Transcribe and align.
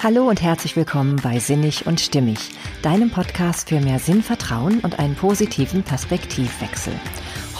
Hallo 0.00 0.28
und 0.28 0.40
herzlich 0.40 0.76
willkommen 0.76 1.16
bei 1.16 1.40
Sinnig 1.40 1.86
und 1.86 2.00
Stimmig, 2.00 2.38
deinem 2.82 3.10
Podcast 3.10 3.68
für 3.68 3.80
mehr 3.80 3.98
Sinnvertrauen 3.98 4.78
und 4.78 5.00
einen 5.00 5.16
positiven 5.16 5.82
Perspektivwechsel. 5.82 6.92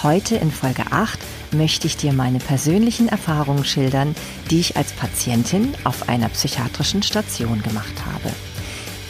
Heute 0.05 0.37
in 0.37 0.53
Folge 0.53 0.85
8 0.89 1.19
möchte 1.51 1.89
ich 1.89 1.97
dir 1.97 2.13
meine 2.13 2.39
persönlichen 2.39 3.09
Erfahrungen 3.09 3.65
schildern, 3.65 4.15
die 4.53 4.61
ich 4.61 4.77
als 4.77 4.93
Patientin 4.93 5.75
auf 5.83 6.09
einer 6.09 6.29
psychiatrischen 6.29 7.03
Station 7.03 7.61
gemacht 7.61 8.07
habe. 8.07 8.33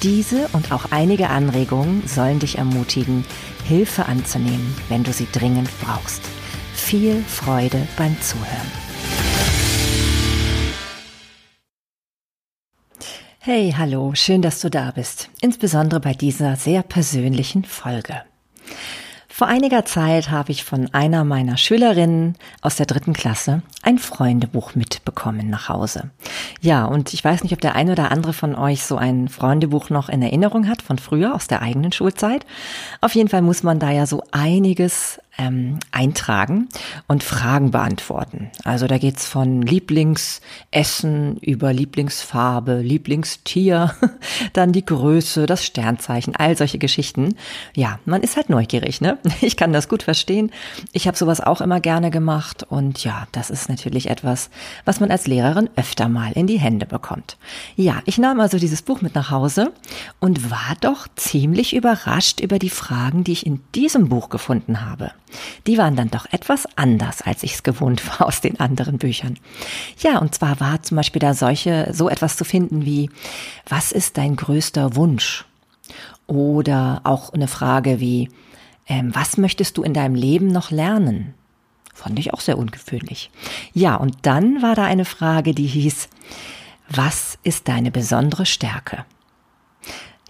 Diese 0.03 0.49
und 0.55 0.73
auch 0.73 0.87
einige 0.91 1.29
Anregungen 1.29 2.07
sollen 2.07 2.39
dich 2.39 2.57
ermutigen, 2.57 3.27
Hilfe 3.65 4.07
anzunehmen, 4.07 4.75
wenn 4.89 5.05
du 5.05 5.13
sie 5.13 5.29
dringend 5.31 5.69
brauchst. 5.83 6.23
Viel 6.73 7.23
Freude 7.25 7.87
beim 7.99 8.19
Zuhören. 8.23 8.88
Hey, 13.51 13.75
hallo, 13.75 14.13
schön, 14.15 14.43
dass 14.43 14.61
du 14.61 14.69
da 14.69 14.91
bist, 14.91 15.31
insbesondere 15.41 16.01
bei 16.01 16.13
dieser 16.13 16.57
sehr 16.57 16.83
persönlichen 16.83 17.65
Folge. 17.65 18.21
Vor 19.27 19.47
einiger 19.47 19.87
Zeit 19.87 20.31
habe 20.31 20.53
ich 20.53 20.65
von 20.65 20.93
einer 20.93 21.25
meiner 21.25 21.57
Schülerinnen 21.57 22.37
aus 22.61 22.77
der 22.77 22.85
dritten 22.85 23.15
Klasse 23.15 23.63
ein 23.83 23.99
Freundebuch 23.99 24.75
mitbekommen 24.75 25.49
nach 25.49 25.71
Hause. 25.71 26.11
Ja, 26.61 26.85
und 26.85 27.15
ich 27.15 27.25
weiß 27.25 27.43
nicht, 27.43 27.55
ob 27.55 27.63
der 27.63 27.75
eine 27.75 27.93
oder 27.93 28.13
andere 28.13 28.35
von 28.35 28.55
euch 28.55 28.83
so 28.83 28.99
ein 28.99 29.29
Freundebuch 29.29 29.89
noch 29.89 30.11
in 30.11 30.21
Erinnerung 30.21 30.69
hat 30.69 30.83
von 30.83 30.99
früher 30.99 31.35
aus 31.35 31.47
der 31.47 31.63
eigenen 31.63 31.93
Schulzeit. 31.93 32.45
Auf 33.01 33.15
jeden 33.15 33.31
Fall 33.31 33.41
muss 33.41 33.63
man 33.63 33.79
da 33.79 33.91
ja 33.91 34.05
so 34.05 34.25
einiges 34.31 35.21
ähm, 35.39 35.79
eintragen 35.93 36.69
und 37.07 37.23
Fragen 37.23 37.71
beantworten. 37.71 38.51
Also 38.65 38.87
da 38.87 38.99
geht's 38.99 39.25
von 39.25 39.63
Lieblingsessen 39.63 41.37
über 41.39 41.73
Lieblingsfarbe, 41.73 42.81
Lieblingstier, 42.81 43.95
dann 44.53 44.73
die 44.73 44.85
Größe, 44.85 45.47
das 45.47 45.65
Sternzeichen, 45.65 46.35
all 46.37 46.57
solche 46.57 46.79
Geschichten. 46.79 47.37
Ja, 47.75 48.01
man 48.05 48.23
ist 48.23 48.37
halt 48.37 48.51
neugierig, 48.51 49.01
ne? 49.01 49.19
Ich 49.41 49.57
kann 49.57 49.73
das 49.73 49.89
gut 49.89 50.03
verstehen. 50.03 50.51
Ich 50.93 51.07
habe 51.07 51.17
sowas 51.17 51.41
auch 51.41 51.61
immer 51.61 51.81
gerne 51.81 52.11
gemacht 52.11 52.65
und 52.69 53.03
ja, 53.05 53.29
das 53.33 53.51
ist 53.51 53.69
natürlich 53.69 54.11
etwas, 54.11 54.51
was 54.85 55.01
man 55.01 55.11
als 55.11 55.27
Lehrerin 55.27 55.71
öfter 55.77 56.09
mal 56.09 56.33
in 56.33 56.47
die 56.47 56.59
Hände 56.59 56.87
bekommt. 56.87 57.39
Ja, 57.77 58.03
ich 58.05 58.19
nahm 58.19 58.41
also 58.41 58.59
dieses 58.59 58.83
Buch 58.83 59.01
mit 59.01 59.15
nach 59.15 59.31
Hause 59.31 59.73
und 60.19 60.51
war 60.51 60.77
doch 60.81 61.07
ziemlich 61.15 61.75
überrascht 61.75 62.41
über 62.41 62.59
die 62.59 62.71
Fragen, 62.71 63.25
die 63.25 63.33
ich 63.33 63.47
in 63.47 63.61
diesem 63.75 64.09
Buch 64.09 64.29
gefunden 64.29 64.85
habe. 64.85 65.13
Die 65.67 65.79
waren 65.79 65.97
dann 65.97 66.11
doch 66.11 66.27
etwas 66.33 66.67
anders, 66.77 67.23
als 67.23 67.43
ich 67.43 67.55
es 67.55 67.63
gewohnt 67.63 68.07
war 68.09 68.27
aus 68.27 68.41
den 68.41 68.61
anderen 68.61 68.99
Büchern. 68.99 69.39
Ja, 69.99 70.19
und 70.19 70.35
zwar 70.35 70.61
war 70.61 70.83
zum 70.83 70.97
Beispiel 70.97 71.21
da 71.21 71.35
solche, 71.35 71.91
so 71.93 72.09
etwas 72.09 72.37
zu 72.37 72.45
finden 72.45 72.85
wie, 72.85 73.11
was 73.69 73.93
ist 73.93 74.19
dein 74.19 74.37
größter 74.37 74.97
Wunsch? 74.97 75.45
Oder 76.27 77.01
auch 77.05 77.33
eine 77.33 77.49
Frage 77.49 78.01
wie, 78.01 78.29
ähm, 78.87 79.15
was 79.15 79.37
möchtest 79.37 79.79
du 79.79 79.83
in 79.83 79.95
deinem 79.95 80.15
Leben 80.15 80.49
noch 80.49 80.71
lernen? 80.71 81.35
Fand 81.95 82.19
ich 82.19 82.33
auch 82.33 82.41
sehr 82.41 82.59
ungewöhnlich. 82.59 83.31
Ja, 83.73 83.97
und 83.97 84.19
dann 84.23 84.63
war 84.63 84.75
da 84.75 84.85
eine 84.85 85.05
Frage, 85.05 85.53
die 85.53 85.67
hieß, 85.67 86.09
was 86.89 87.39
ist 87.43 87.69
deine 87.69 87.91
besondere 87.91 88.47
Stärke? 88.47 89.05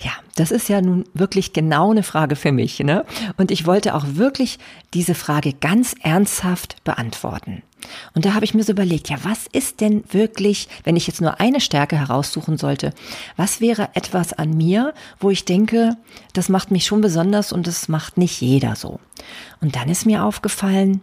Ja, 0.00 0.12
das 0.36 0.52
ist 0.52 0.68
ja 0.68 0.80
nun 0.80 1.04
wirklich 1.12 1.52
genau 1.52 1.90
eine 1.90 2.04
Frage 2.04 2.36
für 2.36 2.52
mich, 2.52 2.78
ne? 2.78 3.04
Und 3.36 3.50
ich 3.50 3.66
wollte 3.66 3.94
auch 3.94 4.04
wirklich 4.06 4.58
diese 4.94 5.16
Frage 5.16 5.52
ganz 5.52 5.94
ernsthaft 6.00 6.82
beantworten. 6.84 7.62
Und 8.14 8.24
da 8.24 8.34
habe 8.34 8.44
ich 8.44 8.54
mir 8.54 8.62
so 8.62 8.72
überlegt, 8.72 9.08
ja, 9.08 9.16
was 9.22 9.46
ist 9.50 9.80
denn 9.80 10.04
wirklich, 10.10 10.68
wenn 10.84 10.96
ich 10.96 11.06
jetzt 11.06 11.20
nur 11.20 11.40
eine 11.40 11.60
Stärke 11.60 11.96
heraussuchen 11.96 12.58
sollte, 12.58 12.92
was 13.36 13.60
wäre 13.60 13.90
etwas 13.94 14.32
an 14.32 14.56
mir, 14.56 14.94
wo 15.18 15.30
ich 15.30 15.44
denke, 15.44 15.96
das 16.32 16.48
macht 16.48 16.70
mich 16.70 16.86
schon 16.86 17.00
besonders 17.00 17.52
und 17.52 17.66
das 17.66 17.88
macht 17.88 18.18
nicht 18.18 18.40
jeder 18.40 18.76
so. 18.76 19.00
Und 19.60 19.76
dann 19.76 19.88
ist 19.88 20.06
mir 20.06 20.24
aufgefallen, 20.24 21.00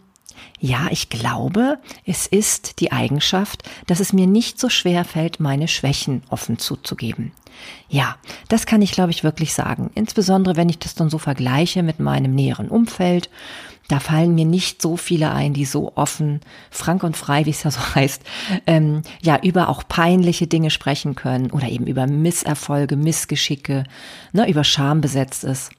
ja, 0.59 0.87
ich 0.91 1.09
glaube, 1.09 1.79
es 2.05 2.27
ist 2.27 2.79
die 2.79 2.91
Eigenschaft, 2.91 3.63
dass 3.87 3.99
es 3.99 4.13
mir 4.13 4.27
nicht 4.27 4.59
so 4.59 4.69
schwer 4.69 5.05
fällt, 5.05 5.39
meine 5.39 5.67
Schwächen 5.67 6.23
offen 6.29 6.57
zuzugeben. 6.57 7.31
Ja, 7.89 8.17
das 8.47 8.65
kann 8.65 8.81
ich, 8.81 8.91
glaube 8.91 9.11
ich, 9.11 9.23
wirklich 9.23 9.53
sagen. 9.53 9.89
Insbesondere, 9.95 10.55
wenn 10.55 10.69
ich 10.69 10.79
das 10.79 10.95
dann 10.95 11.09
so 11.09 11.17
vergleiche 11.17 11.83
mit 11.83 11.99
meinem 11.99 12.33
näheren 12.33 12.69
Umfeld. 12.69 13.29
Da 13.87 13.99
fallen 13.99 14.33
mir 14.33 14.45
nicht 14.45 14.81
so 14.81 14.97
viele 14.97 15.31
ein, 15.31 15.53
die 15.53 15.65
so 15.65 15.91
offen, 15.95 16.41
frank 16.71 17.03
und 17.03 17.15
frei, 17.15 17.45
wie 17.45 17.51
es 17.51 17.61
ja 17.61 17.69
so 17.69 17.79
heißt, 17.95 18.23
ähm, 18.65 19.03
ja, 19.21 19.39
über 19.41 19.69
auch 19.69 19.87
peinliche 19.87 20.47
Dinge 20.47 20.71
sprechen 20.71 21.13
können 21.13 21.51
oder 21.51 21.69
eben 21.69 21.85
über 21.85 22.07
Misserfolge, 22.07 22.95
Missgeschicke, 22.95 23.83
ne, 24.33 24.49
über 24.49 24.63
Schambesetztes. 24.63 25.69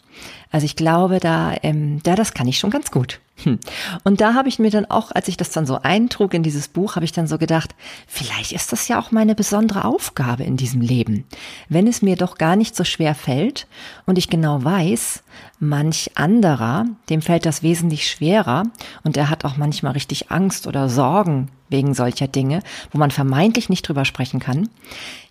Also 0.51 0.65
ich 0.65 0.77
glaube, 0.77 1.21
da, 1.21 1.55
ähm, 1.63 2.01
da, 2.03 2.15
das 2.15 2.35
kann 2.35 2.49
ich 2.49 2.59
schon 2.59 2.71
ganz 2.71 2.91
gut. 2.91 3.21
Hm. 3.43 3.59
Und 4.03 4.23
da 4.23 4.33
habe 4.33 4.49
ich 4.49 4.59
mir 4.59 4.71
dann 4.71 4.87
auch, 4.87 5.13
als 5.13 5.29
ich 5.29 5.37
das 5.37 5.51
dann 5.51 5.67
so 5.67 5.81
eintrug 5.83 6.33
in 6.33 6.43
dieses 6.43 6.69
Buch, 6.69 6.97
habe 6.97 7.05
ich 7.05 7.13
dann 7.13 7.27
so 7.27 7.37
gedacht, 7.37 7.75
vielleicht 8.07 8.53
ist 8.53 8.73
das 8.73 8.89
ja 8.89 8.99
auch 8.99 9.11
meine 9.11 9.35
besondere 9.35 9.85
Aufgabe 9.85 10.45
in 10.45 10.57
diesem 10.57 10.81
Leben. 10.81 11.25
Wenn 11.69 11.87
es 11.87 12.01
mir 12.01 12.17
doch 12.17 12.39
gar 12.39 12.57
nicht 12.57 12.75
so 12.75 12.85
schwer 12.85 13.15
fällt 13.15 13.67
und 14.07 14.17
ich 14.17 14.31
genau 14.31 14.65
weiß, 14.65 15.23
manch 15.59 16.13
anderer, 16.15 16.87
dem 17.11 17.21
fällt 17.21 17.45
das 17.45 17.63
wesentlich 17.63 18.09
schwerer 18.09 18.63
und 19.05 19.19
er 19.19 19.29
hat 19.29 19.45
auch 19.45 19.59
manchmal 19.59 19.93
richtig 19.93 20.31
Angst 20.31 20.67
oder 20.67 20.89
Sorgen 20.89 21.51
wegen 21.69 21.93
solcher 21.93 22.29
Dinge, 22.29 22.61
wo 22.91 22.99
man 22.99 23.11
vermeintlich 23.11 23.69
nicht 23.69 23.87
drüber 23.87 24.05
sprechen 24.05 24.41
kann. 24.41 24.71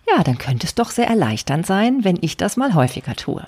Ja, 0.08 0.22
dann 0.22 0.38
könnte 0.38 0.66
es 0.66 0.74
doch 0.74 0.90
sehr 0.90 1.08
erleichternd 1.08 1.66
sein, 1.66 2.04
wenn 2.04 2.18
ich 2.20 2.36
das 2.36 2.56
mal 2.56 2.74
häufiger 2.74 3.16
tue. 3.16 3.44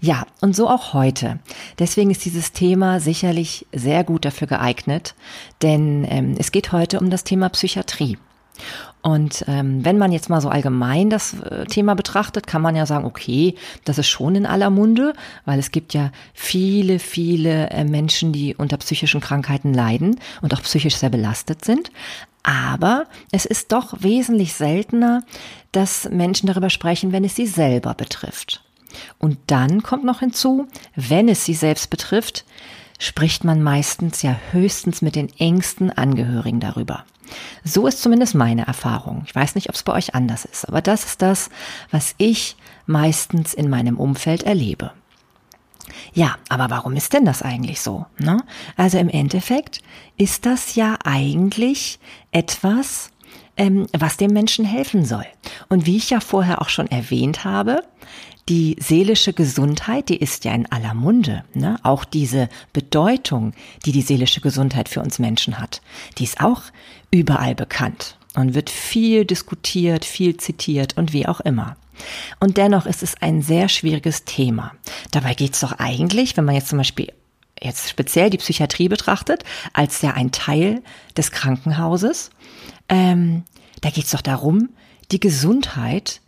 Ja, 0.00 0.26
und 0.40 0.54
so 0.54 0.68
auch 0.68 0.92
heute. 0.92 1.38
Deswegen 1.78 2.10
ist 2.10 2.24
dieses 2.24 2.52
Thema 2.52 3.00
sicherlich 3.00 3.66
sehr 3.72 4.04
gut 4.04 4.24
dafür 4.26 4.46
geeignet, 4.46 5.14
denn 5.62 6.06
ähm, 6.08 6.34
es 6.38 6.52
geht 6.52 6.72
heute 6.72 7.00
um 7.00 7.08
das 7.08 7.24
Thema 7.24 7.48
Psychiatrie. 7.48 8.18
Und 9.00 9.44
ähm, 9.48 9.84
wenn 9.84 9.98
man 9.98 10.12
jetzt 10.12 10.30
mal 10.30 10.40
so 10.40 10.48
allgemein 10.48 11.10
das 11.10 11.34
äh, 11.40 11.64
Thema 11.64 11.94
betrachtet, 11.94 12.46
kann 12.46 12.62
man 12.62 12.76
ja 12.76 12.86
sagen, 12.86 13.04
okay, 13.04 13.56
das 13.84 13.98
ist 13.98 14.06
schon 14.06 14.36
in 14.36 14.46
aller 14.46 14.70
Munde, 14.70 15.14
weil 15.44 15.58
es 15.58 15.72
gibt 15.72 15.92
ja 15.92 16.12
viele, 16.34 17.00
viele 17.00 17.70
äh, 17.70 17.84
Menschen, 17.84 18.32
die 18.32 18.54
unter 18.54 18.76
psychischen 18.76 19.20
Krankheiten 19.20 19.74
leiden 19.74 20.20
und 20.40 20.54
auch 20.54 20.62
psychisch 20.62 20.96
sehr 20.96 21.10
belastet 21.10 21.64
sind. 21.64 21.90
Aber 22.42 23.06
es 23.30 23.44
ist 23.44 23.72
doch 23.72 24.02
wesentlich 24.02 24.54
seltener, 24.54 25.22
dass 25.70 26.08
Menschen 26.10 26.48
darüber 26.48 26.70
sprechen, 26.70 27.12
wenn 27.12 27.24
es 27.24 27.36
sie 27.36 27.46
selber 27.46 27.94
betrifft. 27.94 28.64
Und 29.18 29.38
dann 29.46 29.82
kommt 29.82 30.04
noch 30.04 30.20
hinzu, 30.20 30.66
wenn 30.96 31.28
es 31.28 31.44
sie 31.44 31.54
selbst 31.54 31.88
betrifft, 31.88 32.44
spricht 32.98 33.44
man 33.44 33.62
meistens 33.62 34.22
ja 34.22 34.36
höchstens 34.50 35.02
mit 35.02 35.16
den 35.16 35.28
engsten 35.38 35.90
Angehörigen 35.90 36.60
darüber. 36.60 37.04
So 37.64 37.86
ist 37.86 38.02
zumindest 38.02 38.34
meine 38.34 38.66
Erfahrung. 38.66 39.22
Ich 39.26 39.34
weiß 39.34 39.54
nicht, 39.54 39.68
ob 39.68 39.74
es 39.74 39.82
bei 39.82 39.92
euch 39.92 40.14
anders 40.14 40.44
ist, 40.44 40.68
aber 40.68 40.82
das 40.82 41.04
ist 41.04 41.22
das, 41.22 41.50
was 41.90 42.14
ich 42.18 42.56
meistens 42.86 43.54
in 43.54 43.70
meinem 43.70 43.98
Umfeld 43.98 44.42
erlebe. 44.42 44.92
Ja, 46.14 46.36
aber 46.48 46.70
warum 46.70 46.94
ist 46.94 47.12
denn 47.12 47.24
das 47.24 47.42
eigentlich 47.42 47.80
so? 47.80 48.06
Ne? 48.18 48.42
Also 48.76 48.98
im 48.98 49.08
Endeffekt 49.08 49.80
ist 50.16 50.46
das 50.46 50.74
ja 50.74 50.98
eigentlich 51.04 51.98
etwas, 52.30 53.10
ähm, 53.56 53.86
was 53.96 54.16
dem 54.16 54.32
Menschen 54.32 54.64
helfen 54.64 55.04
soll. 55.04 55.26
Und 55.68 55.86
wie 55.86 55.96
ich 55.96 56.10
ja 56.10 56.20
vorher 56.20 56.62
auch 56.62 56.68
schon 56.68 56.86
erwähnt 56.88 57.44
habe, 57.44 57.82
die 58.48 58.76
seelische 58.80 59.32
Gesundheit, 59.32 60.08
die 60.08 60.16
ist 60.16 60.44
ja 60.44 60.52
in 60.52 60.70
aller 60.70 60.94
Munde. 60.94 61.44
Ne? 61.54 61.78
Auch 61.82 62.04
diese 62.04 62.48
Bedeutung, 62.72 63.52
die 63.86 63.92
die 63.92 64.02
seelische 64.02 64.40
Gesundheit 64.40 64.88
für 64.88 65.00
uns 65.00 65.18
Menschen 65.18 65.58
hat, 65.58 65.80
die 66.18 66.24
ist 66.24 66.40
auch 66.40 66.62
überall 67.10 67.54
bekannt 67.54 68.16
und 68.34 68.54
wird 68.54 68.70
viel 68.70 69.24
diskutiert, 69.24 70.04
viel 70.04 70.36
zitiert 70.36 70.96
und 70.96 71.12
wie 71.12 71.26
auch 71.28 71.40
immer. 71.40 71.76
Und 72.40 72.56
dennoch 72.56 72.86
ist 72.86 73.02
es 73.02 73.20
ein 73.20 73.42
sehr 73.42 73.68
schwieriges 73.68 74.24
Thema. 74.24 74.72
Dabei 75.10 75.34
geht 75.34 75.54
es 75.54 75.60
doch 75.60 75.72
eigentlich, 75.78 76.36
wenn 76.36 76.44
man 76.44 76.54
jetzt 76.54 76.68
zum 76.68 76.78
Beispiel 76.78 77.12
jetzt 77.60 77.88
speziell 77.88 78.30
die 78.30 78.38
Psychiatrie 78.38 78.88
betrachtet, 78.88 79.44
als 79.72 80.02
ja 80.02 80.12
ein 80.12 80.32
Teil 80.32 80.82
des 81.16 81.30
Krankenhauses, 81.30 82.30
ähm, 82.88 83.44
da 83.80 83.90
geht 83.90 84.04
es 84.04 84.10
doch 84.10 84.20
darum, 84.20 84.70
die 85.10 85.20
Gesundheit 85.20 86.20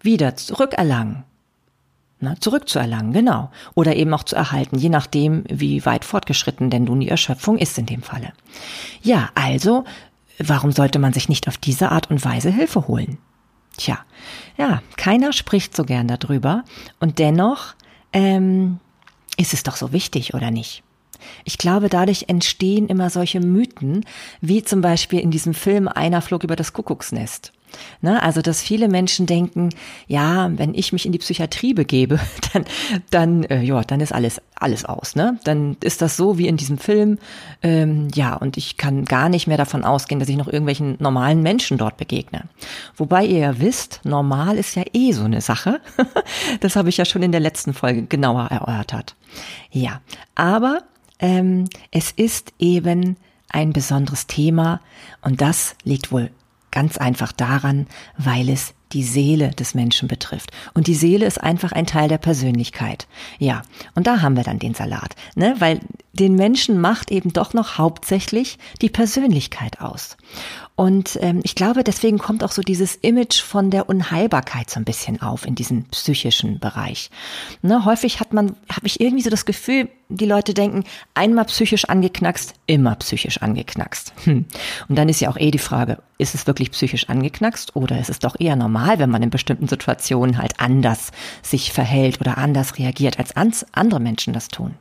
wieder 0.00 0.36
zurückerlangen. 0.36 1.24
Na, 2.20 2.40
zurückzuerlangen, 2.40 3.12
genau. 3.12 3.50
Oder 3.74 3.96
eben 3.96 4.14
auch 4.14 4.22
zu 4.22 4.36
erhalten, 4.36 4.78
je 4.78 4.88
nachdem, 4.88 5.44
wie 5.48 5.84
weit 5.84 6.04
fortgeschritten 6.04 6.70
denn 6.70 6.84
nun 6.84 7.00
die 7.00 7.08
Erschöpfung 7.08 7.58
ist 7.58 7.76
in 7.76 7.86
dem 7.86 8.02
Falle. 8.02 8.32
Ja, 9.02 9.30
also, 9.34 9.84
warum 10.38 10.72
sollte 10.72 10.98
man 10.98 11.12
sich 11.12 11.28
nicht 11.28 11.48
auf 11.48 11.58
diese 11.58 11.90
Art 11.90 12.10
und 12.10 12.24
Weise 12.24 12.50
Hilfe 12.50 12.88
holen? 12.88 13.18
Tja, 13.76 13.98
ja, 14.56 14.82
keiner 14.96 15.32
spricht 15.32 15.76
so 15.76 15.84
gern 15.84 16.08
darüber 16.08 16.64
und 17.00 17.18
dennoch 17.18 17.74
ähm, 18.12 18.78
ist 19.36 19.52
es 19.52 19.62
doch 19.64 19.76
so 19.76 19.92
wichtig, 19.92 20.34
oder 20.34 20.50
nicht? 20.50 20.82
Ich 21.44 21.58
glaube, 21.58 21.88
dadurch 21.88 22.26
entstehen 22.28 22.86
immer 22.88 23.10
solche 23.10 23.40
Mythen, 23.40 24.04
wie 24.40 24.62
zum 24.62 24.80
Beispiel 24.80 25.20
in 25.20 25.30
diesem 25.30 25.54
Film 25.54 25.88
Einer 25.88 26.22
flog 26.22 26.44
über 26.44 26.56
das 26.56 26.72
Kuckucksnest. 26.72 27.52
Ne? 28.00 28.22
Also, 28.22 28.42
dass 28.42 28.62
viele 28.62 28.88
Menschen 28.88 29.26
denken, 29.26 29.70
ja, 30.06 30.50
wenn 30.56 30.74
ich 30.74 30.92
mich 30.92 31.06
in 31.06 31.12
die 31.12 31.18
Psychiatrie 31.18 31.74
begebe, 31.74 32.20
dann, 32.52 32.64
dann, 33.10 33.44
äh, 33.44 33.62
ja, 33.62 33.82
dann 33.82 34.00
ist 34.00 34.12
alles, 34.12 34.40
alles 34.54 34.84
aus. 34.84 35.16
Ne? 35.16 35.38
Dann 35.44 35.76
ist 35.82 36.02
das 36.02 36.16
so 36.16 36.38
wie 36.38 36.48
in 36.48 36.56
diesem 36.56 36.78
Film, 36.78 37.18
ähm, 37.62 38.08
ja, 38.14 38.34
und 38.34 38.56
ich 38.56 38.76
kann 38.76 39.04
gar 39.04 39.28
nicht 39.28 39.46
mehr 39.46 39.56
davon 39.56 39.84
ausgehen, 39.84 40.20
dass 40.20 40.28
ich 40.28 40.36
noch 40.36 40.48
irgendwelchen 40.48 40.96
normalen 40.98 41.42
Menschen 41.42 41.78
dort 41.78 41.96
begegne. 41.96 42.44
Wobei 42.96 43.24
ihr 43.24 43.38
ja 43.38 43.60
wisst, 43.60 44.00
normal 44.04 44.56
ist 44.56 44.76
ja 44.76 44.84
eh 44.92 45.12
so 45.12 45.24
eine 45.24 45.40
Sache. 45.40 45.80
das 46.60 46.76
habe 46.76 46.88
ich 46.88 46.96
ja 46.96 47.04
schon 47.04 47.22
in 47.22 47.32
der 47.32 47.40
letzten 47.40 47.74
Folge 47.74 48.02
genauer 48.02 48.46
erörtert. 48.46 49.16
Ja, 49.70 50.00
aber 50.34 50.82
ähm, 51.18 51.64
es 51.90 52.10
ist 52.12 52.52
eben 52.58 53.16
ein 53.48 53.72
besonderes 53.72 54.26
Thema 54.26 54.80
und 55.22 55.40
das 55.40 55.76
liegt 55.84 56.12
wohl 56.12 56.30
Ganz 56.74 56.98
einfach 56.98 57.30
daran, 57.30 57.86
weil 58.18 58.48
es 58.48 58.74
die 58.90 59.04
Seele 59.04 59.50
des 59.50 59.76
Menschen 59.76 60.08
betrifft. 60.08 60.50
Und 60.74 60.88
die 60.88 60.96
Seele 60.96 61.24
ist 61.24 61.40
einfach 61.40 61.70
ein 61.70 61.86
Teil 61.86 62.08
der 62.08 62.18
Persönlichkeit. 62.18 63.06
Ja, 63.38 63.62
und 63.94 64.08
da 64.08 64.22
haben 64.22 64.36
wir 64.36 64.42
dann 64.42 64.58
den 64.58 64.74
Salat, 64.74 65.14
ne? 65.36 65.54
Weil 65.60 65.78
den 66.14 66.34
Menschen 66.34 66.80
macht 66.80 67.12
eben 67.12 67.32
doch 67.32 67.54
noch 67.54 67.78
hauptsächlich 67.78 68.58
die 68.82 68.90
Persönlichkeit 68.90 69.80
aus. 69.80 70.16
Und 70.76 71.18
ähm, 71.22 71.40
ich 71.44 71.54
glaube, 71.54 71.84
deswegen 71.84 72.18
kommt 72.18 72.42
auch 72.42 72.50
so 72.50 72.60
dieses 72.60 72.96
Image 72.96 73.40
von 73.40 73.70
der 73.70 73.88
Unheilbarkeit 73.88 74.70
so 74.70 74.80
ein 74.80 74.84
bisschen 74.84 75.22
auf 75.22 75.46
in 75.46 75.54
diesem 75.54 75.84
psychischen 75.84 76.58
Bereich. 76.58 77.10
Ne, 77.62 77.84
häufig 77.84 78.18
hat 78.18 78.32
man, 78.32 78.56
habe 78.68 78.86
ich 78.86 79.00
irgendwie 79.00 79.22
so 79.22 79.30
das 79.30 79.44
Gefühl, 79.44 79.88
die 80.08 80.26
Leute 80.26 80.52
denken, 80.52 80.82
einmal 81.14 81.44
psychisch 81.44 81.84
angeknackst, 81.84 82.54
immer 82.66 82.96
psychisch 82.96 83.40
angeknackst. 83.40 84.12
Hm. 84.24 84.46
Und 84.88 84.96
dann 84.96 85.08
ist 85.08 85.20
ja 85.20 85.30
auch 85.30 85.36
eh 85.36 85.52
die 85.52 85.58
Frage, 85.58 85.98
ist 86.18 86.34
es 86.34 86.46
wirklich 86.48 86.72
psychisch 86.72 87.08
angeknackst 87.08 87.76
oder 87.76 88.00
ist 88.00 88.10
es 88.10 88.18
doch 88.18 88.34
eher 88.38 88.56
normal, 88.56 88.98
wenn 88.98 89.10
man 89.10 89.22
in 89.22 89.30
bestimmten 89.30 89.68
Situationen 89.68 90.38
halt 90.38 90.58
anders 90.58 91.12
sich 91.42 91.72
verhält 91.72 92.20
oder 92.20 92.36
anders 92.36 92.78
reagiert, 92.78 93.20
als 93.20 93.36
andere 93.72 94.00
Menschen 94.00 94.32
das 94.32 94.48
tun? 94.48 94.74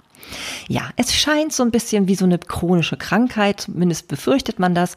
Ja, 0.67 0.89
es 0.95 1.13
scheint 1.13 1.53
so 1.53 1.63
ein 1.63 1.71
bisschen 1.71 2.07
wie 2.07 2.15
so 2.15 2.25
eine 2.25 2.39
chronische 2.39 2.97
Krankheit, 2.97 3.61
zumindest 3.61 4.07
befürchtet 4.07 4.59
man 4.59 4.75
das. 4.75 4.95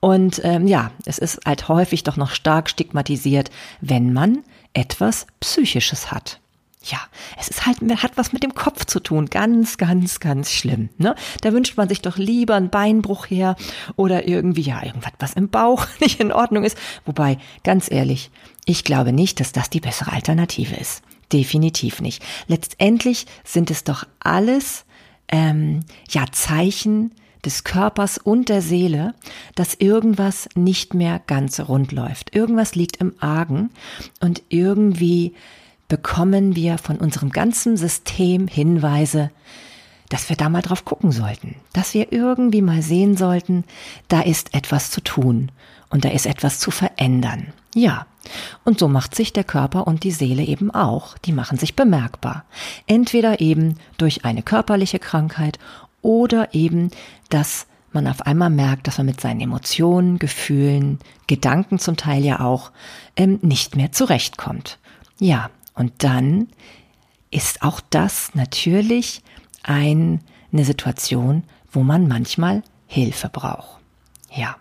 Und 0.00 0.40
ähm, 0.44 0.66
ja, 0.66 0.90
es 1.04 1.18
ist 1.18 1.40
halt 1.44 1.68
häufig 1.68 2.04
doch 2.04 2.16
noch 2.16 2.30
stark 2.30 2.70
stigmatisiert, 2.70 3.50
wenn 3.80 4.12
man 4.12 4.44
etwas 4.74 5.26
Psychisches 5.40 6.10
hat. 6.12 6.40
Ja, 6.84 6.98
es 7.38 7.48
ist 7.48 7.66
halt, 7.66 7.78
hat 8.02 8.12
was 8.16 8.32
mit 8.32 8.42
dem 8.42 8.54
Kopf 8.54 8.84
zu 8.86 9.00
tun. 9.00 9.26
Ganz, 9.26 9.76
ganz, 9.76 10.20
ganz 10.20 10.50
schlimm. 10.50 10.90
Ne? 10.96 11.16
Da 11.42 11.52
wünscht 11.52 11.76
man 11.76 11.88
sich 11.88 12.00
doch 12.02 12.16
lieber 12.16 12.54
einen 12.54 12.70
Beinbruch 12.70 13.26
her 13.26 13.56
oder 13.96 14.28
irgendwie, 14.28 14.62
ja, 14.62 14.82
irgendwas, 14.82 15.12
was 15.18 15.32
im 15.34 15.48
Bauch 15.48 15.86
nicht 16.00 16.20
in 16.20 16.32
Ordnung 16.32 16.64
ist. 16.64 16.78
Wobei, 17.04 17.38
ganz 17.64 17.90
ehrlich, 17.90 18.30
ich 18.64 18.84
glaube 18.84 19.12
nicht, 19.12 19.40
dass 19.40 19.52
das 19.52 19.70
die 19.70 19.80
bessere 19.80 20.12
Alternative 20.12 20.76
ist. 20.76 21.02
Definitiv 21.32 22.00
nicht. 22.00 22.24
Letztendlich 22.46 23.26
sind 23.44 23.70
es 23.70 23.84
doch 23.84 24.06
alles 24.20 24.84
ähm, 25.28 25.80
ja 26.10 26.24
Zeichen 26.32 27.12
des 27.44 27.64
Körpers 27.64 28.18
und 28.18 28.48
der 28.48 28.62
Seele, 28.62 29.14
dass 29.54 29.74
irgendwas 29.74 30.48
nicht 30.54 30.94
mehr 30.94 31.20
ganz 31.26 31.60
rund 31.60 31.92
läuft. 31.92 32.34
Irgendwas 32.34 32.74
liegt 32.74 32.96
im 32.96 33.14
Argen 33.20 33.70
und 34.20 34.42
irgendwie 34.48 35.34
bekommen 35.88 36.56
wir 36.56 36.78
von 36.78 36.96
unserem 36.96 37.30
ganzen 37.30 37.76
System 37.76 38.48
Hinweise, 38.48 39.30
dass 40.08 40.28
wir 40.28 40.36
da 40.36 40.48
mal 40.48 40.62
drauf 40.62 40.84
gucken 40.84 41.12
sollten, 41.12 41.56
dass 41.72 41.94
wir 41.94 42.12
irgendwie 42.12 42.62
mal 42.62 42.82
sehen 42.82 43.16
sollten, 43.16 43.64
da 44.08 44.20
ist 44.20 44.54
etwas 44.54 44.90
zu 44.90 45.02
tun 45.02 45.50
und 45.90 46.04
da 46.04 46.10
ist 46.10 46.26
etwas 46.26 46.58
zu 46.58 46.70
verändern. 46.70 47.52
Ja, 47.78 48.08
und 48.64 48.80
so 48.80 48.88
macht 48.88 49.14
sich 49.14 49.32
der 49.32 49.44
Körper 49.44 49.86
und 49.86 50.02
die 50.02 50.10
Seele 50.10 50.42
eben 50.42 50.72
auch, 50.72 51.16
die 51.18 51.30
machen 51.32 51.58
sich 51.58 51.76
bemerkbar. 51.76 52.44
Entweder 52.88 53.40
eben 53.40 53.76
durch 53.98 54.24
eine 54.24 54.42
körperliche 54.42 54.98
Krankheit 54.98 55.60
oder 56.02 56.54
eben, 56.54 56.90
dass 57.28 57.68
man 57.92 58.08
auf 58.08 58.22
einmal 58.22 58.50
merkt, 58.50 58.88
dass 58.88 58.98
man 58.98 59.06
mit 59.06 59.20
seinen 59.20 59.40
Emotionen, 59.40 60.18
Gefühlen, 60.18 60.98
Gedanken 61.28 61.78
zum 61.78 61.96
Teil 61.96 62.24
ja 62.24 62.40
auch 62.40 62.72
ähm, 63.14 63.38
nicht 63.42 63.76
mehr 63.76 63.92
zurechtkommt. 63.92 64.80
Ja, 65.20 65.48
und 65.74 66.02
dann 66.02 66.48
ist 67.30 67.62
auch 67.62 67.80
das 67.90 68.34
natürlich 68.34 69.22
ein, 69.62 70.24
eine 70.52 70.64
Situation, 70.64 71.44
wo 71.70 71.84
man 71.84 72.08
manchmal 72.08 72.64
Hilfe 72.88 73.28
braucht. 73.28 73.78
Ja. 74.34 74.56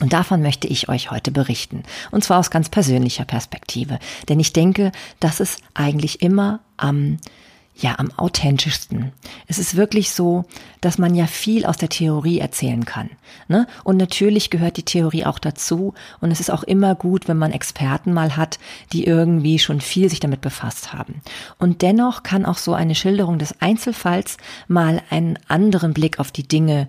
Und 0.00 0.12
davon 0.12 0.42
möchte 0.42 0.66
ich 0.66 0.88
euch 0.88 1.10
heute 1.10 1.30
berichten. 1.30 1.82
Und 2.10 2.24
zwar 2.24 2.38
aus 2.38 2.50
ganz 2.50 2.68
persönlicher 2.68 3.24
Perspektive. 3.24 3.98
Denn 4.28 4.40
ich 4.40 4.52
denke, 4.52 4.92
das 5.20 5.40
ist 5.40 5.62
eigentlich 5.74 6.22
immer 6.22 6.60
am, 6.78 7.18
ja, 7.76 7.98
am 7.98 8.10
authentischsten. 8.16 9.12
Es 9.46 9.58
ist 9.58 9.76
wirklich 9.76 10.10
so, 10.10 10.46
dass 10.80 10.96
man 10.96 11.14
ja 11.14 11.26
viel 11.26 11.66
aus 11.66 11.76
der 11.76 11.90
Theorie 11.90 12.38
erzählen 12.38 12.86
kann. 12.86 13.10
Ne? 13.46 13.66
Und 13.84 13.98
natürlich 13.98 14.48
gehört 14.48 14.78
die 14.78 14.84
Theorie 14.84 15.26
auch 15.26 15.38
dazu. 15.38 15.92
Und 16.20 16.30
es 16.30 16.40
ist 16.40 16.50
auch 16.50 16.62
immer 16.62 16.94
gut, 16.94 17.28
wenn 17.28 17.38
man 17.38 17.52
Experten 17.52 18.14
mal 18.14 18.38
hat, 18.38 18.58
die 18.94 19.04
irgendwie 19.04 19.58
schon 19.58 19.82
viel 19.82 20.08
sich 20.08 20.20
damit 20.20 20.40
befasst 20.40 20.94
haben. 20.94 21.20
Und 21.58 21.82
dennoch 21.82 22.22
kann 22.22 22.46
auch 22.46 22.58
so 22.58 22.72
eine 22.72 22.94
Schilderung 22.94 23.38
des 23.38 23.60
Einzelfalls 23.60 24.38
mal 24.66 25.02
einen 25.10 25.38
anderen 25.48 25.92
Blick 25.92 26.18
auf 26.18 26.32
die 26.32 26.48
Dinge 26.48 26.88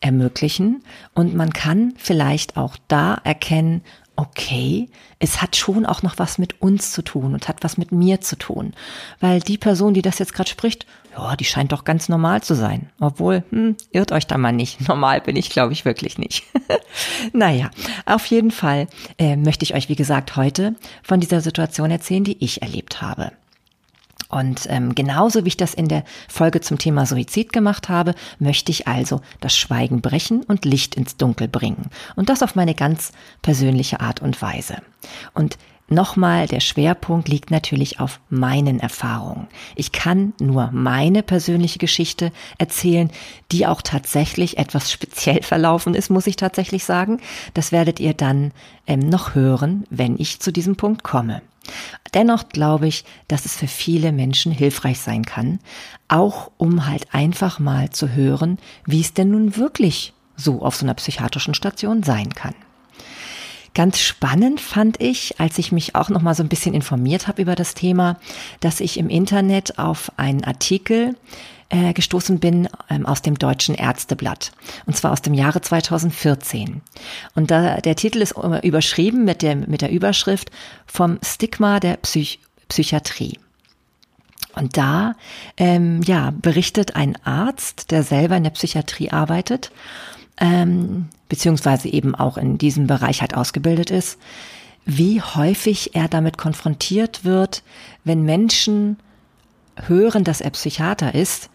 ermöglichen 0.00 0.82
und 1.14 1.34
man 1.34 1.52
kann 1.52 1.94
vielleicht 1.96 2.56
auch 2.56 2.76
da 2.88 3.20
erkennen, 3.24 3.82
okay, 4.16 4.88
es 5.18 5.40
hat 5.42 5.56
schon 5.56 5.86
auch 5.86 6.02
noch 6.02 6.18
was 6.18 6.38
mit 6.38 6.60
uns 6.60 6.90
zu 6.92 7.02
tun 7.02 7.34
und 7.34 7.48
hat 7.48 7.62
was 7.62 7.78
mit 7.78 7.92
mir 7.92 8.20
zu 8.20 8.36
tun. 8.36 8.72
Weil 9.20 9.40
die 9.40 9.58
Person, 9.58 9.94
die 9.94 10.02
das 10.02 10.18
jetzt 10.18 10.34
gerade 10.34 10.48
spricht, 10.48 10.86
ja, 11.16 11.36
die 11.36 11.44
scheint 11.44 11.72
doch 11.72 11.84
ganz 11.84 12.08
normal 12.08 12.42
zu 12.42 12.54
sein. 12.54 12.90
Obwohl, 13.00 13.44
hm, 13.50 13.76
irrt 13.90 14.12
euch 14.12 14.26
da 14.26 14.36
mal 14.36 14.52
nicht. 14.52 14.80
Normal 14.88 15.20
bin 15.20 15.36
ich, 15.36 15.50
glaube 15.50 15.72
ich, 15.72 15.84
wirklich 15.84 16.18
nicht. 16.18 16.44
naja, 17.32 17.70
auf 18.04 18.26
jeden 18.26 18.50
Fall 18.50 18.88
äh, 19.18 19.36
möchte 19.36 19.64
ich 19.64 19.74
euch, 19.74 19.88
wie 19.88 19.96
gesagt, 19.96 20.36
heute 20.36 20.74
von 21.02 21.20
dieser 21.20 21.40
Situation 21.40 21.90
erzählen, 21.90 22.24
die 22.24 22.42
ich 22.44 22.62
erlebt 22.62 23.00
habe. 23.00 23.32
Und 24.36 24.66
ähm, 24.68 24.94
genauso 24.94 25.44
wie 25.44 25.48
ich 25.48 25.56
das 25.56 25.72
in 25.72 25.88
der 25.88 26.04
Folge 26.28 26.60
zum 26.60 26.76
Thema 26.76 27.06
Suizid 27.06 27.54
gemacht 27.54 27.88
habe, 27.88 28.14
möchte 28.38 28.70
ich 28.70 28.86
also 28.86 29.22
das 29.40 29.56
Schweigen 29.56 30.02
brechen 30.02 30.42
und 30.42 30.66
Licht 30.66 30.94
ins 30.94 31.16
Dunkel 31.16 31.48
bringen. 31.48 31.88
Und 32.16 32.28
das 32.28 32.42
auf 32.42 32.54
meine 32.54 32.74
ganz 32.74 33.12
persönliche 33.40 34.00
Art 34.00 34.20
und 34.20 34.42
Weise. 34.42 34.76
Und 35.32 35.56
Nochmal, 35.88 36.48
der 36.48 36.58
Schwerpunkt 36.58 37.28
liegt 37.28 37.52
natürlich 37.52 38.00
auf 38.00 38.18
meinen 38.28 38.80
Erfahrungen. 38.80 39.46
Ich 39.76 39.92
kann 39.92 40.32
nur 40.40 40.70
meine 40.72 41.22
persönliche 41.22 41.78
Geschichte 41.78 42.32
erzählen, 42.58 43.08
die 43.52 43.68
auch 43.68 43.82
tatsächlich 43.82 44.58
etwas 44.58 44.90
speziell 44.90 45.44
verlaufen 45.44 45.94
ist, 45.94 46.10
muss 46.10 46.26
ich 46.26 46.34
tatsächlich 46.34 46.84
sagen. 46.84 47.20
Das 47.54 47.70
werdet 47.70 48.00
ihr 48.00 48.14
dann 48.14 48.50
ähm, 48.88 48.98
noch 48.98 49.36
hören, 49.36 49.84
wenn 49.88 50.18
ich 50.18 50.40
zu 50.40 50.52
diesem 50.52 50.74
Punkt 50.74 51.04
komme. 51.04 51.40
Dennoch 52.14 52.48
glaube 52.48 52.88
ich, 52.88 53.04
dass 53.28 53.44
es 53.44 53.56
für 53.56 53.68
viele 53.68 54.12
Menschen 54.12 54.52
hilfreich 54.52 55.00
sein 55.00 55.24
kann, 55.24 55.58
auch 56.08 56.50
um 56.56 56.86
halt 56.86 57.14
einfach 57.14 57.58
mal 57.58 57.90
zu 57.90 58.10
hören, 58.10 58.58
wie 58.84 59.00
es 59.00 59.14
denn 59.14 59.30
nun 59.30 59.56
wirklich 59.56 60.12
so 60.36 60.62
auf 60.62 60.76
so 60.76 60.84
einer 60.84 60.94
psychiatrischen 60.94 61.54
Station 61.54 62.02
sein 62.02 62.30
kann. 62.34 62.54
Ganz 63.76 64.00
spannend 64.00 64.58
fand 64.62 65.02
ich, 65.02 65.38
als 65.38 65.58
ich 65.58 65.70
mich 65.70 65.94
auch 65.94 66.08
noch 66.08 66.22
mal 66.22 66.34
so 66.34 66.42
ein 66.42 66.48
bisschen 66.48 66.72
informiert 66.72 67.28
habe 67.28 67.42
über 67.42 67.54
das 67.54 67.74
Thema, 67.74 68.18
dass 68.60 68.80
ich 68.80 68.98
im 68.98 69.10
Internet 69.10 69.78
auf 69.78 70.10
einen 70.16 70.44
Artikel 70.44 71.14
äh, 71.68 71.92
gestoßen 71.92 72.38
bin 72.38 72.70
ähm, 72.88 73.04
aus 73.04 73.20
dem 73.20 73.38
Deutschen 73.38 73.74
Ärzteblatt. 73.74 74.52
Und 74.86 74.96
zwar 74.96 75.12
aus 75.12 75.20
dem 75.20 75.34
Jahre 75.34 75.60
2014. 75.60 76.80
Und 77.34 77.50
da, 77.50 77.76
der 77.82 77.96
Titel 77.96 78.22
ist 78.22 78.34
äh, 78.38 78.66
überschrieben 78.66 79.26
mit 79.26 79.42
der, 79.42 79.56
mit 79.56 79.82
der 79.82 79.90
Überschrift 79.90 80.50
vom 80.86 81.18
Stigma 81.22 81.78
der 81.78 81.98
Psych 81.98 82.38
Psychiatrie. 82.70 83.38
Und 84.54 84.78
da 84.78 85.16
ähm, 85.58 86.00
ja, 86.02 86.32
berichtet 86.40 86.96
ein 86.96 87.18
Arzt, 87.26 87.90
der 87.90 88.02
selber 88.02 88.38
in 88.38 88.44
der 88.44 88.50
Psychiatrie 88.52 89.10
arbeitet, 89.10 89.70
ähm, 90.38 91.10
beziehungsweise 91.28 91.88
eben 91.88 92.14
auch 92.14 92.36
in 92.36 92.58
diesem 92.58 92.86
Bereich 92.86 93.20
halt 93.20 93.34
ausgebildet 93.34 93.90
ist, 93.90 94.18
wie 94.84 95.20
häufig 95.20 95.94
er 95.94 96.08
damit 96.08 96.38
konfrontiert 96.38 97.24
wird, 97.24 97.62
wenn 98.04 98.22
Menschen 98.22 98.98
hören, 99.76 100.24
dass 100.24 100.40
er 100.40 100.50
Psychiater 100.50 101.14
ist, 101.14 101.50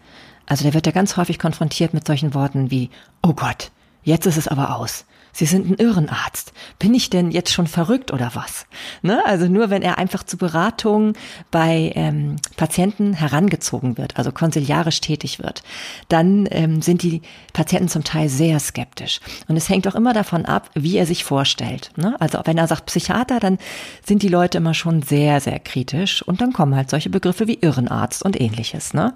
also 0.46 0.64
der 0.64 0.74
wird 0.74 0.86
ja 0.86 0.92
ganz 0.92 1.16
häufig 1.16 1.38
konfrontiert 1.38 1.94
mit 1.94 2.06
solchen 2.06 2.34
Worten 2.34 2.70
wie, 2.70 2.90
oh 3.22 3.32
Gott, 3.32 3.70
jetzt 4.02 4.26
ist 4.26 4.36
es 4.36 4.48
aber 4.48 4.76
aus. 4.76 5.06
Sie 5.32 5.46
sind 5.46 5.70
ein 5.70 5.74
Irrenarzt. 5.74 6.52
Bin 6.78 6.92
ich 6.94 7.08
denn 7.08 7.30
jetzt 7.30 7.52
schon 7.52 7.66
verrückt 7.66 8.12
oder 8.12 8.32
was? 8.34 8.66
Ne? 9.00 9.24
Also 9.24 9.46
nur 9.46 9.70
wenn 9.70 9.82
er 9.82 9.98
einfach 9.98 10.22
zu 10.24 10.36
Beratungen 10.36 11.14
bei 11.50 11.92
ähm, 11.94 12.36
Patienten 12.56 13.14
herangezogen 13.14 13.96
wird, 13.96 14.18
also 14.18 14.30
konsiliarisch 14.30 15.00
tätig 15.00 15.38
wird, 15.38 15.62
dann 16.08 16.46
ähm, 16.50 16.82
sind 16.82 17.02
die 17.02 17.22
Patienten 17.52 17.88
zum 17.88 18.04
Teil 18.04 18.28
sehr 18.28 18.60
skeptisch. 18.60 19.20
Und 19.48 19.56
es 19.56 19.68
hängt 19.68 19.88
auch 19.88 19.94
immer 19.94 20.12
davon 20.12 20.44
ab, 20.44 20.70
wie 20.74 20.98
er 20.98 21.06
sich 21.06 21.24
vorstellt. 21.24 21.90
Ne? 21.96 22.14
Also 22.20 22.38
wenn 22.44 22.58
er 22.58 22.68
sagt 22.68 22.86
Psychiater, 22.86 23.40
dann 23.40 23.58
sind 24.06 24.22
die 24.22 24.28
Leute 24.28 24.58
immer 24.58 24.74
schon 24.74 25.02
sehr, 25.02 25.40
sehr 25.40 25.58
kritisch 25.60 26.22
und 26.22 26.40
dann 26.40 26.52
kommen 26.52 26.76
halt 26.76 26.90
solche 26.90 27.10
Begriffe 27.10 27.46
wie 27.46 27.58
Irrenarzt 27.60 28.22
und 28.22 28.38
ähnliches. 28.38 28.92
Ne? 28.92 29.14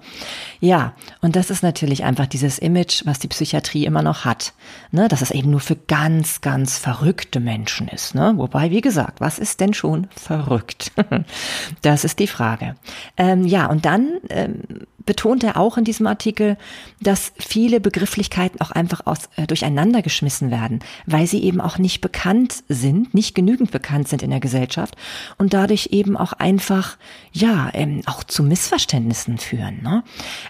Ja, 0.59 0.93
und 1.21 1.35
das 1.35 1.51
ist 1.51 1.61
natürlich 1.61 2.03
einfach 2.03 2.25
dieses 2.25 2.57
Image, 2.57 3.03
was 3.05 3.19
die 3.19 3.27
Psychiatrie 3.27 3.85
immer 3.85 4.01
noch 4.01 4.25
hat. 4.25 4.53
Ne? 4.91 5.07
Dass 5.07 5.21
es 5.21 5.31
eben 5.31 5.51
nur 5.51 5.59
für 5.59 5.75
ganz, 5.75 6.06
ganz 6.41 6.77
verrückte 6.77 7.39
Menschen 7.39 7.87
ist. 7.87 8.15
Ne? 8.15 8.33
Wobei, 8.37 8.71
wie 8.71 8.81
gesagt, 8.81 9.19
was 9.19 9.39
ist 9.39 9.59
denn 9.59 9.73
schon 9.73 10.07
verrückt? 10.15 10.91
das 11.81 12.03
ist 12.03 12.19
die 12.19 12.27
Frage. 12.27 12.75
Ähm, 13.17 13.45
ja, 13.45 13.67
und 13.67 13.85
dann 13.85 14.19
ähm, 14.29 14.61
betont 15.07 15.43
er 15.43 15.57
auch 15.57 15.77
in 15.77 15.85
diesem 15.85 16.05
Artikel, 16.05 16.57
dass 17.01 17.31
viele 17.39 17.79
Begrifflichkeiten 17.79 18.61
auch 18.61 18.69
einfach 18.69 19.01
aus, 19.05 19.29
äh, 19.37 19.47
durcheinander 19.47 20.03
geschmissen 20.03 20.51
werden, 20.51 20.81
weil 21.07 21.25
sie 21.25 21.41
eben 21.43 21.61
auch 21.61 21.79
nicht 21.79 22.01
bekannt 22.01 22.63
sind, 22.69 23.15
nicht 23.15 23.33
genügend 23.33 23.71
bekannt 23.71 24.07
sind 24.07 24.21
in 24.21 24.29
der 24.29 24.39
Gesellschaft 24.39 24.95
und 25.39 25.55
dadurch 25.55 25.87
eben 25.91 26.15
auch 26.15 26.33
einfach, 26.33 26.97
ja, 27.31 27.71
ähm, 27.73 28.01
auch 28.05 28.23
zu 28.23 28.43
Missverständnissen 28.43 29.39
führen. 29.39 29.81
Ne? 29.81 30.03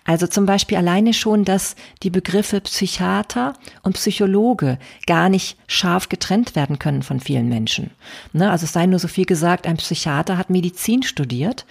Also 0.04 0.28
zum 0.28 0.46
Beispiel 0.46 0.78
alleine 0.78 1.14
schon, 1.14 1.46
dass 1.46 1.76
die 2.04 2.10
Begriffe 2.10 2.60
Psychiater 2.60 3.54
und 3.84 3.94
Psychologe 3.94 4.80
gar 5.06 5.30
nicht 5.30 5.47
scharf 5.68 6.10
getrennt 6.10 6.56
werden 6.56 6.80
können 6.80 7.04
von 7.04 7.20
vielen 7.20 7.48
Menschen. 7.48 7.92
Ne? 8.34 8.50
Also 8.52 8.66
es 8.66 8.74
sei 8.74 8.86
nur 8.86 9.00
so 9.00 9.08
viel 9.08 9.26
gesagt, 9.26 9.68
ein 9.68 9.78
Psychiater 9.78 10.38
hat 10.38 10.50
Medizin 10.50 11.04
studiert 11.04 11.66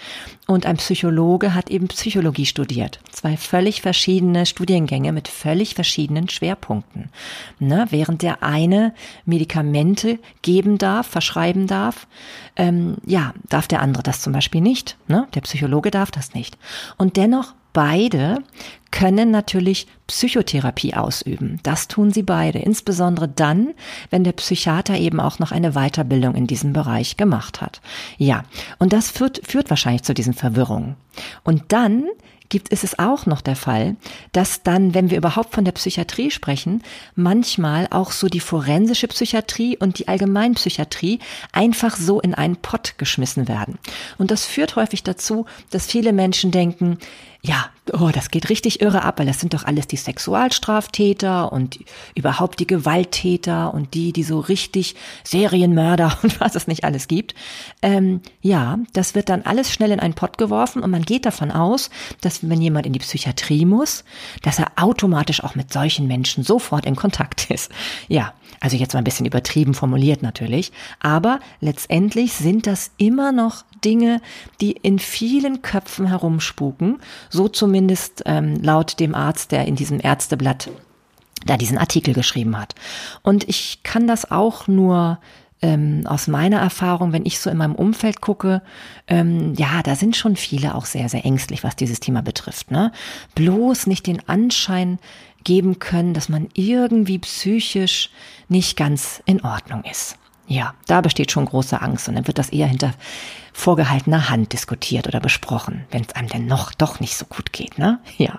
und 0.46 0.64
ein 0.64 0.76
Psychologe 0.76 1.54
hat 1.54 1.70
eben 1.70 1.88
Psychologie 1.88 2.46
studiert. 2.46 3.00
Zwei 3.10 3.36
völlig 3.36 3.82
verschiedene 3.82 4.46
Studiengänge 4.46 5.12
mit 5.12 5.28
völlig 5.28 5.74
verschiedenen 5.74 6.28
Schwerpunkten. 6.28 7.10
Ne? 7.58 7.86
Während 7.90 8.22
der 8.22 8.42
eine 8.42 8.94
Medikamente 9.24 10.18
geben 10.42 10.78
darf, 10.78 11.06
verschreiben 11.06 11.66
darf, 11.66 12.06
ähm, 12.56 12.96
ja, 13.04 13.34
darf 13.48 13.68
der 13.68 13.82
andere 13.82 14.02
das 14.02 14.22
zum 14.22 14.32
Beispiel 14.32 14.60
nicht. 14.60 14.96
Ne? 15.08 15.26
Der 15.34 15.40
Psychologe 15.42 15.90
darf 15.90 16.10
das 16.10 16.34
nicht. 16.34 16.56
Und 16.96 17.16
dennoch 17.16 17.54
beide 17.76 18.38
können 18.90 19.30
natürlich 19.30 19.86
Psychotherapie 20.06 20.94
ausüben. 20.94 21.60
Das 21.62 21.88
tun 21.88 22.10
sie 22.10 22.22
beide, 22.22 22.58
insbesondere 22.58 23.28
dann, 23.28 23.74
wenn 24.08 24.24
der 24.24 24.32
Psychiater 24.32 24.96
eben 24.96 25.20
auch 25.20 25.38
noch 25.38 25.52
eine 25.52 25.72
Weiterbildung 25.72 26.34
in 26.34 26.46
diesem 26.46 26.72
Bereich 26.72 27.18
gemacht 27.18 27.60
hat. 27.60 27.82
Ja, 28.16 28.44
und 28.78 28.94
das 28.94 29.10
führt, 29.10 29.42
führt 29.46 29.68
wahrscheinlich 29.68 30.04
zu 30.04 30.14
diesen 30.14 30.32
Verwirrungen. 30.32 30.96
Und 31.44 31.64
dann 31.68 32.06
gibt, 32.48 32.68
ist 32.70 32.84
es 32.84 32.98
auch 32.98 33.26
noch 33.26 33.40
der 33.40 33.56
Fall, 33.56 33.96
dass 34.32 34.62
dann, 34.62 34.94
wenn 34.94 35.10
wir 35.10 35.18
überhaupt 35.18 35.54
von 35.54 35.64
der 35.64 35.72
Psychiatrie 35.72 36.30
sprechen, 36.30 36.82
manchmal 37.14 37.88
auch 37.90 38.12
so 38.12 38.28
die 38.28 38.40
forensische 38.40 39.08
Psychiatrie 39.08 39.76
und 39.76 39.98
die 39.98 40.08
Allgemeinpsychiatrie 40.08 41.18
einfach 41.52 41.96
so 41.96 42.20
in 42.20 42.34
einen 42.34 42.56
Pott 42.56 42.94
geschmissen 42.98 43.48
werden. 43.48 43.78
Und 44.18 44.30
das 44.30 44.46
führt 44.46 44.76
häufig 44.76 45.02
dazu, 45.02 45.46
dass 45.70 45.86
viele 45.86 46.12
Menschen 46.12 46.50
denken, 46.50 46.98
ja, 47.46 47.70
oh, 47.92 48.10
das 48.12 48.30
geht 48.30 48.48
richtig 48.48 48.80
irre 48.80 49.02
ab, 49.02 49.20
weil 49.20 49.26
das 49.26 49.38
sind 49.38 49.54
doch 49.54 49.62
alles 49.62 49.86
die 49.86 49.96
Sexualstraftäter 49.96 51.52
und 51.52 51.78
überhaupt 52.16 52.58
die 52.58 52.66
Gewalttäter 52.66 53.72
und 53.72 53.94
die, 53.94 54.12
die 54.12 54.24
so 54.24 54.40
richtig 54.40 54.96
Serienmörder 55.22 56.18
und 56.22 56.40
was 56.40 56.56
es 56.56 56.66
nicht 56.66 56.82
alles 56.82 57.06
gibt. 57.06 57.36
Ähm, 57.82 58.20
ja, 58.42 58.78
das 58.92 59.14
wird 59.14 59.28
dann 59.28 59.42
alles 59.42 59.72
schnell 59.72 59.92
in 59.92 60.00
einen 60.00 60.14
Pott 60.14 60.38
geworfen 60.38 60.82
und 60.82 60.90
man 60.90 61.02
geht 61.02 61.24
davon 61.24 61.52
aus, 61.52 61.90
dass 62.20 62.48
wenn 62.48 62.60
jemand 62.60 62.84
in 62.84 62.92
die 62.92 62.98
Psychiatrie 62.98 63.64
muss, 63.64 64.04
dass 64.42 64.58
er 64.58 64.72
automatisch 64.74 65.44
auch 65.44 65.54
mit 65.54 65.72
solchen 65.72 66.08
Menschen 66.08 66.42
sofort 66.42 66.84
in 66.84 66.96
Kontakt 66.96 67.50
ist. 67.50 67.70
Ja, 68.08 68.34
also 68.58 68.76
jetzt 68.76 68.94
mal 68.94 68.98
ein 68.98 69.04
bisschen 69.04 69.26
übertrieben 69.26 69.74
formuliert 69.74 70.22
natürlich, 70.22 70.72
aber 70.98 71.38
letztendlich 71.60 72.32
sind 72.32 72.66
das 72.66 72.90
immer 72.96 73.30
noch 73.30 73.64
Dinge, 73.86 74.20
die 74.60 74.72
in 74.72 74.98
vielen 74.98 75.62
Köpfen 75.62 76.06
herumspuken, 76.06 76.98
so 77.30 77.48
zumindest 77.48 78.24
ähm, 78.26 78.56
laut 78.62 79.00
dem 79.00 79.14
Arzt, 79.14 79.52
der 79.52 79.64
in 79.66 79.76
diesem 79.76 80.00
Ärzteblatt 80.00 80.68
da 81.46 81.56
diesen 81.56 81.78
Artikel 81.78 82.12
geschrieben 82.12 82.58
hat. 82.58 82.74
Und 83.22 83.48
ich 83.48 83.84
kann 83.84 84.08
das 84.08 84.30
auch 84.30 84.66
nur 84.66 85.20
ähm, 85.62 86.02
aus 86.06 86.26
meiner 86.26 86.58
Erfahrung, 86.58 87.12
wenn 87.12 87.24
ich 87.24 87.38
so 87.38 87.48
in 87.48 87.56
meinem 87.56 87.74
Umfeld 87.74 88.20
gucke, 88.20 88.62
ähm, 89.06 89.54
ja, 89.54 89.82
da 89.82 89.94
sind 89.94 90.16
schon 90.16 90.36
viele 90.36 90.74
auch 90.74 90.84
sehr, 90.84 91.08
sehr 91.08 91.24
ängstlich, 91.24 91.64
was 91.64 91.76
dieses 91.76 92.00
Thema 92.00 92.22
betrifft. 92.22 92.70
Ne? 92.70 92.92
Bloß 93.34 93.86
nicht 93.86 94.06
den 94.06 94.28
Anschein 94.28 94.98
geben 95.44 95.78
können, 95.78 96.12
dass 96.12 96.28
man 96.28 96.48
irgendwie 96.54 97.18
psychisch 97.20 98.10
nicht 98.48 98.76
ganz 98.76 99.22
in 99.26 99.42
Ordnung 99.44 99.84
ist. 99.84 100.18
Ja, 100.48 100.74
da 100.86 101.00
besteht 101.00 101.32
schon 101.32 101.46
große 101.46 101.80
Angst 101.80 102.08
und 102.08 102.14
dann 102.14 102.26
wird 102.26 102.38
das 102.38 102.50
eher 102.50 102.68
hinter 102.68 102.94
vorgehaltener 103.52 104.28
Hand 104.28 104.52
diskutiert 104.52 105.08
oder 105.08 105.18
besprochen, 105.18 105.84
wenn 105.90 106.02
es 106.02 106.14
einem 106.14 106.28
denn 106.28 106.46
noch 106.46 106.72
doch 106.72 107.00
nicht 107.00 107.16
so 107.16 107.24
gut 107.24 107.52
geht, 107.52 107.78
ne? 107.78 107.98
Ja. 108.18 108.38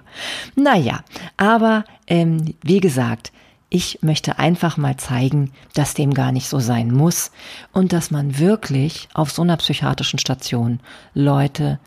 Naja, 0.56 1.02
aber 1.36 1.84
ähm, 2.08 2.54
wie 2.62 2.80
gesagt, 2.80 3.32
ich 3.70 4.00
möchte 4.02 4.40
einfach 4.40 4.78
mal 4.78 4.96
zeigen, 4.96 5.52
dass 5.74 5.94
dem 5.94 6.14
gar 6.14 6.32
nicht 6.32 6.48
so 6.48 6.60
sein 6.60 6.92
muss 6.92 7.32
und 7.74 7.92
dass 7.92 8.12
man 8.12 8.40
wirklich 8.40 9.10
auf 9.14 9.32
so 9.32 9.42
einer 9.42 9.58
psychiatrischen 9.58 10.20
Station 10.20 10.80
Leute 11.14 11.80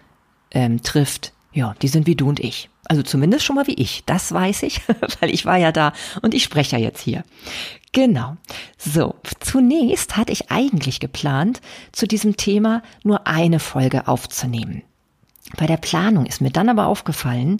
ähm, 0.50 0.82
trifft, 0.82 1.32
ja, 1.52 1.74
die 1.80 1.88
sind 1.88 2.06
wie 2.06 2.16
du 2.16 2.28
und 2.28 2.40
ich. 2.40 2.68
Also 2.84 3.02
zumindest 3.02 3.44
schon 3.44 3.56
mal 3.56 3.66
wie 3.66 3.74
ich. 3.74 4.02
Das 4.04 4.32
weiß 4.32 4.64
ich, 4.64 4.82
weil 5.20 5.30
ich 5.30 5.46
war 5.46 5.56
ja 5.56 5.72
da 5.72 5.92
und 6.22 6.34
ich 6.34 6.42
spreche 6.42 6.76
ja 6.76 6.82
jetzt 6.82 7.00
hier. 7.00 7.24
Genau. 7.92 8.36
So, 8.78 9.16
zunächst 9.40 10.16
hatte 10.16 10.32
ich 10.32 10.50
eigentlich 10.50 11.00
geplant, 11.00 11.60
zu 11.92 12.06
diesem 12.06 12.36
Thema 12.36 12.82
nur 13.02 13.26
eine 13.26 13.58
Folge 13.58 14.06
aufzunehmen. 14.06 14.82
Bei 15.56 15.66
der 15.66 15.78
Planung 15.78 16.26
ist 16.26 16.40
mir 16.40 16.50
dann 16.50 16.68
aber 16.68 16.86
aufgefallen, 16.86 17.58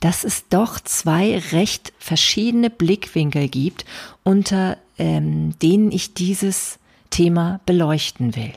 dass 0.00 0.24
es 0.24 0.48
doch 0.48 0.78
zwei 0.80 1.38
recht 1.52 1.92
verschiedene 1.98 2.68
Blickwinkel 2.68 3.48
gibt, 3.48 3.86
unter 4.24 4.76
ähm, 4.98 5.58
denen 5.60 5.90
ich 5.90 6.12
dieses 6.12 6.78
Thema 7.08 7.60
beleuchten 7.64 8.36
will. 8.36 8.52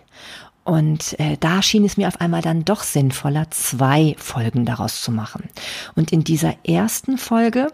Und 0.63 1.19
äh, 1.19 1.35
da 1.39 1.61
schien 1.61 1.83
es 1.83 1.97
mir 1.97 2.07
auf 2.07 2.21
einmal 2.21 2.41
dann 2.41 2.63
doch 2.63 2.83
sinnvoller, 2.83 3.51
zwei 3.51 4.15
Folgen 4.17 4.65
daraus 4.65 5.01
zu 5.01 5.11
machen. 5.11 5.49
Und 5.95 6.13
in 6.13 6.23
dieser 6.23 6.55
ersten 6.65 7.17
Folge, 7.17 7.67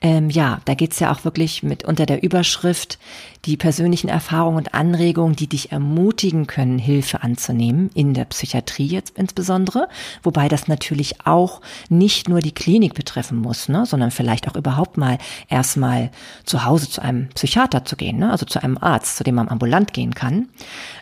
ähm, 0.00 0.30
ja, 0.30 0.60
da 0.64 0.74
geht's 0.74 1.00
ja 1.00 1.12
auch 1.12 1.24
wirklich 1.24 1.62
mit 1.62 1.84
unter 1.84 2.06
der 2.06 2.22
Überschrift 2.22 2.98
die 3.44 3.56
persönlichen 3.56 4.08
Erfahrungen 4.08 4.58
und 4.58 4.74
Anregungen, 4.74 5.36
die 5.36 5.48
dich 5.48 5.72
ermutigen 5.72 6.46
können, 6.46 6.78
Hilfe 6.78 7.22
anzunehmen, 7.22 7.90
in 7.94 8.14
der 8.14 8.26
Psychiatrie 8.26 8.86
jetzt 8.86 9.18
insbesondere, 9.18 9.88
wobei 10.22 10.48
das 10.48 10.68
natürlich 10.68 11.26
auch 11.26 11.60
nicht 11.88 12.28
nur 12.28 12.40
die 12.40 12.52
Klinik 12.52 12.94
betreffen 12.94 13.38
muss, 13.38 13.68
ne, 13.68 13.86
sondern 13.86 14.10
vielleicht 14.10 14.48
auch 14.48 14.56
überhaupt 14.56 14.98
mal 14.98 15.18
erstmal 15.48 16.10
zu 16.44 16.64
Hause 16.64 16.88
zu 16.88 17.02
einem 17.02 17.28
Psychiater 17.30 17.84
zu 17.84 17.96
gehen, 17.96 18.18
ne, 18.18 18.30
also 18.30 18.44
zu 18.44 18.62
einem 18.62 18.76
Arzt, 18.78 19.16
zu 19.16 19.24
dem 19.24 19.36
man 19.36 19.48
ambulant 19.48 19.92
gehen 19.92 20.14
kann. 20.14 20.48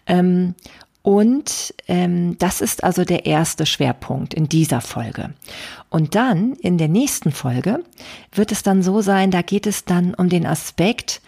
Ähm, 0.07 0.54
und 1.02 1.74
ähm, 1.86 2.36
das 2.38 2.60
ist 2.60 2.84
also 2.84 3.04
der 3.04 3.26
erste 3.26 3.66
Schwerpunkt 3.66 4.34
in 4.34 4.48
dieser 4.48 4.80
Folge. 4.80 5.32
Und 5.90 6.14
dann 6.14 6.52
in 6.54 6.76
der 6.76 6.88
nächsten 6.88 7.32
Folge 7.32 7.82
wird 8.32 8.52
es 8.52 8.62
dann 8.62 8.82
so 8.82 9.00
sein, 9.00 9.30
da 9.30 9.42
geht 9.42 9.66
es 9.66 9.84
dann 9.84 10.14
um 10.14 10.28
den 10.28 10.46
Aspekt, 10.46 11.22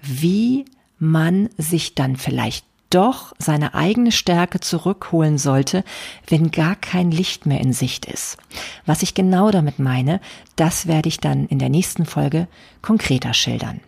wie 0.00 0.64
man 0.98 1.50
sich 1.58 1.94
dann 1.94 2.16
vielleicht 2.16 2.64
doch 2.90 3.34
seine 3.38 3.74
eigene 3.74 4.12
Stärke 4.12 4.60
zurückholen 4.60 5.38
sollte, 5.38 5.84
wenn 6.28 6.50
gar 6.50 6.76
kein 6.76 7.10
Licht 7.10 7.44
mehr 7.44 7.60
in 7.60 7.72
Sicht 7.72 8.06
ist. 8.06 8.38
Was 8.86 9.02
ich 9.02 9.14
genau 9.14 9.50
damit 9.50 9.78
meine, 9.78 10.20
das 10.54 10.86
werde 10.86 11.08
ich 11.08 11.18
dann 11.18 11.46
in 11.46 11.58
der 11.58 11.68
nächsten 11.68 12.06
Folge 12.06 12.46
konkreter 12.82 13.34
schildern. 13.34 13.80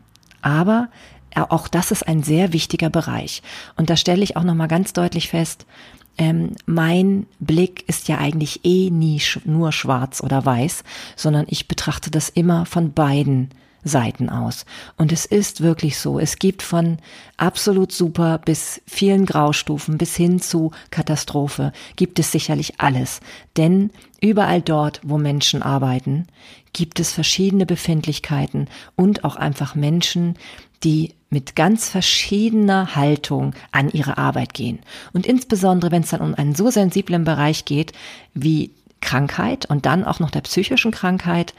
Aber 0.42 0.88
auch 1.34 1.68
das 1.68 1.90
ist 1.90 2.06
ein 2.06 2.22
sehr 2.22 2.52
wichtiger 2.52 2.90
Bereich. 2.90 3.42
Und 3.76 3.90
da 3.90 3.96
stelle 3.96 4.22
ich 4.22 4.36
auch 4.36 4.44
nochmal 4.44 4.68
ganz 4.68 4.92
deutlich 4.92 5.28
fest, 5.28 5.66
ähm, 6.18 6.56
mein 6.66 7.26
Blick 7.38 7.84
ist 7.88 8.08
ja 8.08 8.18
eigentlich 8.18 8.64
eh 8.64 8.90
nie 8.90 9.20
sch 9.20 9.40
nur 9.44 9.70
schwarz 9.72 10.20
oder 10.20 10.44
weiß, 10.44 10.82
sondern 11.14 11.46
ich 11.48 11.68
betrachte 11.68 12.10
das 12.10 12.28
immer 12.28 12.66
von 12.66 12.92
beiden 12.92 13.50
Seiten 13.84 14.28
aus. 14.28 14.66
Und 14.96 15.12
es 15.12 15.24
ist 15.24 15.60
wirklich 15.60 15.98
so. 15.98 16.18
Es 16.18 16.38
gibt 16.38 16.62
von 16.62 16.98
absolut 17.36 17.92
super 17.92 18.38
bis 18.38 18.82
vielen 18.86 19.24
Graustufen 19.24 19.98
bis 19.98 20.16
hin 20.16 20.40
zu 20.40 20.72
Katastrophe 20.90 21.72
gibt 21.94 22.18
es 22.18 22.32
sicherlich 22.32 22.80
alles. 22.80 23.20
Denn 23.56 23.90
überall 24.20 24.60
dort, 24.60 25.00
wo 25.04 25.18
Menschen 25.18 25.62
arbeiten, 25.62 26.26
gibt 26.72 26.98
es 27.00 27.12
verschiedene 27.12 27.66
Befindlichkeiten 27.66 28.68
und 28.96 29.24
auch 29.24 29.36
einfach 29.36 29.76
Menschen, 29.76 30.34
die 30.84 31.14
mit 31.30 31.56
ganz 31.56 31.88
verschiedener 31.88 32.94
Haltung 32.96 33.54
an 33.70 33.90
ihre 33.90 34.18
Arbeit 34.18 34.54
gehen. 34.54 34.78
Und 35.12 35.26
insbesondere, 35.26 35.90
wenn 35.90 36.02
es 36.02 36.10
dann 36.10 36.20
um 36.20 36.34
einen 36.34 36.54
so 36.54 36.70
sensiblen 36.70 37.24
Bereich 37.24 37.64
geht 37.64 37.92
wie 38.34 38.70
Krankheit 39.00 39.66
und 39.66 39.86
dann 39.86 40.04
auch 40.04 40.20
noch 40.20 40.30
der 40.30 40.40
psychischen 40.40 40.90
Krankheit, 40.90 41.54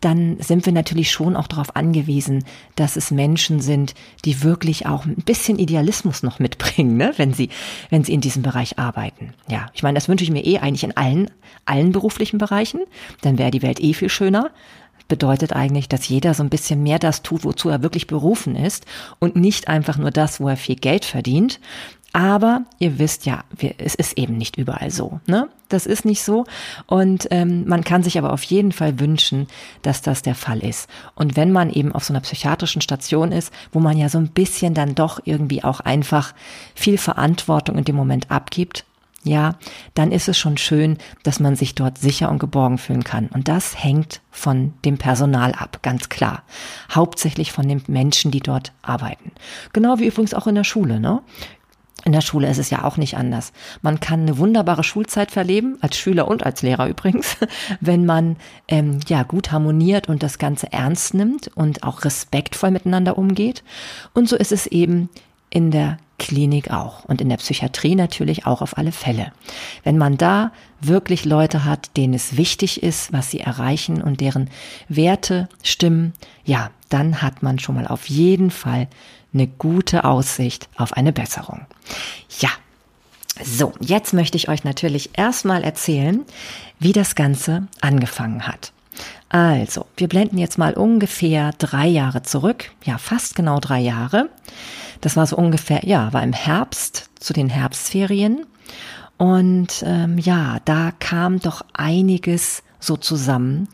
dann 0.00 0.36
sind 0.40 0.66
wir 0.66 0.72
natürlich 0.72 1.12
schon 1.12 1.36
auch 1.36 1.46
darauf 1.46 1.76
angewiesen, 1.76 2.44
dass 2.74 2.96
es 2.96 3.12
Menschen 3.12 3.60
sind, 3.60 3.94
die 4.24 4.42
wirklich 4.42 4.86
auch 4.86 5.04
ein 5.04 5.14
bisschen 5.14 5.58
Idealismus 5.58 6.24
noch 6.24 6.40
mitbringen, 6.40 6.96
ne? 6.96 7.12
wenn 7.16 7.32
sie, 7.32 7.50
wenn 7.90 8.02
sie 8.02 8.12
in 8.12 8.20
diesem 8.20 8.42
Bereich 8.42 8.78
arbeiten. 8.78 9.32
Ja, 9.48 9.68
ich 9.74 9.84
meine, 9.84 9.94
das 9.94 10.08
wünsche 10.08 10.24
ich 10.24 10.30
mir 10.30 10.44
eh 10.44 10.58
eigentlich 10.58 10.84
in 10.84 10.96
allen, 10.96 11.30
allen 11.66 11.92
beruflichen 11.92 12.38
Bereichen. 12.38 12.80
Dann 13.20 13.38
wäre 13.38 13.52
die 13.52 13.62
Welt 13.62 13.80
eh 13.80 13.94
viel 13.94 14.08
schöner 14.08 14.50
bedeutet 15.08 15.52
eigentlich, 15.52 15.88
dass 15.88 16.08
jeder 16.08 16.34
so 16.34 16.42
ein 16.42 16.50
bisschen 16.50 16.82
mehr 16.82 16.98
das 16.98 17.22
tut, 17.22 17.44
wozu 17.44 17.68
er 17.68 17.82
wirklich 17.82 18.06
berufen 18.06 18.56
ist 18.56 18.86
und 19.18 19.36
nicht 19.36 19.68
einfach 19.68 19.98
nur 19.98 20.10
das, 20.10 20.40
wo 20.40 20.48
er 20.48 20.56
viel 20.56 20.76
Geld 20.76 21.04
verdient. 21.04 21.60
Aber 22.14 22.64
ihr 22.78 22.98
wisst 22.98 23.24
ja, 23.24 23.42
es 23.78 23.94
ist 23.94 24.18
eben 24.18 24.36
nicht 24.36 24.58
überall 24.58 24.90
so. 24.90 25.20
Ne? 25.26 25.48
Das 25.70 25.86
ist 25.86 26.04
nicht 26.04 26.22
so. 26.22 26.44
Und 26.86 27.26
ähm, 27.30 27.66
man 27.66 27.84
kann 27.84 28.02
sich 28.02 28.18
aber 28.18 28.34
auf 28.34 28.42
jeden 28.42 28.72
Fall 28.72 29.00
wünschen, 29.00 29.46
dass 29.80 30.02
das 30.02 30.20
der 30.20 30.34
Fall 30.34 30.58
ist. 30.58 30.90
Und 31.14 31.36
wenn 31.36 31.52
man 31.52 31.70
eben 31.70 31.92
auf 31.92 32.04
so 32.04 32.12
einer 32.12 32.20
psychiatrischen 32.20 32.82
Station 32.82 33.32
ist, 33.32 33.50
wo 33.72 33.80
man 33.80 33.96
ja 33.96 34.10
so 34.10 34.18
ein 34.18 34.28
bisschen 34.28 34.74
dann 34.74 34.94
doch 34.94 35.20
irgendwie 35.24 35.64
auch 35.64 35.80
einfach 35.80 36.34
viel 36.74 36.98
Verantwortung 36.98 37.78
in 37.78 37.84
dem 37.84 37.96
Moment 37.96 38.30
abgibt, 38.30 38.84
ja, 39.24 39.56
dann 39.94 40.10
ist 40.10 40.28
es 40.28 40.38
schon 40.38 40.56
schön, 40.56 40.98
dass 41.22 41.38
man 41.38 41.54
sich 41.54 41.74
dort 41.74 41.98
sicher 41.98 42.30
und 42.30 42.38
geborgen 42.38 42.78
fühlen 42.78 43.04
kann. 43.04 43.28
Und 43.28 43.48
das 43.48 43.82
hängt 43.82 44.20
von 44.30 44.74
dem 44.84 44.98
Personal 44.98 45.52
ab, 45.52 45.78
ganz 45.82 46.08
klar. 46.08 46.42
Hauptsächlich 46.90 47.52
von 47.52 47.68
den 47.68 47.82
Menschen, 47.86 48.30
die 48.30 48.40
dort 48.40 48.72
arbeiten. 48.82 49.32
Genau 49.72 49.98
wie 49.98 50.06
übrigens 50.06 50.34
auch 50.34 50.46
in 50.46 50.56
der 50.56 50.64
Schule, 50.64 50.98
ne? 50.98 51.22
In 52.04 52.10
der 52.10 52.20
Schule 52.20 52.50
ist 52.50 52.58
es 52.58 52.70
ja 52.70 52.82
auch 52.82 52.96
nicht 52.96 53.16
anders. 53.16 53.52
Man 53.80 54.00
kann 54.00 54.22
eine 54.22 54.38
wunderbare 54.38 54.82
Schulzeit 54.82 55.30
verleben, 55.30 55.78
als 55.80 55.96
Schüler 55.96 56.26
und 56.26 56.44
als 56.44 56.62
Lehrer 56.62 56.88
übrigens, 56.88 57.36
wenn 57.80 58.04
man 58.04 58.36
ähm, 58.66 58.98
ja 59.06 59.22
gut 59.22 59.52
harmoniert 59.52 60.08
und 60.08 60.24
das 60.24 60.38
Ganze 60.38 60.72
ernst 60.72 61.14
nimmt 61.14 61.48
und 61.54 61.84
auch 61.84 62.04
respektvoll 62.04 62.72
miteinander 62.72 63.18
umgeht. 63.18 63.62
Und 64.14 64.28
so 64.28 64.36
ist 64.36 64.50
es 64.50 64.66
eben 64.66 65.10
in 65.52 65.70
der 65.70 65.98
Klinik 66.18 66.70
auch 66.70 67.04
und 67.04 67.20
in 67.20 67.28
der 67.28 67.36
Psychiatrie 67.36 67.94
natürlich 67.94 68.46
auch 68.46 68.62
auf 68.62 68.78
alle 68.78 68.92
Fälle. 68.92 69.32
Wenn 69.82 69.98
man 69.98 70.16
da 70.16 70.52
wirklich 70.80 71.24
Leute 71.24 71.64
hat, 71.64 71.96
denen 71.96 72.14
es 72.14 72.36
wichtig 72.36 72.82
ist, 72.82 73.12
was 73.12 73.30
sie 73.30 73.40
erreichen 73.40 74.00
und 74.00 74.20
deren 74.20 74.48
Werte 74.88 75.48
stimmen, 75.62 76.12
ja, 76.44 76.70
dann 76.88 77.22
hat 77.22 77.42
man 77.42 77.58
schon 77.58 77.74
mal 77.74 77.86
auf 77.86 78.08
jeden 78.08 78.50
Fall 78.50 78.88
eine 79.34 79.46
gute 79.46 80.04
Aussicht 80.04 80.68
auf 80.76 80.92
eine 80.94 81.12
Besserung. 81.12 81.66
Ja. 82.40 82.50
So, 83.42 83.72
jetzt 83.80 84.12
möchte 84.12 84.36
ich 84.36 84.48
euch 84.48 84.62
natürlich 84.62 85.10
erstmal 85.14 85.64
erzählen, 85.64 86.22
wie 86.78 86.92
das 86.92 87.14
Ganze 87.14 87.66
angefangen 87.80 88.46
hat. 88.46 88.72
Also, 89.30 89.86
wir 89.96 90.06
blenden 90.06 90.36
jetzt 90.36 90.58
mal 90.58 90.74
ungefähr 90.74 91.52
drei 91.58 91.86
Jahre 91.86 92.22
zurück, 92.22 92.70
ja, 92.84 92.98
fast 92.98 93.34
genau 93.34 93.58
drei 93.58 93.80
Jahre. 93.80 94.28
Das 95.02 95.16
war 95.16 95.26
so 95.26 95.36
ungefähr, 95.36 95.84
ja, 95.84 96.12
war 96.14 96.22
im 96.22 96.32
Herbst 96.32 97.10
zu 97.20 97.34
den 97.34 97.50
Herbstferien. 97.50 98.46
Und 99.18 99.84
ähm, 99.86 100.16
ja, 100.18 100.58
da 100.64 100.92
kam 100.98 101.40
doch 101.40 101.62
einiges 101.74 102.62
so 102.80 102.96
zusammen, 102.96 103.68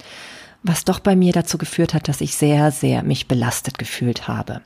was 0.63 0.85
doch 0.85 0.99
bei 0.99 1.15
mir 1.15 1.33
dazu 1.33 1.57
geführt 1.57 1.95
hat, 1.95 2.09
dass 2.09 2.21
ich 2.21 2.35
sehr, 2.35 2.73
sehr 2.73 3.03
mich 3.03 3.29
belastet 3.29 3.79
gefühlt 3.79 4.27
habe. 4.27 4.63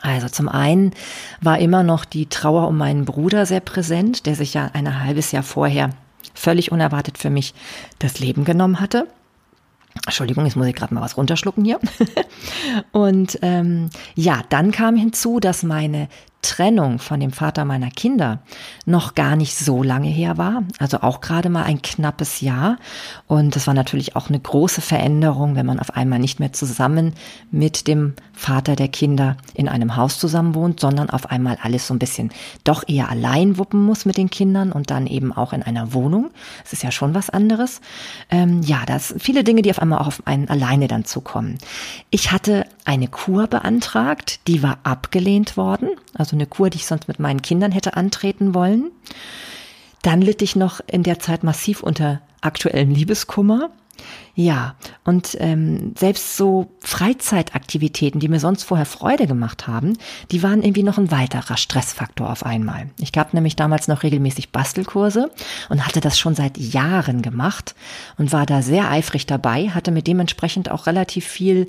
Also 0.00 0.28
zum 0.28 0.48
einen 0.48 0.92
war 1.40 1.58
immer 1.58 1.82
noch 1.82 2.04
die 2.04 2.26
Trauer 2.26 2.68
um 2.68 2.78
meinen 2.78 3.04
Bruder 3.04 3.44
sehr 3.44 3.60
präsent, 3.60 4.24
der 4.24 4.36
sich 4.36 4.54
ja 4.54 4.70
ein 4.72 5.04
halbes 5.04 5.32
Jahr 5.32 5.42
vorher 5.42 5.90
völlig 6.32 6.72
unerwartet 6.72 7.18
für 7.18 7.28
mich 7.28 7.54
das 7.98 8.18
Leben 8.18 8.44
genommen 8.44 8.80
hatte. 8.80 9.06
Entschuldigung, 10.06 10.44
jetzt 10.44 10.56
muss 10.56 10.66
ich 10.66 10.74
gerade 10.74 10.94
mal 10.94 11.00
was 11.00 11.16
runterschlucken 11.16 11.64
hier. 11.64 11.78
Und 12.92 13.38
ähm, 13.42 13.90
ja, 14.14 14.42
dann 14.48 14.72
kam 14.72 14.96
hinzu, 14.96 15.38
dass 15.38 15.62
meine 15.62 16.08
Trennung 16.42 16.98
von 16.98 17.20
dem 17.20 17.30
Vater 17.30 17.64
meiner 17.64 17.90
Kinder 17.90 18.40
noch 18.84 19.14
gar 19.14 19.36
nicht 19.36 19.56
so 19.56 19.82
lange 19.82 20.08
her 20.08 20.38
war, 20.38 20.64
also 20.78 21.00
auch 21.00 21.20
gerade 21.20 21.48
mal 21.48 21.62
ein 21.62 21.80
knappes 21.82 22.40
Jahr. 22.40 22.78
Und 23.28 23.54
das 23.56 23.66
war 23.68 23.74
natürlich 23.74 24.16
auch 24.16 24.28
eine 24.28 24.40
große 24.40 24.80
Veränderung, 24.80 25.54
wenn 25.54 25.66
man 25.66 25.78
auf 25.78 25.96
einmal 25.96 26.18
nicht 26.18 26.40
mehr 26.40 26.52
zusammen 26.52 27.14
mit 27.50 27.86
dem 27.86 28.14
Vater 28.32 28.74
der 28.74 28.88
Kinder 28.88 29.36
in 29.54 29.68
einem 29.68 29.94
Haus 29.94 30.18
zusammen 30.18 30.56
wohnt, 30.56 30.80
sondern 30.80 31.10
auf 31.10 31.30
einmal 31.30 31.58
alles 31.62 31.86
so 31.86 31.94
ein 31.94 32.00
bisschen 32.00 32.32
doch 32.64 32.82
eher 32.88 33.08
allein 33.08 33.56
wuppen 33.56 33.80
muss 33.80 34.04
mit 34.04 34.16
den 34.16 34.30
Kindern 34.30 34.72
und 34.72 34.90
dann 34.90 35.06
eben 35.06 35.32
auch 35.32 35.52
in 35.52 35.62
einer 35.62 35.92
Wohnung. 35.92 36.30
Das 36.64 36.72
ist 36.72 36.82
ja 36.82 36.90
schon 36.90 37.14
was 37.14 37.30
anderes. 37.30 37.80
Ähm, 38.30 38.62
ja, 38.62 38.82
das 38.84 39.14
viele 39.18 39.44
Dinge, 39.44 39.62
die 39.62 39.70
auf 39.70 39.78
einmal 39.78 40.00
auch 40.00 40.08
auf 40.08 40.26
einen 40.26 40.48
alleine 40.48 40.88
dann 40.88 41.04
zukommen. 41.04 41.58
Ich 42.10 42.32
hatte 42.32 42.66
eine 42.84 43.06
Kur 43.06 43.46
beantragt, 43.46 44.40
die 44.48 44.62
war 44.62 44.78
abgelehnt 44.82 45.56
worden. 45.56 45.90
Also 46.14 46.31
also 46.32 46.36
eine 46.36 46.46
Kur, 46.46 46.70
die 46.70 46.78
ich 46.78 46.86
sonst 46.86 47.08
mit 47.08 47.18
meinen 47.20 47.42
Kindern 47.42 47.72
hätte 47.72 47.94
antreten 47.94 48.54
wollen. 48.54 48.90
Dann 50.00 50.22
litt 50.22 50.40
ich 50.40 50.56
noch 50.56 50.80
in 50.86 51.02
der 51.02 51.18
Zeit 51.18 51.44
massiv 51.44 51.82
unter 51.82 52.22
aktuellem 52.40 52.90
Liebeskummer. 52.90 53.70
Ja, 54.34 54.74
und 55.04 55.36
ähm, 55.38 55.94
selbst 55.96 56.38
so 56.38 56.72
Freizeitaktivitäten, 56.80 58.18
die 58.18 58.28
mir 58.28 58.40
sonst 58.40 58.64
vorher 58.64 58.86
Freude 58.86 59.26
gemacht 59.26 59.68
haben, 59.68 59.92
die 60.30 60.42
waren 60.42 60.62
irgendwie 60.62 60.82
noch 60.82 60.96
ein 60.96 61.10
weiterer 61.10 61.58
Stressfaktor 61.58 62.30
auf 62.30 62.44
einmal. 62.44 62.88
Ich 62.98 63.12
gab 63.12 63.34
nämlich 63.34 63.54
damals 63.54 63.88
noch 63.88 64.02
regelmäßig 64.02 64.50
Bastelkurse 64.50 65.30
und 65.68 65.86
hatte 65.86 66.00
das 66.00 66.18
schon 66.18 66.34
seit 66.34 66.56
Jahren 66.56 67.20
gemacht 67.20 67.74
und 68.16 68.32
war 68.32 68.46
da 68.46 68.62
sehr 68.62 68.90
eifrig 68.90 69.26
dabei, 69.26 69.68
hatte 69.68 69.90
mir 69.90 70.02
dementsprechend 70.02 70.70
auch 70.70 70.86
relativ 70.86 71.26
viel 71.26 71.68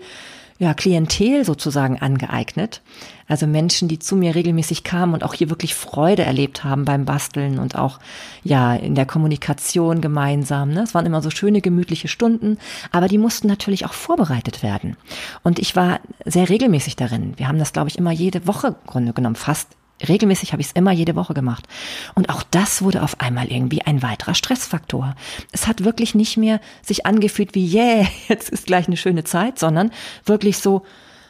ja, 0.60 0.74
Klientel 0.74 1.46
sozusagen 1.46 2.00
angeeignet. 2.00 2.82
Also 3.28 3.48
Menschen, 3.48 3.88
die 3.88 4.00
zu 4.00 4.16
mir 4.16 4.36
regelmäßig 4.36 4.84
kamen 4.84 5.14
und 5.14 5.24
auch 5.24 5.34
hier 5.34 5.50
wirklich 5.50 5.74
Freude 5.74 6.24
erlebt 6.24 6.64
haben 6.64 6.86
beim 6.86 7.06
Basteln 7.06 7.58
und 7.58 7.76
auch 7.76 8.00
ja 8.44 8.76
in 8.76 8.96
der 8.96 9.06
Kommunikation 9.06 10.02
gemeinsam. 10.02 10.70
Ne? 10.70 10.84
Es 10.84 10.94
waren 10.94 11.06
immer 11.06 11.22
so 11.22 11.30
schöne, 11.30 11.62
gemütliche 11.62 12.08
Stunden, 12.08 12.58
aber 12.92 13.08
die 13.08 13.18
mussten 13.18 13.48
natürlich 13.48 13.86
auch 13.86 13.94
vorbereitet 13.94 14.62
werden. 14.62 14.98
Und 15.44 15.60
ich 15.60 15.76
war 15.76 16.00
sehr 16.26 16.50
regelmäßig 16.50 16.96
darin. 16.96 17.34
Wir 17.38 17.48
haben 17.48 17.60
das, 17.60 17.74
glaube 17.74 17.90
ich, 17.90 17.98
immer 17.98 18.12
jede 18.12 18.46
Woche 18.46 18.76
Grunde 18.86 19.14
genommen, 19.14 19.36
fast 19.36 19.70
regelmäßig 20.08 20.52
habe 20.52 20.62
ich 20.62 20.68
es 20.68 20.74
immer 20.74 20.92
jede 20.92 21.16
Woche 21.16 21.34
gemacht. 21.34 21.68
Und 22.16 22.30
auch 22.30 22.44
das 22.44 22.82
wurde 22.82 23.04
auf 23.04 23.20
einmal 23.20 23.52
irgendwie 23.52 23.82
ein 23.82 24.02
weiterer 24.02 24.36
Stressfaktor. 24.36 25.16
Es 25.52 25.68
hat 25.68 25.84
wirklich 25.84 26.16
nicht 26.16 26.38
mehr 26.38 26.60
sich 26.82 27.06
angefühlt 27.06 27.56
wie, 27.56 27.74
yeah, 27.74 28.08
jetzt 28.28 28.50
ist 28.50 28.66
gleich 28.66 28.88
eine 28.88 28.98
schöne 28.98 29.24
Zeit, 29.24 29.60
sondern 29.60 29.92
wirklich 30.26 30.58
so, 30.58 30.84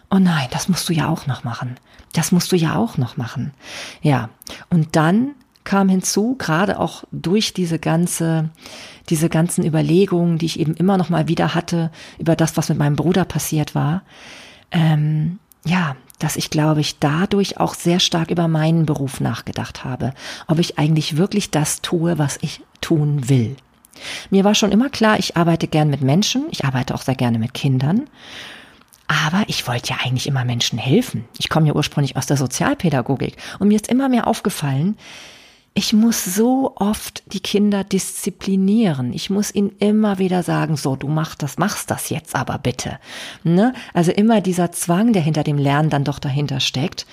oh 0.09 0.19
nein, 0.19 0.47
das 0.51 0.69
musst 0.69 0.87
du 0.89 0.93
ja 0.93 1.09
auch 1.09 1.27
noch 1.27 1.43
machen. 1.43 1.77
Das 2.13 2.31
musst 2.31 2.51
du 2.51 2.55
ja 2.55 2.75
auch 2.75 2.97
noch 2.97 3.17
machen. 3.17 3.53
Ja. 4.01 4.29
Und 4.69 4.95
dann 4.95 5.31
kam 5.63 5.89
hinzu, 5.89 6.35
gerade 6.37 6.79
auch 6.79 7.03
durch 7.11 7.53
diese 7.53 7.79
ganze, 7.79 8.49
diese 9.09 9.29
ganzen 9.29 9.65
Überlegungen, 9.65 10.37
die 10.37 10.45
ich 10.45 10.59
eben 10.59 10.75
immer 10.75 10.97
noch 10.97 11.09
mal 11.09 11.27
wieder 11.27 11.55
hatte 11.55 11.91
über 12.19 12.35
das, 12.35 12.57
was 12.57 12.69
mit 12.69 12.77
meinem 12.77 12.95
Bruder 12.95 13.25
passiert 13.25 13.73
war, 13.75 14.03
ähm, 14.71 15.39
ja, 15.65 15.95
dass 16.23 16.37
ich, 16.37 16.49
glaube 16.49 16.79
ich, 16.79 16.99
dadurch 16.99 17.57
auch 17.59 17.73
sehr 17.73 17.99
stark 17.99 18.31
über 18.31 18.47
meinen 18.47 18.85
Beruf 18.85 19.19
nachgedacht 19.19 19.83
habe, 19.83 20.13
ob 20.47 20.57
ich 20.57 20.79
eigentlich 20.79 21.17
wirklich 21.17 21.51
das 21.51 21.81
tue, 21.81 22.17
was 22.17 22.37
ich 22.41 22.61
tun 22.79 23.27
will. 23.27 23.57
Mir 24.29 24.45
war 24.45 24.55
schon 24.55 24.71
immer 24.71 24.89
klar, 24.89 25.19
ich 25.19 25.35
arbeite 25.35 25.67
gern 25.67 25.89
mit 25.89 26.01
Menschen, 26.01 26.45
ich 26.49 26.63
arbeite 26.63 26.95
auch 26.95 27.01
sehr 27.01 27.15
gerne 27.15 27.39
mit 27.39 27.53
Kindern, 27.53 28.03
aber 29.07 29.43
ich 29.47 29.67
wollte 29.67 29.89
ja 29.89 29.97
eigentlich 30.01 30.25
immer 30.25 30.45
Menschen 30.45 30.79
helfen. 30.79 31.25
Ich 31.37 31.49
komme 31.49 31.67
ja 31.67 31.75
ursprünglich 31.75 32.15
aus 32.15 32.25
der 32.25 32.37
Sozialpädagogik 32.37 33.35
und 33.59 33.67
mir 33.67 33.75
ist 33.75 33.89
immer 33.89 34.07
mehr 34.07 34.25
aufgefallen, 34.25 34.97
ich 35.75 35.91
muss 35.91 36.23
so 36.23 36.73
oft 36.75 37.23
die 37.33 37.39
Kinder 37.39 37.83
disziplinieren. 37.83 39.11
Ich 39.11 39.31
muss 39.31 39.53
ihnen 39.53 39.71
immer 39.79 40.19
wieder 40.19 40.43
sagen, 40.43 40.77
so, 40.77 40.95
du 40.95 41.07
machst 41.07 41.41
das, 41.41 41.57
machst 41.57 41.89
das 41.89 42.09
jetzt 42.09 42.35
aber 42.35 42.59
bitte. 42.59 42.99
Ne? 43.43 43.73
Also 43.93 44.11
immer 44.11 44.39
dieser 44.39 44.71
Zwang, 44.71 45.13
der 45.13 45.23
hinter 45.23 45.43
dem 45.43 45.57
Lernen 45.57 45.89
dann 45.89 46.03
doch 46.03 46.19
dahinter 46.19 46.59
steckt, 46.59 47.07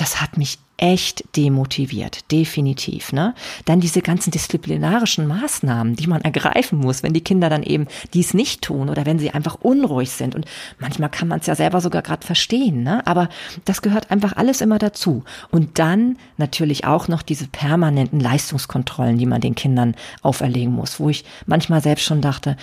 das 0.00 0.22
hat 0.22 0.38
mich 0.38 0.58
echt 0.78 1.24
demotiviert, 1.36 2.30
definitiv. 2.32 3.12
Ne? 3.12 3.34
Dann 3.66 3.80
diese 3.80 4.00
ganzen 4.00 4.30
disziplinarischen 4.30 5.26
Maßnahmen, 5.26 5.94
die 5.94 6.06
man 6.06 6.22
ergreifen 6.22 6.78
muss, 6.78 7.02
wenn 7.02 7.12
die 7.12 7.20
Kinder 7.20 7.50
dann 7.50 7.62
eben 7.62 7.86
dies 8.14 8.32
nicht 8.32 8.62
tun 8.62 8.88
oder 8.88 9.04
wenn 9.04 9.18
sie 9.18 9.30
einfach 9.30 9.56
unruhig 9.56 10.10
sind. 10.10 10.34
Und 10.34 10.46
manchmal 10.78 11.10
kann 11.10 11.28
man 11.28 11.40
es 11.40 11.46
ja 11.46 11.54
selber 11.54 11.82
sogar 11.82 12.00
gerade 12.00 12.26
verstehen, 12.26 12.82
ne? 12.82 13.06
aber 13.06 13.28
das 13.66 13.82
gehört 13.82 14.10
einfach 14.10 14.36
alles 14.36 14.62
immer 14.62 14.78
dazu. 14.78 15.22
Und 15.50 15.78
dann 15.78 16.16
natürlich 16.38 16.86
auch 16.86 17.08
noch 17.08 17.20
diese 17.20 17.46
permanenten 17.46 18.18
Leistungskontrollen, 18.18 19.18
die 19.18 19.26
man 19.26 19.42
den 19.42 19.54
Kindern 19.54 19.94
auferlegen 20.22 20.72
muss, 20.72 20.98
wo 20.98 21.10
ich 21.10 21.26
manchmal 21.44 21.82
selbst 21.82 22.06
schon 22.06 22.22
dachte, 22.22 22.56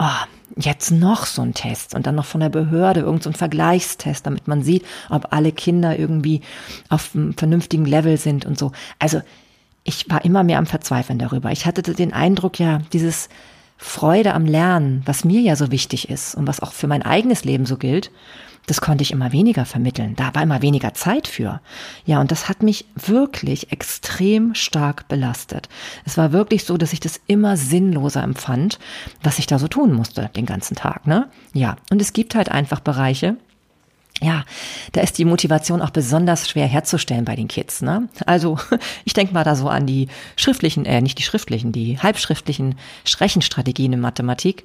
oh, 0.00 0.06
jetzt 0.56 0.90
noch 0.90 1.26
so 1.26 1.42
ein 1.42 1.54
Test 1.54 1.94
und 1.94 2.06
dann 2.06 2.14
noch 2.14 2.24
von 2.24 2.40
der 2.40 2.48
Behörde 2.48 3.00
irgendein 3.00 3.32
so 3.32 3.38
Vergleichstest, 3.38 4.26
damit 4.26 4.48
man 4.48 4.62
sieht, 4.62 4.84
ob 5.08 5.32
alle 5.32 5.52
Kinder 5.52 5.98
irgendwie 5.98 6.40
auf 6.88 7.10
einem 7.14 7.34
vernünftigen 7.34 7.84
Level 7.84 8.16
sind 8.16 8.44
und 8.44 8.58
so. 8.58 8.72
Also 8.98 9.20
ich 9.84 10.10
war 10.10 10.24
immer 10.24 10.44
mehr 10.44 10.58
am 10.58 10.66
Verzweifeln 10.66 11.18
darüber. 11.18 11.50
Ich 11.52 11.66
hatte 11.66 11.82
den 11.82 12.12
Eindruck, 12.12 12.58
ja, 12.58 12.80
dieses 12.92 13.28
Freude 13.76 14.34
am 14.34 14.44
Lernen, 14.44 15.02
was 15.06 15.24
mir 15.24 15.40
ja 15.40 15.56
so 15.56 15.70
wichtig 15.70 16.10
ist 16.10 16.34
und 16.34 16.46
was 16.46 16.60
auch 16.60 16.72
für 16.72 16.86
mein 16.86 17.02
eigenes 17.02 17.44
Leben 17.44 17.64
so 17.64 17.78
gilt, 17.78 18.10
das 18.66 18.80
konnte 18.80 19.02
ich 19.02 19.10
immer 19.10 19.32
weniger 19.32 19.64
vermitteln. 19.64 20.14
Da 20.16 20.34
war 20.34 20.42
immer 20.42 20.62
weniger 20.62 20.94
Zeit 20.94 21.26
für. 21.26 21.60
Ja, 22.04 22.20
und 22.20 22.30
das 22.30 22.48
hat 22.48 22.62
mich 22.62 22.86
wirklich 22.94 23.72
extrem 23.72 24.54
stark 24.54 25.08
belastet. 25.08 25.68
Es 26.04 26.16
war 26.16 26.32
wirklich 26.32 26.64
so, 26.64 26.76
dass 26.76 26.92
ich 26.92 27.00
das 27.00 27.20
immer 27.26 27.56
sinnloser 27.56 28.22
empfand, 28.22 28.78
was 29.22 29.38
ich 29.38 29.46
da 29.46 29.58
so 29.58 29.68
tun 29.68 29.92
musste 29.92 30.30
den 30.36 30.46
ganzen 30.46 30.76
Tag, 30.76 31.06
ne? 31.06 31.28
Ja, 31.52 31.76
und 31.90 32.00
es 32.00 32.12
gibt 32.12 32.34
halt 32.34 32.50
einfach 32.50 32.80
Bereiche, 32.80 33.36
ja, 34.22 34.44
da 34.92 35.00
ist 35.00 35.16
die 35.18 35.24
Motivation 35.24 35.80
auch 35.80 35.90
besonders 35.90 36.48
schwer 36.48 36.66
herzustellen 36.66 37.24
bei 37.24 37.36
den 37.36 37.48
Kids. 37.48 37.80
Ne? 37.80 38.08
Also 38.26 38.58
ich 39.04 39.14
denke 39.14 39.32
mal 39.32 39.44
da 39.44 39.56
so 39.56 39.68
an 39.68 39.86
die 39.86 40.08
schriftlichen, 40.36 40.84
äh, 40.84 41.00
nicht 41.00 41.18
die 41.18 41.22
schriftlichen, 41.22 41.72
die 41.72 41.98
halbschriftlichen 41.98 42.76
Rechenstrategien 43.18 43.94
in 43.94 44.00
Mathematik. 44.00 44.64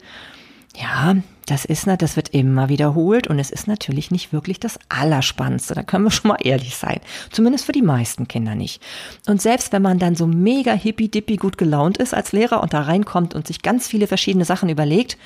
Ja, 0.77 1.15
das 1.45 1.63
ist, 1.63 1.87
das 1.87 2.15
wird 2.15 2.29
immer 2.29 2.69
wiederholt 2.69 3.27
und 3.27 3.37
es 3.39 3.51
ist 3.51 3.67
natürlich 3.67 4.09
nicht 4.09 4.33
wirklich 4.33 4.59
das 4.59 4.79
Allerspannendste. 4.89 5.75
Da 5.75 5.83
können 5.83 6.05
wir 6.05 6.11
schon 6.11 6.29
mal 6.29 6.37
ehrlich 6.41 6.75
sein. 6.75 6.99
Zumindest 7.31 7.65
für 7.65 7.71
die 7.71 7.81
meisten 7.81 8.27
Kinder 8.27 8.55
nicht. 8.55 8.81
Und 9.27 9.41
selbst 9.41 9.71
wenn 9.71 9.81
man 9.81 9.99
dann 9.99 10.15
so 10.15 10.25
mega 10.25 10.73
hippie-dippie 10.73 11.37
gut 11.37 11.57
gelaunt 11.57 11.97
ist 11.97 12.13
als 12.13 12.31
Lehrer 12.31 12.61
und 12.63 12.73
da 12.73 12.81
reinkommt 12.81 13.35
und 13.35 13.47
sich 13.47 13.61
ganz 13.61 13.87
viele 13.87 14.07
verschiedene 14.07 14.45
Sachen 14.45 14.69
überlegt, 14.69 15.17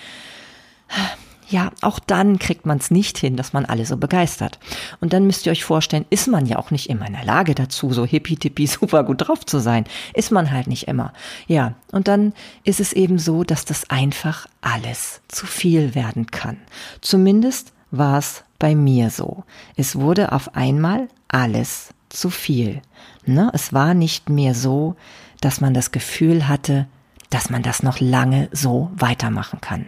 ja, 1.50 1.72
auch 1.82 2.00
dann 2.00 2.38
kriegt 2.38 2.66
man 2.66 2.78
es 2.78 2.92
nicht 2.92 3.18
hin, 3.18 3.36
dass 3.36 3.54
man 3.54 3.66
alle 3.66 3.86
so 3.86 3.98
begeistert. 3.98 4.60
Und 5.02 5.14
dann 5.14 5.26
müsst 5.26 5.46
ihr 5.46 5.52
euch 5.52 5.64
vorstellen, 5.64 6.06
ist 6.10 6.28
man 6.28 6.46
ja 6.46 6.58
auch 6.58 6.72
nicht 6.72 6.90
immer 6.90 7.08
in 7.08 7.14
der 7.14 7.26
Lage 7.26 7.56
dazu, 7.56 7.92
so 7.92 8.06
hippie-tippie 8.06 8.68
super 8.68 9.04
gut 9.04 9.28
drauf 9.28 9.46
zu 9.46 9.60
sein. 9.60 9.86
Ist 10.14 10.32
man 10.32 10.52
halt 10.52 10.68
nicht 10.68 10.88
immer. 10.88 11.14
Ja, 11.48 11.74
und 11.92 12.08
dann 12.08 12.34
ist 12.64 12.80
es 12.80 12.94
eben 12.94 13.18
so, 13.18 13.44
dass 13.44 13.66
das 13.66 13.90
einfach 13.90 14.48
alles 14.62 15.22
zu 15.28 15.48
viel 15.48 15.96
werden 15.96 16.28
kann. 16.28 16.58
Zumindest 17.02 17.74
war 17.92 18.20
es 18.20 18.44
bei 18.60 18.76
mir 18.76 19.10
so. 19.10 19.44
Es 19.76 19.96
wurde 19.96 20.32
auf 20.32 20.56
einmal 20.56 21.08
alles 21.28 21.90
zu 22.10 22.30
viel. 22.30 22.82
Ne? 23.26 23.50
Es 23.54 23.74
war 23.74 23.94
nicht 23.94 24.30
mehr 24.30 24.54
so, 24.54 24.96
dass 25.42 25.62
man 25.62 25.74
das 25.74 25.92
Gefühl 25.92 26.48
hatte, 26.48 26.88
dass 27.30 27.50
man 27.50 27.64
das 27.64 27.84
noch 27.84 28.00
lange 28.00 28.50
so 28.52 28.92
weitermachen 28.96 29.62
kann. 29.62 29.88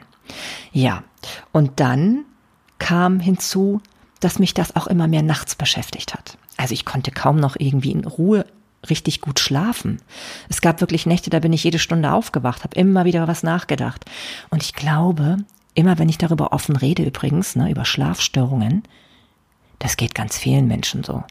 Ja, 0.72 1.04
und 1.52 1.80
dann 1.80 2.26
kam 2.80 3.20
hinzu, 3.20 3.82
dass 4.20 4.40
mich 4.40 4.54
das 4.54 4.76
auch 4.76 4.88
immer 4.88 5.08
mehr 5.08 5.24
nachts 5.24 5.56
beschäftigt 5.56 6.14
hat. 6.14 6.38
Also 6.58 6.74
ich 6.74 6.86
konnte 6.86 7.12
kaum 7.12 7.38
noch 7.38 7.56
irgendwie 7.58 7.92
in 7.92 8.06
Ruhe 8.06 8.46
richtig 8.90 9.22
gut 9.22 9.40
schlafen. 9.40 10.02
Es 10.50 10.62
gab 10.62 10.82
wirklich 10.82 11.06
Nächte, 11.06 11.30
da 11.30 11.40
bin 11.40 11.54
ich 11.54 11.64
jede 11.64 11.80
Stunde 11.80 12.12
aufgewacht, 12.12 12.64
habe 12.64 12.80
immer 12.80 13.06
wieder 13.06 13.28
was 13.28 13.44
nachgedacht. 13.44 14.06
Und 14.50 14.64
ich 14.64 14.74
glaube, 14.74 15.38
immer 15.74 16.00
wenn 16.00 16.10
ich 16.10 16.18
darüber 16.18 16.54
offen 16.54 16.76
rede 16.76 17.04
übrigens, 17.04 17.56
ne, 17.56 17.70
über 17.70 17.86
Schlafstörungen, 17.86 18.84
das 19.80 19.98
geht 19.98 20.16
ganz 20.16 20.38
vielen 20.38 20.68
Menschen 20.68 21.04
so. 21.04 21.24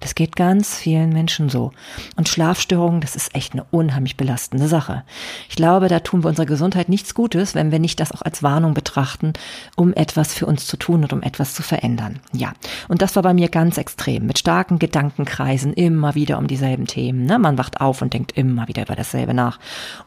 Das 0.00 0.14
geht 0.14 0.36
ganz 0.36 0.76
vielen 0.76 1.10
Menschen 1.10 1.48
so. 1.48 1.72
Und 2.16 2.28
Schlafstörungen, 2.28 3.00
das 3.00 3.16
ist 3.16 3.34
echt 3.34 3.52
eine 3.52 3.64
unheimlich 3.70 4.16
belastende 4.16 4.68
Sache. 4.68 5.04
Ich 5.48 5.56
glaube, 5.56 5.88
da 5.88 6.00
tun 6.00 6.24
wir 6.24 6.28
unserer 6.28 6.46
Gesundheit 6.46 6.88
nichts 6.88 7.14
Gutes, 7.14 7.54
wenn 7.54 7.70
wir 7.70 7.78
nicht 7.78 8.00
das 8.00 8.12
auch 8.12 8.22
als 8.22 8.42
Warnung 8.42 8.74
betrachten, 8.74 9.32
um 9.76 9.94
etwas 9.94 10.34
für 10.34 10.46
uns 10.46 10.66
zu 10.66 10.76
tun 10.76 11.02
und 11.02 11.12
um 11.12 11.22
etwas 11.22 11.54
zu 11.54 11.62
verändern. 11.62 12.20
Ja, 12.32 12.52
und 12.88 13.02
das 13.02 13.16
war 13.16 13.22
bei 13.22 13.34
mir 13.34 13.48
ganz 13.48 13.78
extrem, 13.78 14.26
mit 14.26 14.38
starken 14.38 14.78
Gedankenkreisen, 14.78 15.72
immer 15.72 16.14
wieder 16.14 16.38
um 16.38 16.46
dieselben 16.46 16.86
Themen. 16.86 17.24
Ne? 17.24 17.38
Man 17.38 17.58
wacht 17.58 17.80
auf 17.80 18.02
und 18.02 18.12
denkt 18.12 18.32
immer 18.32 18.68
wieder 18.68 18.82
über 18.82 18.96
dasselbe 18.96 19.34
nach. 19.34 19.58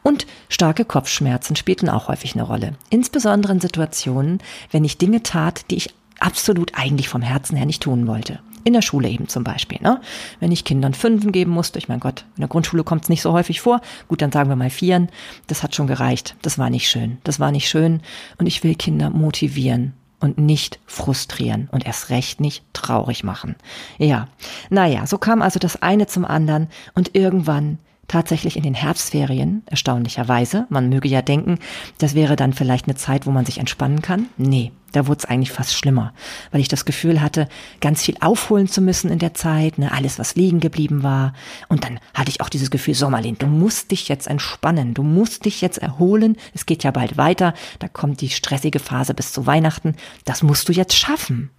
Und 0.02 0.26
starke 0.48 0.84
Kopfschmerzen 0.84 1.56
spielten 1.56 1.88
auch 1.88 2.08
häufig 2.08 2.34
eine 2.34 2.44
Rolle. 2.44 2.74
Insbesondere 2.90 3.52
in 3.52 3.60
Situationen, 3.60 4.38
wenn 4.70 4.84
ich 4.84 4.98
Dinge 4.98 5.22
tat, 5.22 5.70
die 5.70 5.76
ich 5.76 5.94
absolut 6.20 6.72
eigentlich 6.74 7.08
vom 7.08 7.22
Herzen 7.22 7.56
her 7.56 7.66
nicht 7.66 7.82
tun 7.82 8.06
wollte. 8.06 8.40
In 8.64 8.72
der 8.72 8.82
Schule 8.82 9.08
eben 9.08 9.28
zum 9.28 9.44
Beispiel. 9.44 9.78
Ne? 9.80 10.00
Wenn 10.38 10.52
ich 10.52 10.64
Kindern 10.64 10.94
Fünfen 10.94 11.32
geben 11.32 11.50
musste, 11.52 11.78
ich 11.78 11.88
mein 11.88 12.00
Gott, 12.00 12.24
in 12.36 12.40
der 12.42 12.48
Grundschule 12.48 12.84
kommt 12.84 13.04
es 13.04 13.08
nicht 13.08 13.22
so 13.22 13.32
häufig 13.32 13.60
vor. 13.60 13.80
Gut, 14.08 14.22
dann 14.22 14.32
sagen 14.32 14.48
wir 14.48 14.56
mal 14.56 14.70
Vieren. 14.70 15.08
Das 15.46 15.62
hat 15.62 15.74
schon 15.74 15.86
gereicht. 15.86 16.36
Das 16.42 16.58
war 16.58 16.70
nicht 16.70 16.88
schön. 16.88 17.18
Das 17.24 17.40
war 17.40 17.52
nicht 17.52 17.68
schön. 17.68 18.00
Und 18.38 18.46
ich 18.46 18.62
will 18.62 18.74
Kinder 18.74 19.10
motivieren 19.10 19.94
und 20.20 20.38
nicht 20.38 20.78
frustrieren 20.86 21.68
und 21.72 21.86
erst 21.86 22.10
recht 22.10 22.40
nicht 22.40 22.62
traurig 22.72 23.24
machen. 23.24 23.56
Ja, 23.98 24.28
naja, 24.68 25.06
so 25.06 25.18
kam 25.18 25.42
also 25.42 25.58
das 25.58 25.80
eine 25.82 26.06
zum 26.06 26.24
anderen 26.24 26.68
und 26.94 27.14
irgendwann 27.14 27.78
tatsächlich 28.10 28.56
in 28.56 28.64
den 28.64 28.74
Herbstferien, 28.74 29.62
erstaunlicherweise. 29.66 30.66
Man 30.68 30.88
möge 30.88 31.08
ja 31.08 31.22
denken, 31.22 31.58
das 31.98 32.16
wäre 32.16 32.34
dann 32.34 32.52
vielleicht 32.52 32.86
eine 32.86 32.96
Zeit, 32.96 33.24
wo 33.24 33.30
man 33.30 33.46
sich 33.46 33.58
entspannen 33.58 34.02
kann. 34.02 34.26
Nee, 34.36 34.72
da 34.90 35.06
wurde 35.06 35.18
es 35.18 35.24
eigentlich 35.26 35.52
fast 35.52 35.74
schlimmer, 35.74 36.12
weil 36.50 36.60
ich 36.60 36.66
das 36.66 36.84
Gefühl 36.84 37.22
hatte, 37.22 37.48
ganz 37.80 38.02
viel 38.02 38.16
aufholen 38.20 38.66
zu 38.66 38.80
müssen 38.80 39.10
in 39.10 39.20
der 39.20 39.34
Zeit, 39.34 39.78
ne, 39.78 39.92
alles, 39.92 40.18
was 40.18 40.34
liegen 40.34 40.58
geblieben 40.58 41.04
war. 41.04 41.34
Und 41.68 41.84
dann 41.84 42.00
hatte 42.12 42.30
ich 42.30 42.40
auch 42.40 42.48
dieses 42.48 42.72
Gefühl, 42.72 42.94
Sommerlin, 42.94 43.38
du 43.38 43.46
musst 43.46 43.92
dich 43.92 44.08
jetzt 44.08 44.26
entspannen, 44.26 44.92
du 44.92 45.04
musst 45.04 45.44
dich 45.44 45.60
jetzt 45.60 45.78
erholen. 45.78 46.36
Es 46.52 46.66
geht 46.66 46.82
ja 46.82 46.90
bald 46.90 47.16
weiter, 47.16 47.54
da 47.78 47.86
kommt 47.86 48.20
die 48.22 48.30
stressige 48.30 48.80
Phase 48.80 49.14
bis 49.14 49.32
zu 49.32 49.46
Weihnachten. 49.46 49.94
Das 50.24 50.42
musst 50.42 50.68
du 50.68 50.72
jetzt 50.72 50.96
schaffen. 50.96 51.50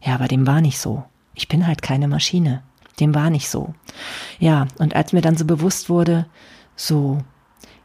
Ja, 0.00 0.14
aber 0.14 0.28
dem 0.28 0.46
war 0.46 0.62
nicht 0.62 0.78
so. 0.78 1.04
Ich 1.34 1.48
bin 1.48 1.66
halt 1.66 1.82
keine 1.82 2.08
Maschine. 2.08 2.62
Dem 3.00 3.14
war 3.14 3.30
nicht 3.30 3.48
so. 3.48 3.74
Ja, 4.38 4.66
und 4.78 4.96
als 4.96 5.12
mir 5.12 5.20
dann 5.20 5.36
so 5.36 5.44
bewusst 5.44 5.88
wurde, 5.88 6.26
so, 6.76 7.18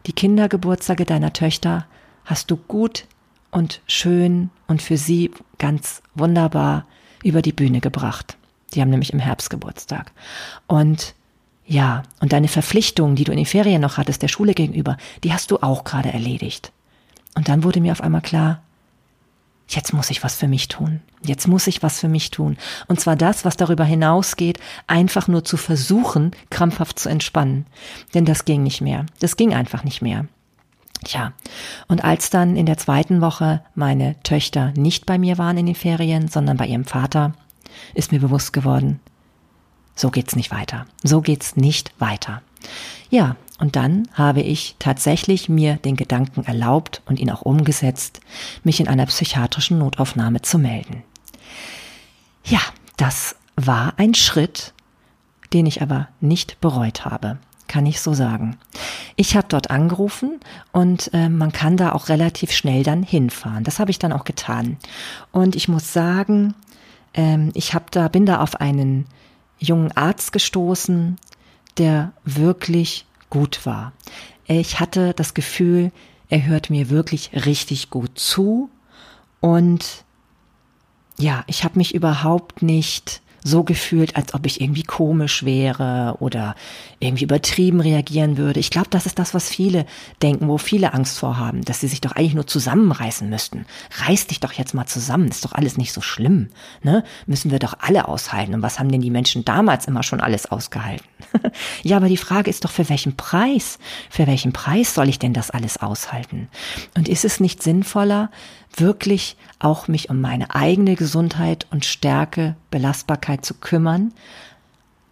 die 0.05 0.13
Kindergeburtstage 0.13 1.05
deiner 1.05 1.33
Töchter 1.33 1.85
hast 2.25 2.51
du 2.51 2.57
gut 2.57 3.05
und 3.51 3.81
schön 3.87 4.49
und 4.67 4.81
für 4.81 4.97
sie 4.97 5.31
ganz 5.59 6.01
wunderbar 6.15 6.85
über 7.23 7.41
die 7.41 7.53
Bühne 7.53 7.79
gebracht. 7.79 8.37
Die 8.73 8.81
haben 8.81 8.89
nämlich 8.89 9.13
im 9.13 9.19
Herbst 9.19 9.49
Geburtstag. 9.49 10.11
Und 10.67 11.15
ja, 11.65 12.03
und 12.19 12.33
deine 12.33 12.47
Verpflichtungen, 12.47 13.15
die 13.15 13.23
du 13.23 13.31
in 13.31 13.37
den 13.37 13.45
Ferien 13.45 13.81
noch 13.81 13.97
hattest, 13.97 14.21
der 14.21 14.27
Schule 14.27 14.53
gegenüber, 14.53 14.97
die 15.23 15.31
hast 15.31 15.51
du 15.51 15.59
auch 15.59 15.83
gerade 15.83 16.11
erledigt. 16.11 16.71
Und 17.35 17.47
dann 17.47 17.63
wurde 17.63 17.79
mir 17.79 17.93
auf 17.93 18.01
einmal 18.01 18.21
klar, 18.21 18.61
jetzt 19.75 19.93
muss 19.93 20.09
ich 20.09 20.23
was 20.23 20.35
für 20.35 20.47
mich 20.47 20.67
tun. 20.67 21.01
Jetzt 21.23 21.47
muss 21.47 21.67
ich 21.67 21.83
was 21.83 21.99
für 21.99 22.07
mich 22.07 22.31
tun. 22.31 22.57
Und 22.87 22.99
zwar 22.99 23.15
das, 23.15 23.45
was 23.45 23.57
darüber 23.57 23.85
hinausgeht, 23.85 24.59
einfach 24.87 25.27
nur 25.27 25.43
zu 25.43 25.57
versuchen, 25.57 26.31
krampfhaft 26.49 26.99
zu 26.99 27.09
entspannen. 27.09 27.65
Denn 28.13 28.25
das 28.25 28.45
ging 28.45 28.63
nicht 28.63 28.81
mehr. 28.81 29.05
Das 29.19 29.37
ging 29.37 29.53
einfach 29.53 29.83
nicht 29.83 30.01
mehr. 30.01 30.27
Tja, 31.03 31.33
und 31.87 32.03
als 32.03 32.29
dann 32.29 32.55
in 32.55 32.65
der 32.65 32.77
zweiten 32.77 33.19
Woche 33.19 33.61
meine 33.75 34.15
Töchter 34.23 34.71
nicht 34.77 35.05
bei 35.05 35.17
mir 35.17 35.37
waren 35.37 35.57
in 35.57 35.65
den 35.65 35.75
Ferien, 35.75 36.29
sondern 36.29 36.55
bei 36.55 36.65
ihrem 36.65 36.85
Vater, 36.85 37.33
ist 37.93 38.11
mir 38.11 38.19
bewusst 38.19 38.53
geworden, 38.53 39.01
so 39.95 40.09
geht's 40.11 40.35
nicht 40.35 40.51
weiter. 40.51 40.85
So 41.03 41.21
geht's 41.21 41.55
nicht 41.55 41.93
weiter. 41.99 42.41
Ja, 43.09 43.35
und 43.59 43.75
dann 43.75 44.07
habe 44.13 44.41
ich 44.41 44.75
tatsächlich 44.79 45.47
mir 45.47 45.75
den 45.75 45.95
Gedanken 45.95 46.43
erlaubt 46.43 47.01
und 47.05 47.19
ihn 47.19 47.29
auch 47.29 47.43
umgesetzt, 47.43 48.19
mich 48.63 48.79
in 48.79 48.87
einer 48.87 49.05
psychiatrischen 49.05 49.77
Notaufnahme 49.77 50.41
zu 50.41 50.57
melden. 50.57 51.03
Ja, 52.43 52.59
das 52.97 53.35
war 53.55 53.93
ein 53.97 54.13
Schritt, 54.15 54.73
den 55.53 55.65
ich 55.65 55.81
aber 55.81 56.07
nicht 56.19 56.59
bereut 56.61 57.05
habe, 57.05 57.37
kann 57.67 57.85
ich 57.85 58.01
so 58.01 58.13
sagen. 58.13 58.57
Ich 59.15 59.35
habe 59.35 59.47
dort 59.47 59.69
angerufen 59.69 60.39
und 60.71 61.11
äh, 61.13 61.29
man 61.29 61.51
kann 61.51 61.77
da 61.77 61.91
auch 61.91 62.09
relativ 62.09 62.51
schnell 62.51 62.83
dann 62.83 63.03
hinfahren. 63.03 63.63
Das 63.63 63.79
habe 63.79 63.91
ich 63.91 63.99
dann 63.99 64.11
auch 64.11 64.25
getan. 64.25 64.77
Und 65.31 65.55
ich 65.55 65.67
muss 65.67 65.93
sagen, 65.93 66.55
ähm, 67.13 67.51
ich 67.53 67.73
habe 67.73 67.85
da 67.91 68.07
bin 68.07 68.25
da 68.25 68.41
auf 68.41 68.59
einen 68.59 69.05
jungen 69.59 69.91
Arzt 69.95 70.33
gestoßen, 70.33 71.17
der 71.77 72.11
wirklich 72.25 73.05
gut 73.33 73.65
war. 73.65 73.93
Ich 74.45 74.79
hatte 74.79 75.15
das 75.15 75.33
Gefühl, 75.33 75.91
er 76.29 76.45
hört 76.45 76.69
mir 76.69 76.91
wirklich 76.91 77.31
richtig 77.47 77.89
gut 77.89 78.11
zu 78.13 78.69
und 79.41 80.05
ja, 81.17 81.43
ich 81.47 81.63
habe 81.63 81.79
mich 81.79 81.95
überhaupt 81.95 82.61
nicht 82.61 83.22
so 83.43 83.63
gefühlt, 83.63 84.15
als 84.15 84.33
ob 84.33 84.45
ich 84.45 84.61
irgendwie 84.61 84.83
komisch 84.83 85.43
wäre 85.43 86.15
oder 86.19 86.55
irgendwie 86.99 87.25
übertrieben 87.25 87.81
reagieren 87.81 88.37
würde. 88.37 88.59
Ich 88.59 88.69
glaube, 88.69 88.87
das 88.89 89.05
ist 89.05 89.19
das, 89.19 89.33
was 89.33 89.49
viele 89.49 89.85
denken, 90.21 90.47
wo 90.47 90.57
viele 90.57 90.93
Angst 90.93 91.19
vorhaben, 91.19 91.63
dass 91.63 91.81
sie 91.81 91.87
sich 91.87 92.01
doch 92.01 92.13
eigentlich 92.13 92.35
nur 92.35 92.47
zusammenreißen 92.47 93.29
müssten. 93.29 93.65
Reiß 94.05 94.27
dich 94.27 94.39
doch 94.39 94.53
jetzt 94.53 94.73
mal 94.73 94.85
zusammen, 94.85 95.27
ist 95.27 95.43
doch 95.43 95.53
alles 95.53 95.77
nicht 95.77 95.93
so 95.93 96.01
schlimm. 96.01 96.49
Ne? 96.81 97.03
Müssen 97.25 97.51
wir 97.51 97.59
doch 97.59 97.75
alle 97.79 98.07
aushalten. 98.07 98.53
Und 98.53 98.61
was 98.61 98.79
haben 98.79 98.91
denn 98.91 99.01
die 99.01 99.11
Menschen 99.11 99.43
damals 99.45 99.85
immer 99.85 100.03
schon 100.03 100.21
alles 100.21 100.49
ausgehalten? 100.49 101.05
ja, 101.83 101.97
aber 101.97 102.07
die 102.07 102.17
Frage 102.17 102.49
ist 102.49 102.63
doch, 102.63 102.71
für 102.71 102.89
welchen 102.89 103.17
Preis? 103.17 103.79
Für 104.09 104.27
welchen 104.27 104.53
Preis 104.53 104.93
soll 104.93 105.09
ich 105.09 105.19
denn 105.19 105.33
das 105.33 105.51
alles 105.51 105.77
aushalten? 105.77 106.47
Und 106.95 107.09
ist 107.09 107.25
es 107.25 107.39
nicht 107.39 107.61
sinnvoller, 107.61 108.29
wirklich 108.75 109.37
auch 109.59 109.87
mich 109.87 110.09
um 110.09 110.21
meine 110.21 110.55
eigene 110.55 110.95
Gesundheit 110.95 111.67
und 111.71 111.85
Stärke, 111.85 112.55
Belastbarkeit 112.71 113.45
zu 113.45 113.55
kümmern? 113.55 114.13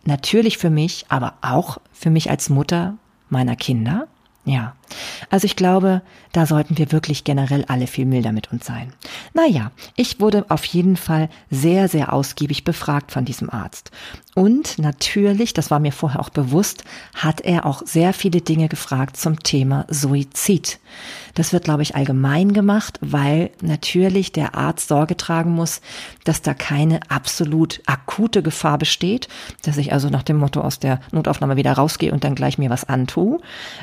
Natürlich 0.04 0.58
für 0.58 0.70
mich, 0.70 1.06
aber 1.10 1.36
auch 1.42 1.78
für 1.94 2.10
mich 2.10 2.30
als 2.30 2.50
Mutter 2.50 2.96
meiner 3.30 3.56
Kinder? 3.56 4.08
Ja, 4.46 4.76
also 5.30 5.46
ich 5.46 5.56
glaube, 5.56 6.02
da 6.32 6.46
sollten 6.46 6.78
wir 6.78 6.92
wirklich 6.92 7.24
generell 7.24 7.66
alle 7.68 7.88
viel 7.88 8.06
milder 8.06 8.32
mit 8.32 8.52
uns 8.52 8.66
sein. 8.66 8.94
Naja, 9.34 9.72
ich 9.96 10.20
wurde 10.20 10.46
auf 10.50 10.64
jeden 10.66 10.98
Fall 10.98 11.30
sehr, 11.50 11.88
sehr 11.88 12.14
ausgiebig 12.14 12.64
befragt 12.64 13.12
von 13.12 13.26
diesem 13.26 13.50
Arzt. 13.50 13.92
Und 14.34 14.80
natürlich, 14.80 15.54
das 15.54 15.72
war 15.72 15.80
mir 15.80 15.92
vorher 15.92 16.22
auch 16.22 16.30
bewusst, 16.30 16.86
hat 17.14 17.42
er 17.42 17.66
auch 17.66 17.82
sehr 17.86 18.14
viele 18.14 18.40
Dinge 18.40 18.70
gefragt 18.70 19.18
zum 19.18 19.40
Thema 19.44 19.86
Suizid. 19.90 20.80
Das 21.34 21.52
wird, 21.52 21.66
glaube 21.66 21.82
ich, 21.82 21.96
allgemein 21.96 22.54
gemacht, 22.54 22.98
weil 23.02 23.52
natürlich 23.62 24.32
der 24.32 24.56
Arzt 24.56 24.88
Sorge 24.88 25.18
tragen 25.18 25.52
muss, 25.52 25.82
dass 26.24 26.42
da 26.42 26.54
keine 26.54 27.00
absolut 27.10 27.82
akute 27.86 28.42
Gefahr 28.42 28.78
besteht, 28.78 29.28
dass 29.64 29.78
ich 29.78 29.92
also 29.92 30.10
nach 30.10 30.24
dem 30.24 30.38
Motto 30.38 30.62
aus 30.62 30.80
der 30.80 31.02
Notaufnahme 31.12 31.58
wieder 31.58 31.74
rausgehe 31.74 32.12
und 32.12 32.24
dann 32.24 32.36
gleich 32.36 32.58
mir 32.58 32.70
was 32.70 32.88
antue. 32.88 33.40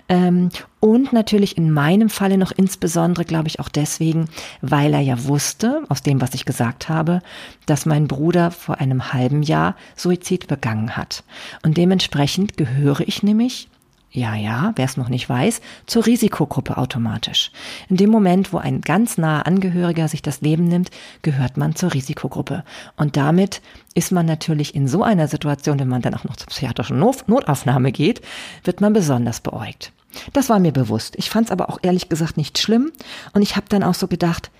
Ähm, 0.09 0.51
und 0.80 1.12
natürlich 1.12 1.56
in 1.56 1.70
meinem 1.70 2.08
Falle 2.08 2.38
noch 2.38 2.52
insbesondere, 2.52 3.24
glaube 3.24 3.48
ich, 3.48 3.60
auch 3.60 3.68
deswegen, 3.68 4.28
weil 4.60 4.94
er 4.94 5.00
ja 5.00 5.24
wusste, 5.24 5.82
aus 5.88 6.02
dem, 6.02 6.20
was 6.20 6.34
ich 6.34 6.44
gesagt 6.44 6.88
habe, 6.88 7.20
dass 7.66 7.86
mein 7.86 8.06
Bruder 8.06 8.50
vor 8.50 8.78
einem 8.78 9.12
halben 9.12 9.42
Jahr 9.42 9.74
Suizid 9.96 10.46
begangen 10.46 10.96
hat. 10.96 11.24
Und 11.64 11.76
dementsprechend 11.76 12.56
gehöre 12.56 13.00
ich 13.00 13.22
nämlich 13.22 13.68
ja, 14.11 14.35
ja, 14.35 14.73
wer 14.77 14.85
es 14.87 14.97
noch 14.97 15.11
nicht 15.11 15.29
weiß, 15.29 15.61
zur 15.87 16.07
Risikogruppe 16.07 16.79
automatisch. 16.79 17.51
In 17.88 17.97
dem 17.97 18.11
Moment, 18.11 18.53
wo 18.53 18.59
ein 18.59 18.81
ganz 18.81 19.18
naher 19.18 19.47
Angehöriger 19.47 20.09
sich 20.09 20.23
das 20.23 20.40
Leben 20.40 20.64
nimmt, 20.64 20.90
gehört 21.23 21.57
man 21.59 21.75
zur 21.75 21.92
Risikogruppe. 21.92 22.64
Und 22.97 23.16
damit 23.16 23.61
ist 23.94 24.11
man 24.11 24.25
natürlich 24.25 24.75
in 24.75 24.88
so 24.88 25.03
einer 25.03 25.29
Situation, 25.29 25.79
wenn 25.79 25.88
man 25.88 26.03
dann 26.03 26.14
auch 26.14 26.25
noch 26.25 26.37
zur 26.37 26.47
psychiatrischen 26.47 26.99
Notaufnahme 26.99 27.92
geht, 27.92 28.23
wird 28.64 28.81
man 28.81 28.94
besonders 28.94 29.40
beäugt. 29.40 29.92
Das 30.33 30.49
war 30.49 30.59
mir 30.59 30.73
bewusst. 30.73 31.14
Ich 31.16 31.29
fand 31.29 31.47
es 31.47 31.53
aber 31.53 31.68
auch 31.68 31.79
ehrlich 31.83 32.09
gesagt 32.09 32.38
nicht 32.38 32.59
schlimm. 32.59 32.92
Und 33.35 33.42
ich 33.42 33.57
habe 33.57 33.66
dann 33.68 33.83
auch 33.83 33.94
so 33.94 34.09
gedacht, 34.09 34.51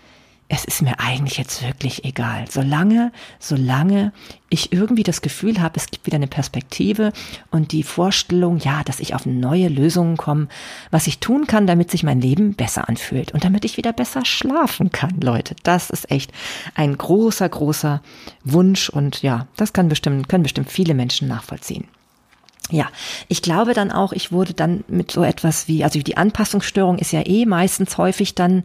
es 0.51 0.65
ist 0.65 0.81
mir 0.81 0.99
eigentlich 0.99 1.37
jetzt 1.37 1.63
wirklich 1.63 2.05
egal. 2.05 2.47
Solange, 2.49 3.13
solange 3.39 4.13
ich 4.49 4.73
irgendwie 4.73 5.03
das 5.03 5.21
Gefühl 5.21 5.61
habe, 5.61 5.75
es 5.77 5.91
gibt 5.91 6.07
wieder 6.07 6.17
eine 6.17 6.27
Perspektive 6.27 7.13
und 7.51 7.73
die 7.73 7.83
Vorstellung, 7.83 8.59
ja, 8.59 8.83
dass 8.83 9.01
ich 9.01 9.15
auf 9.15 9.27
neue 9.27 9.69
Lösungen 9.69 10.17
komme, 10.17 10.49
was 10.91 11.07
ich 11.07 11.19
tun 11.19 11.47
kann, 11.47 11.67
damit 11.67 11.91
sich 11.91 12.03
mein 12.03 12.23
Leben 12.23 12.55
besser 12.55 12.89
anfühlt 12.89 13.33
und 13.33 13.45
damit 13.45 13.67
ich 13.67 13.77
wieder 13.77 13.93
besser 13.93 14.25
schlafen 14.25 14.91
kann, 14.91 15.21
Leute. 15.21 15.55
Das 15.65 15.91
ist 15.91 16.11
echt 16.11 16.33
ein 16.75 16.97
großer, 16.97 17.49
großer 17.49 18.01
Wunsch 18.43 18.89
und 18.89 19.21
ja, 19.23 19.47
das 19.57 19.75
kann 19.75 19.91
bestimmt, 19.91 20.31
können 20.31 20.45
bestimmt 20.45 20.71
viele 20.71 20.95
Menschen 20.95 21.29
nachvollziehen. 21.29 21.85
Ja, 22.71 22.89
ich 23.29 23.41
glaube 23.41 23.73
dann 23.73 23.91
auch, 23.91 24.13
ich 24.13 24.31
wurde 24.31 24.53
dann 24.53 24.85
mit 24.89 25.11
so 25.11 25.23
etwas 25.23 25.69
wie, 25.69 25.85
also 25.85 26.01
die 26.01 26.19
Anpassungsstörung 26.19 26.99
ist 26.99 27.13
ja 27.13 27.27
eh 27.27 27.47
meistens 27.47 27.97
häufig 27.97 28.35
dann 28.35 28.63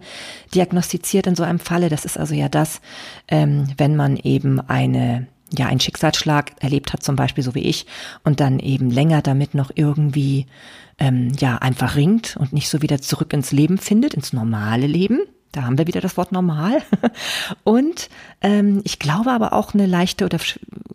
diagnostiziert 0.53 1.25
in 1.25 1.35
so 1.35 1.43
einem 1.43 1.59
Falle. 1.59 1.87
Das 1.87 2.03
ist 2.03 2.17
also 2.17 2.35
ja 2.35 2.49
das, 2.49 2.81
ähm, 3.29 3.67
wenn 3.77 3.95
man 3.95 4.17
eben 4.17 4.59
eine 4.59 5.27
ja, 5.55 5.67
einen 5.67 5.79
Schicksalsschlag 5.79 6.51
erlebt 6.61 6.93
hat, 6.93 7.03
zum 7.03 7.15
Beispiel 7.15 7.43
so 7.43 7.53
wie 7.53 7.61
ich, 7.61 7.85
und 8.23 8.39
dann 8.39 8.57
eben 8.57 8.89
länger 8.89 9.21
damit 9.21 9.53
noch 9.53 9.71
irgendwie 9.75 10.47
ähm, 10.97 11.31
ja 11.39 11.57
einfach 11.57 11.95
ringt 11.95 12.37
und 12.37 12.53
nicht 12.53 12.69
so 12.69 12.81
wieder 12.81 12.99
zurück 13.01 13.33
ins 13.33 13.51
Leben 13.51 13.77
findet, 13.77 14.15
ins 14.15 14.33
normale 14.33 14.87
Leben. 14.87 15.21
Da 15.53 15.63
haben 15.63 15.77
wir 15.77 15.87
wieder 15.87 16.01
das 16.01 16.17
Wort 16.17 16.31
normal. 16.31 16.81
Und 17.63 18.09
ähm, 18.41 18.81
ich 18.83 18.99
glaube 18.99 19.31
aber 19.31 19.53
auch 19.53 19.73
eine 19.73 19.85
leichte 19.85 20.25
oder, 20.25 20.39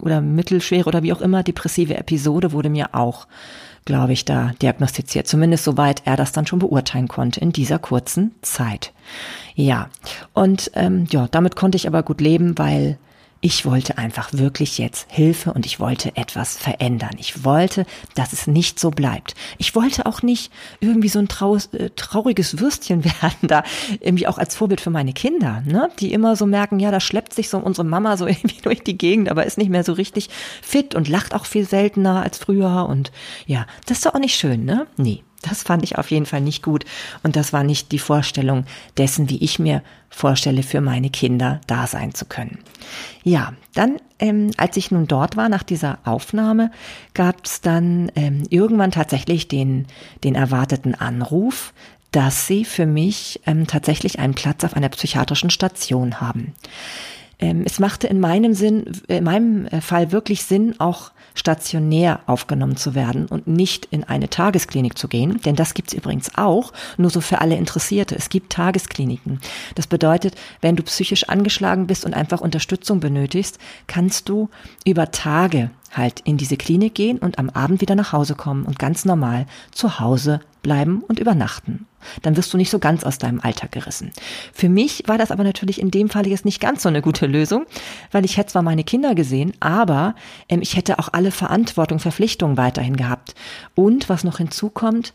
oder 0.00 0.20
mittelschwere 0.20 0.86
oder 0.86 1.02
wie 1.02 1.12
auch 1.12 1.20
immer 1.20 1.42
depressive 1.42 1.96
Episode 1.96 2.52
wurde 2.52 2.68
mir 2.68 2.94
auch, 2.94 3.28
glaube 3.84 4.12
ich, 4.12 4.24
da 4.24 4.50
diagnostiziert. 4.60 5.28
Zumindest 5.28 5.62
soweit 5.62 6.02
er 6.04 6.16
das 6.16 6.32
dann 6.32 6.46
schon 6.46 6.58
beurteilen 6.58 7.06
konnte 7.06 7.40
in 7.40 7.52
dieser 7.52 7.78
kurzen 7.78 8.34
Zeit. 8.42 8.92
Ja, 9.54 9.90
und 10.34 10.72
ähm, 10.74 11.06
ja, 11.10 11.28
damit 11.30 11.54
konnte 11.54 11.76
ich 11.76 11.86
aber 11.86 12.02
gut 12.02 12.20
leben, 12.20 12.58
weil 12.58 12.98
ich 13.40 13.64
wollte 13.64 13.98
einfach 13.98 14.33
wirklich 14.33 14.79
jetzt 14.79 15.07
Hilfe 15.11 15.53
und 15.53 15.64
ich 15.64 15.79
wollte 15.79 16.16
etwas 16.16 16.57
verändern. 16.57 17.16
Ich 17.18 17.44
wollte, 17.44 17.87
dass 18.14 18.33
es 18.33 18.46
nicht 18.46 18.81
so 18.81 18.90
bleibt. 18.90 19.35
Ich 19.59 19.74
wollte 19.74 20.07
auch 20.07 20.22
nicht 20.22 20.53
irgendwie 20.81 21.09
so 21.09 21.20
ein 21.20 21.29
äh, 21.72 21.90
trauriges 21.90 22.59
Würstchen 22.59 23.05
werden, 23.22 23.48
da 23.48 23.62
irgendwie 24.01 24.27
auch 24.27 24.38
als 24.38 24.57
Vorbild 24.57 24.81
für 24.81 24.90
meine 24.90 25.12
Kinder, 25.12 25.62
ne? 25.64 25.90
die 26.01 26.12
immer 26.12 26.35
so 26.35 26.46
merken, 26.46 26.81
ja, 26.81 26.90
da 26.90 27.01
schleppt 27.01 27.33
sich 27.33 27.48
so 27.48 27.59
unsere 27.59 27.87
Mama 27.87 28.16
so 28.16 28.27
irgendwie 28.29 28.61
durch 28.61 28.83
die 28.83 28.98
Gegend, 28.98 29.29
aber 29.29 29.46
ist 29.46 29.59
nicht 29.59 29.70
mehr 29.70 29.85
so 29.85 29.92
richtig 29.92 30.29
fit 30.62 30.94
und 30.94 31.09
lacht 31.09 31.35
auch 31.35 31.46
viel 31.46 31.66
seltener 31.66 32.22
als 32.22 32.38
früher 32.38 32.87
und 32.88 33.12
ja, 33.46 33.66
das 33.87 33.98
ist 33.98 34.07
doch 34.07 34.14
auch 34.14 34.20
nicht 34.20 34.35
schön, 34.35 34.64
ne? 34.64 34.87
Nee. 34.96 35.22
Das 35.42 35.62
fand 35.62 35.85
ich 35.85 35.98
auf 35.98 36.11
jeden 36.11 36.27
Fall 36.27 36.40
nicht 36.40 36.62
gut 36.62 36.85
und 37.22 37.37
das 37.37 37.53
war 37.53 37.62
nicht 37.62 37.92
die 37.92 37.98
Vorstellung 37.98 38.64
dessen, 38.96 39.31
wie 39.31 39.42
ich 39.42 39.59
mir 39.59 39.83
vorstelle, 40.11 40.62
für 40.62 40.81
meine 40.81 41.11
Kinder 41.11 41.61
da 41.66 41.87
sein 41.87 42.12
zu 42.14 42.24
können. 42.24 42.59
Ja, 43.22 43.53
dann, 43.74 43.98
ähm, 44.18 44.51
als 44.57 44.77
ich 44.77 44.90
nun 44.90 45.07
dort 45.07 45.37
war 45.37 45.48
nach 45.48 45.62
dieser 45.62 45.98
Aufnahme, 46.05 46.70
gab 47.14 47.44
es 47.44 47.61
dann 47.61 48.11
ähm, 48.16 48.42
irgendwann 48.51 48.90
tatsächlich 48.90 49.48
den, 49.48 49.87
den 50.24 50.35
erwarteten 50.35 50.94
Anruf, 50.94 51.72
dass 52.11 52.46
sie 52.46 52.64
für 52.64 52.87
mich 52.87 53.40
ähm, 53.46 53.66
tatsächlich 53.66 54.18
einen 54.18 54.35
Platz 54.35 54.64
auf 54.64 54.74
einer 54.74 54.88
psychiatrischen 54.88 55.51
Station 55.51 56.20
haben. 56.20 56.55
Ähm, 57.40 57.62
es 57.64 57.79
machte 57.79 58.07
in 58.07 58.20
meinem 58.20 58.55
Sinn, 58.55 59.01
in 59.07 59.24
meinem 59.24 59.66
äh, 59.66 59.81
Fall 59.81 60.12
wirklich 60.12 60.44
Sinn, 60.44 60.74
auch 60.79 61.12
stationär 61.35 62.20
aufgenommen 62.27 62.77
zu 62.77 62.94
werden 62.94 63.27
und 63.27 63.46
nicht 63.46 63.87
in 63.90 64.03
eine 64.03 64.29
Tagesklinik 64.29 64.98
zu 64.98 65.07
gehen, 65.07 65.40
denn 65.44 65.55
das 65.55 65.74
gibt's 65.74 65.92
übrigens 65.92 66.37
auch, 66.37 66.72
nur 66.96 67.11
so 67.11 67.20
für 67.20 67.40
alle 67.40 67.57
Interessierte. 67.57 68.16
Es 68.16 68.29
gibt 68.29 68.53
Tageskliniken. 68.53 69.40
Das 69.77 69.87
bedeutet, 69.87 70.35
wenn 70.61 70.74
du 70.74 70.83
psychisch 70.83 71.29
angeschlagen 71.29 71.87
bist 71.87 72.05
und 72.05 72.14
einfach 72.14 72.40
Unterstützung 72.40 72.98
benötigst, 72.98 73.59
kannst 73.87 74.29
du 74.29 74.48
über 74.85 75.12
Tage 75.12 75.70
halt 75.92 76.20
in 76.20 76.37
diese 76.37 76.57
Klinik 76.57 76.94
gehen 76.94 77.18
und 77.18 77.38
am 77.38 77.51
Abend 77.51 77.81
wieder 77.81 77.94
nach 77.94 78.12
Hause 78.12 78.35
kommen 78.35 78.64
und 78.64 78.79
ganz 78.79 79.05
normal 79.05 79.46
zu 79.70 80.01
Hause 80.01 80.40
bleiben 80.62 81.03
und 81.07 81.18
übernachten. 81.18 81.87
Dann 82.22 82.37
wirst 82.37 82.53
du 82.53 82.57
nicht 82.57 82.70
so 82.70 82.79
ganz 82.79 83.05
aus 83.05 83.18
deinem 83.18 83.40
Alltag 83.40 83.72
gerissen. 83.72 84.12
Für 84.53 84.68
mich 84.68 85.05
war 85.07 85.18
das 85.18 85.31
aber 85.31 85.44
natürlich 85.44 85.81
in 85.81 85.90
dem 85.90 86.09
Fall 86.09 86.27
jetzt 86.27 86.44
nicht 86.44 86.61
ganz 86.61 86.83
so 86.83 86.88
eine 86.88 87.03
gute 87.03 87.27
Lösung, 87.27 87.66
weil 88.12 88.24
ich 88.24 88.37
hätte 88.37 88.53
zwar 88.53 88.62
meine 88.62 88.85
Kinder 88.85 89.14
gesehen, 89.14 89.53
aber 89.61 90.14
ähm, 90.48 90.61
ich 90.62 90.77
hätte 90.77 90.98
auch 90.98 91.09
alle 91.12 91.31
Verantwortung, 91.31 91.98
Verpflichtungen 91.98 92.57
weiterhin 92.57 92.96
gehabt. 92.96 93.35
Und 93.74 94.09
was 94.09 94.24
noch 94.24 94.38
hinzukommt, 94.38 95.12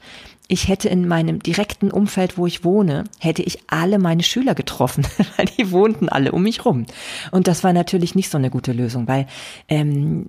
ich 0.53 0.67
hätte 0.67 0.87
in 0.87 1.07
meinem 1.07 1.41
direkten 1.41 1.89
Umfeld, 1.89 2.37
wo 2.37 2.45
ich 2.45 2.63
wohne, 2.63 3.05
hätte 3.19 3.41
ich 3.41 3.57
alle 3.67 3.97
meine 3.97 4.21
Schüler 4.21 4.53
getroffen, 4.53 5.05
weil 5.37 5.47
die 5.47 5.71
wohnten 5.71 6.09
alle 6.09 6.31
um 6.31 6.43
mich 6.43 6.63
rum. 6.63 6.85
Und 7.31 7.47
das 7.47 7.63
war 7.63 7.73
natürlich 7.73 8.13
nicht 8.13 8.29
so 8.29 8.37
eine 8.37 8.51
gute 8.51 8.71
Lösung, 8.71 9.07
weil 9.07 9.25
ähm, 9.67 10.27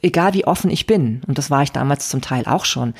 egal 0.00 0.32
wie 0.32 0.46
offen 0.46 0.70
ich 0.70 0.86
bin, 0.86 1.20
und 1.26 1.36
das 1.36 1.50
war 1.50 1.62
ich 1.62 1.72
damals 1.72 2.08
zum 2.08 2.22
Teil 2.22 2.46
auch 2.46 2.64
schon, 2.64 2.94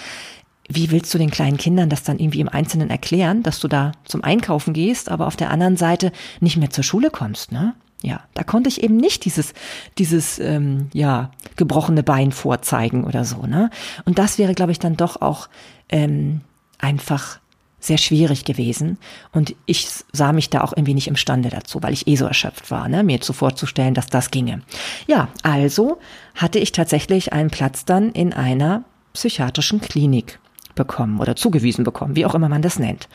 wie 0.69 0.91
willst 0.91 1.13
du 1.15 1.19
den 1.19 1.31
kleinen 1.31 1.57
Kindern 1.57 1.89
das 1.89 2.03
dann 2.03 2.19
irgendwie 2.19 2.41
im 2.41 2.49
Einzelnen 2.51 2.91
erklären, 2.91 3.43
dass 3.43 3.59
du 3.61 3.69
da 3.69 3.93
zum 4.05 4.23
Einkaufen 4.23 4.75
gehst, 4.75 5.11
aber 5.11 5.27
auf 5.27 5.37
der 5.37 5.51
anderen 5.51 5.79
Seite 5.79 6.13
nicht 6.41 6.59
mehr 6.59 6.71
zur 6.71 6.85
Schule 6.85 7.11
kommst, 7.11 7.53
ne? 7.53 7.75
Ja, 8.03 8.21
da 8.35 8.43
konnte 8.43 8.69
ich 8.69 8.83
eben 8.83 8.99
nicht 8.99 9.25
dieses, 9.25 9.55
dieses, 9.97 10.39
ähm, 10.39 10.91
ja, 10.93 11.31
gebrochene 11.57 12.03
Bein 12.03 12.33
vorzeigen 12.33 13.05
oder 13.05 13.25
so, 13.25 13.47
ne? 13.47 13.71
Und 14.05 14.19
das 14.19 14.37
wäre, 14.37 14.53
glaube 14.53 14.73
ich, 14.73 14.79
dann 14.79 14.99
doch 14.99 15.23
auch 15.23 15.49
ähm, 15.95 16.41
einfach 16.79 17.39
sehr 17.79 17.99
schwierig 17.99 18.45
gewesen. 18.45 18.99
Und 19.33 19.55
ich 19.67 19.89
sah 20.13 20.33
mich 20.33 20.51
da 20.51 20.63
auch 20.63 20.73
irgendwie 20.73 20.95
nicht 20.95 21.07
imstande 21.07 21.51
dazu, 21.51 21.83
weil 21.83 21.93
ich 21.93 22.09
eh 22.09 22.17
so 22.17 22.25
erschöpft 22.25 22.71
war, 22.71 22.89
ne, 22.89 23.05
mir 23.05 23.21
zu 23.21 23.33
vorzustellen, 23.33 23.95
dass 23.95 24.07
das 24.07 24.31
ginge. 24.31 24.63
Ja, 25.07 25.29
also 25.43 25.99
hatte 26.35 26.59
ich 26.59 26.73
tatsächlich 26.73 27.33
einen 27.33 27.51
Platz 27.51 27.85
dann 27.85 28.11
in 28.11 28.33
einer 28.33 28.85
psychiatrischen 29.13 29.81
Klinik 29.81 30.41
bekommen 30.75 31.21
oder 31.21 31.37
zugewiesen 31.37 31.85
bekommen, 31.85 32.17
wie 32.17 32.27
auch 32.27 32.35
immer 32.35 32.49
man 32.49 32.63
das 32.63 32.79
nennt. 32.79 33.09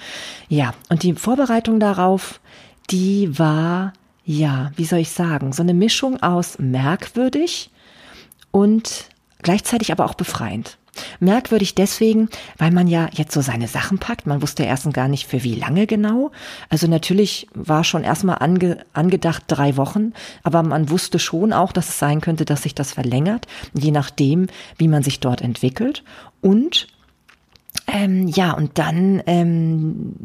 Ja, 0.47 0.73
und 0.87 1.03
die 1.03 1.13
Vorbereitung 1.13 1.79
darauf, 1.81 2.39
die 2.91 3.37
war, 3.37 3.91
ja, 4.23 4.71
wie 4.77 4.85
soll 4.85 4.99
ich 4.99 5.11
sagen, 5.11 5.51
so 5.51 5.63
eine 5.63 5.73
Mischung 5.73 6.21
aus 6.23 6.57
merkwürdig 6.59 7.71
und 8.51 9.09
gleichzeitig 9.41 9.91
aber 9.91 10.05
auch 10.05 10.13
befreiend. 10.13 10.78
Merkwürdig 11.19 11.75
deswegen, 11.75 12.29
weil 12.57 12.71
man 12.71 12.87
ja 12.87 13.09
jetzt 13.13 13.33
so 13.33 13.41
seine 13.41 13.67
Sachen 13.67 13.99
packt. 13.99 14.27
Man 14.27 14.41
wusste 14.41 14.63
erstens 14.63 14.93
gar 14.93 15.07
nicht 15.07 15.27
für 15.27 15.43
wie 15.43 15.55
lange 15.55 15.87
genau. 15.87 16.31
Also 16.69 16.87
natürlich 16.87 17.47
war 17.53 17.83
schon 17.83 18.03
erstmal 18.03 18.37
ange, 18.39 18.85
angedacht 18.93 19.43
drei 19.47 19.77
Wochen, 19.77 20.13
aber 20.43 20.63
man 20.63 20.89
wusste 20.89 21.19
schon 21.19 21.53
auch, 21.53 21.71
dass 21.71 21.89
es 21.89 21.99
sein 21.99 22.21
könnte, 22.21 22.45
dass 22.45 22.63
sich 22.63 22.75
das 22.75 22.93
verlängert, 22.93 23.47
je 23.73 23.91
nachdem, 23.91 24.47
wie 24.77 24.87
man 24.87 25.03
sich 25.03 25.19
dort 25.19 25.41
entwickelt. 25.41 26.03
Und 26.41 26.87
ähm, 27.91 28.27
ja, 28.27 28.51
und 28.53 28.77
dann, 28.77 29.23
ähm, 29.25 30.15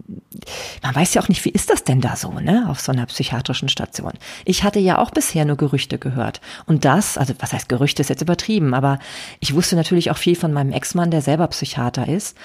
man 0.82 0.94
weiß 0.94 1.14
ja 1.14 1.22
auch 1.22 1.28
nicht, 1.28 1.44
wie 1.44 1.50
ist 1.50 1.70
das 1.70 1.84
denn 1.84 2.00
da 2.00 2.14
so, 2.16 2.30
ne, 2.32 2.66
auf 2.68 2.80
so 2.80 2.92
einer 2.92 3.06
psychiatrischen 3.06 3.68
Station. 3.68 4.12
Ich 4.44 4.64
hatte 4.64 4.80
ja 4.80 4.98
auch 4.98 5.10
bisher 5.10 5.44
nur 5.44 5.56
Gerüchte 5.56 5.98
gehört. 5.98 6.40
Und 6.66 6.84
das, 6.84 7.16
also 7.16 7.32
was 7.38 7.52
heißt 7.52 7.68
Gerüchte, 7.68 8.02
ist 8.02 8.10
jetzt 8.10 8.22
übertrieben, 8.22 8.74
aber 8.74 8.98
ich 9.40 9.54
wusste 9.54 9.76
natürlich 9.76 10.10
auch 10.10 10.18
viel 10.18 10.36
von 10.36 10.52
meinem 10.52 10.72
Ex-Mann, 10.72 11.10
der 11.10 11.22
selber 11.22 11.46
Psychiater 11.48 12.06
ist. 12.06 12.36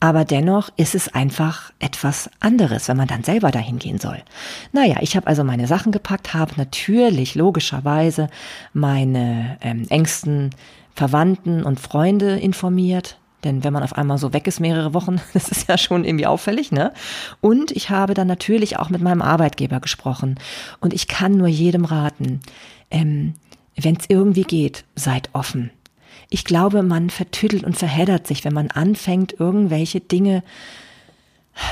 Aber 0.00 0.24
dennoch 0.24 0.68
ist 0.76 0.94
es 0.94 1.14
einfach 1.14 1.72
etwas 1.78 2.28
anderes, 2.40 2.88
wenn 2.88 2.98
man 2.98 3.08
dann 3.08 3.24
selber 3.24 3.50
dahin 3.50 3.78
gehen 3.78 3.98
soll. 3.98 4.22
Naja, 4.72 4.96
ich 5.00 5.16
habe 5.16 5.26
also 5.26 5.42
meine 5.42 5.66
Sachen 5.66 5.90
gepackt, 5.90 6.34
habe 6.34 6.52
natürlich 6.56 7.34
logischerweise 7.34 8.28
meine 8.74 9.58
ähm, 9.62 9.86
engsten 9.88 10.50
Verwandten 10.94 11.62
und 11.62 11.80
Freunde 11.80 12.38
informiert, 12.38 13.18
denn 13.44 13.64
wenn 13.64 13.72
man 13.72 13.82
auf 13.82 13.96
einmal 13.96 14.18
so 14.18 14.32
weg 14.32 14.46
ist 14.46 14.60
mehrere 14.60 14.94
Wochen, 14.94 15.20
das 15.32 15.48
ist 15.48 15.68
ja 15.68 15.78
schon 15.78 16.04
irgendwie 16.04 16.26
auffällig, 16.26 16.72
ne? 16.72 16.92
Und 17.40 17.70
ich 17.70 17.90
habe 17.90 18.14
dann 18.14 18.26
natürlich 18.26 18.78
auch 18.78 18.90
mit 18.90 19.02
meinem 19.02 19.22
Arbeitgeber 19.22 19.80
gesprochen. 19.80 20.38
Und 20.80 20.94
ich 20.94 21.08
kann 21.08 21.32
nur 21.32 21.48
jedem 21.48 21.84
raten, 21.84 22.40
ähm, 22.90 23.34
wenn 23.76 23.96
es 23.96 24.06
irgendwie 24.08 24.44
geht, 24.44 24.84
seid 24.94 25.30
offen. 25.32 25.70
Ich 26.28 26.44
glaube, 26.44 26.82
man 26.82 27.10
vertüdelt 27.10 27.62
und 27.62 27.76
verheddert 27.76 28.26
sich, 28.26 28.44
wenn 28.44 28.54
man 28.54 28.70
anfängt, 28.70 29.38
irgendwelche 29.38 30.00
Dinge 30.00 30.42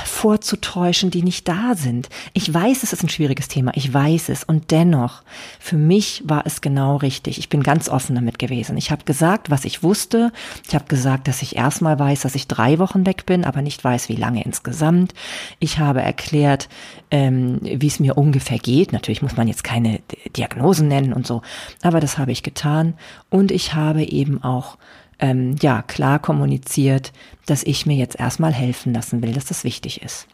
vorzutäuschen, 0.03 1.11
die 1.11 1.21
nicht 1.21 1.47
da 1.47 1.75
sind. 1.75 2.09
Ich 2.33 2.51
weiß, 2.51 2.81
es 2.81 2.91
ist 2.91 3.03
ein 3.03 3.09
schwieriges 3.09 3.47
Thema, 3.47 3.71
ich 3.75 3.93
weiß 3.93 4.29
es. 4.29 4.43
Und 4.43 4.71
dennoch, 4.71 5.21
für 5.59 5.77
mich 5.77 6.23
war 6.25 6.45
es 6.45 6.61
genau 6.61 6.97
richtig. 6.97 7.37
Ich 7.37 7.49
bin 7.49 7.61
ganz 7.61 7.87
offen 7.87 8.15
damit 8.15 8.39
gewesen. 8.39 8.77
Ich 8.77 8.89
habe 8.89 9.03
gesagt, 9.05 9.51
was 9.51 9.63
ich 9.63 9.83
wusste. 9.83 10.31
Ich 10.67 10.73
habe 10.73 10.85
gesagt, 10.85 11.27
dass 11.27 11.43
ich 11.43 11.55
erstmal 11.55 11.99
weiß, 11.99 12.21
dass 12.21 12.33
ich 12.35 12.47
drei 12.47 12.79
Wochen 12.79 13.05
weg 13.05 13.27
bin, 13.27 13.45
aber 13.45 13.61
nicht 13.61 13.83
weiß, 13.83 14.09
wie 14.09 14.15
lange 14.15 14.43
insgesamt. 14.43 15.13
Ich 15.59 15.77
habe 15.77 16.01
erklärt, 16.01 16.67
ähm, 17.11 17.59
wie 17.61 17.87
es 17.87 17.99
mir 17.99 18.17
ungefähr 18.17 18.57
geht. 18.57 18.91
Natürlich 18.91 19.21
muss 19.21 19.37
man 19.37 19.47
jetzt 19.47 19.63
keine 19.63 19.99
Diagnosen 20.35 20.87
nennen 20.87 21.13
und 21.13 21.27
so, 21.27 21.43
aber 21.83 21.99
das 21.99 22.17
habe 22.17 22.31
ich 22.31 22.41
getan. 22.41 22.95
Und 23.29 23.51
ich 23.51 23.75
habe 23.75 24.03
eben 24.03 24.43
auch 24.43 24.77
ähm, 25.19 25.55
ja 25.61 25.81
klar 25.81 26.19
kommuniziert, 26.19 27.11
dass 27.45 27.63
ich 27.63 27.85
mir 27.85 27.95
jetzt 27.95 28.19
erstmal 28.19 28.53
helfen 28.53 28.93
lassen 28.93 29.21
will, 29.21 29.33
dass 29.33 29.45
das 29.45 29.63
wichtig 29.63 30.01
ist. 30.01 30.27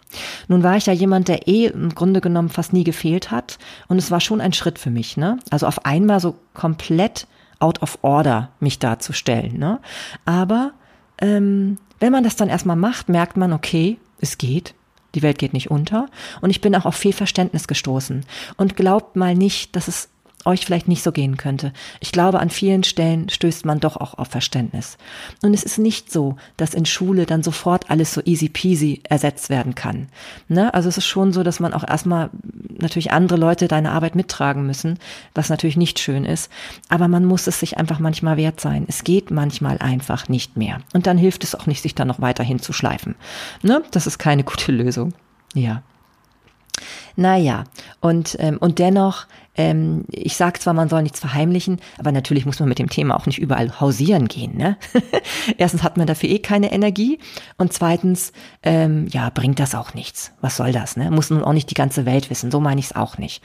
Nun 0.48 0.64
war 0.64 0.78
ich 0.78 0.86
ja 0.86 0.94
jemand, 0.94 1.28
der 1.28 1.48
eh 1.48 1.68
im 1.68 1.94
Grunde 1.94 2.22
genommen 2.22 2.50
fast 2.50 2.74
nie 2.74 2.84
gefehlt 2.84 3.32
hat 3.32 3.60
und 3.88 3.98
es 3.98 4.12
war 4.12 4.20
schon 4.20 4.42
ein 4.42 4.54
Schritt 4.54 4.80
für 4.80 4.90
mich, 4.90 5.18
ne? 5.18 5.40
Also 5.50 5.68
auf 5.68 5.86
einmal 5.86 6.20
so 6.20 6.36
komplett 6.54 7.28
out 7.60 7.82
of 7.82 8.00
order 8.02 8.50
mich 8.60 8.80
darzustellen, 8.80 9.58
ne? 9.58 9.80
Aber 10.26 10.72
ähm, 11.20 11.78
wenn 12.00 12.12
man 12.12 12.24
das 12.24 12.36
dann 12.36 12.50
erstmal 12.50 12.76
macht, 12.76 13.10
merkt 13.10 13.38
man, 13.38 13.54
okay, 13.54 13.98
es 14.20 14.38
geht, 14.38 14.74
die 15.16 15.22
Welt 15.22 15.38
geht 15.38 15.54
nicht 15.54 15.70
unter. 15.70 16.08
Und 16.42 16.50
ich 16.50 16.62
bin 16.62 16.76
auch 16.76 16.86
auf 16.86 16.96
viel 16.96 17.14
Verständnis 17.14 17.68
gestoßen. 17.68 18.26
Und 18.58 18.76
glaubt 18.76 19.16
mal 19.16 19.36
nicht, 19.36 19.76
dass 19.76 19.88
es 19.88 20.10
euch 20.46 20.66
vielleicht 20.66 20.88
nicht 20.88 21.04
so 21.04 21.12
gehen 21.12 21.38
könnte. 21.38 21.74
Ich 22.00 22.12
glaube, 22.12 22.40
an 22.40 22.50
vielen 22.50 22.84
Stellen 22.84 23.30
stößt 23.30 23.66
man 23.66 23.80
doch 23.80 23.98
auch 23.98 24.16
auf 24.16 24.28
Verständnis. 24.28 24.98
Und 25.44 25.54
es 25.54 25.64
ist 25.64 25.78
nicht 25.78 26.12
so, 26.12 26.36
dass 26.58 26.74
in 26.74 26.86
Schule 26.86 27.26
dann 27.26 27.44
sofort 27.44 27.90
alles 27.90 28.14
so 28.14 28.22
easy 28.26 28.50
peasy 28.50 29.02
ersetzt 29.04 29.50
werden 29.50 29.76
kann. 29.76 30.10
Ne? 30.48 30.74
Also 30.74 30.90
es 30.90 30.98
ist 30.98 31.06
schon 31.06 31.34
so, 31.34 31.44
dass 31.44 31.60
man 31.60 31.74
auch 31.74 31.88
erstmal 31.88 32.30
natürlich 32.70 33.12
andere 33.12 33.38
Leute 33.38 33.68
deine 33.68 33.92
Arbeit 33.92 34.16
mittragen 34.16 34.66
müssen, 34.66 35.00
was 35.34 35.50
natürlich 35.50 35.78
nicht 35.78 36.00
schön 36.00 36.26
ist. 36.26 36.50
Aber 36.90 37.08
man 37.08 37.26
muss 37.26 37.48
es 37.48 37.60
sich 37.60 37.78
einfach 37.78 38.00
manchmal 38.00 38.38
wert 38.38 38.60
sein. 38.60 38.86
Es 38.88 39.04
geht 39.04 39.32
manchmal 39.32 39.78
einfach 39.80 40.30
nicht 40.30 40.58
mehr. 40.58 40.80
Und 40.94 41.08
dann 41.08 41.18
hilft 41.18 41.44
es 41.44 41.56
auch 41.56 41.68
nicht, 41.68 41.82
sich 41.82 41.96
da 41.96 42.06
noch 42.06 42.22
weiterhin 42.22 42.60
zu 42.60 42.74
schleifen. 42.74 43.16
Ne? 43.62 43.84
Das 43.92 44.08
ist 44.08 44.18
keine 44.18 44.44
gute 44.44 44.72
Lösung. 44.72 45.14
Ja. 45.54 45.84
Naja, 47.16 47.66
und, 48.00 48.38
ähm, 48.40 48.58
und 48.58 48.80
dennoch, 48.80 49.28
ähm, 49.58 50.06
ich 50.10 50.38
sage 50.38 50.60
zwar, 50.60 50.74
man 50.74 50.90
soll 50.90 51.04
nichts 51.04 51.20
verheimlichen, 51.20 51.80
aber 51.98 52.12
natürlich 52.12 52.46
muss 52.46 52.60
man 52.60 52.70
mit 52.70 52.80
dem 52.80 52.90
Thema 52.90 53.16
auch 53.16 53.26
nicht 53.26 53.40
überall 53.40 53.80
hausieren 53.80 54.28
gehen. 54.28 54.56
Ne? 54.56 54.78
Erstens 55.58 55.84
hat 55.84 55.98
man 55.98 56.08
dafür 56.08 56.30
eh 56.30 56.40
keine 56.40 56.72
Energie 56.72 57.20
und 57.58 57.74
zweitens, 57.74 58.32
ähm, 58.64 59.08
ja, 59.10 59.30
bringt 59.30 59.60
das 59.60 59.76
auch 59.76 59.94
nichts. 59.94 60.32
Was 60.40 60.56
soll 60.58 60.72
das? 60.72 60.96
Ne? 60.96 61.12
Muss 61.12 61.30
nun 61.30 61.44
auch 61.44 61.54
nicht 61.54 61.70
die 61.70 61.76
ganze 61.76 62.06
Welt 62.06 62.30
wissen, 62.30 62.50
so 62.50 62.60
meine 62.60 62.80
ich 62.80 62.88
es 62.88 62.96
auch 62.96 63.18
nicht. 63.18 63.44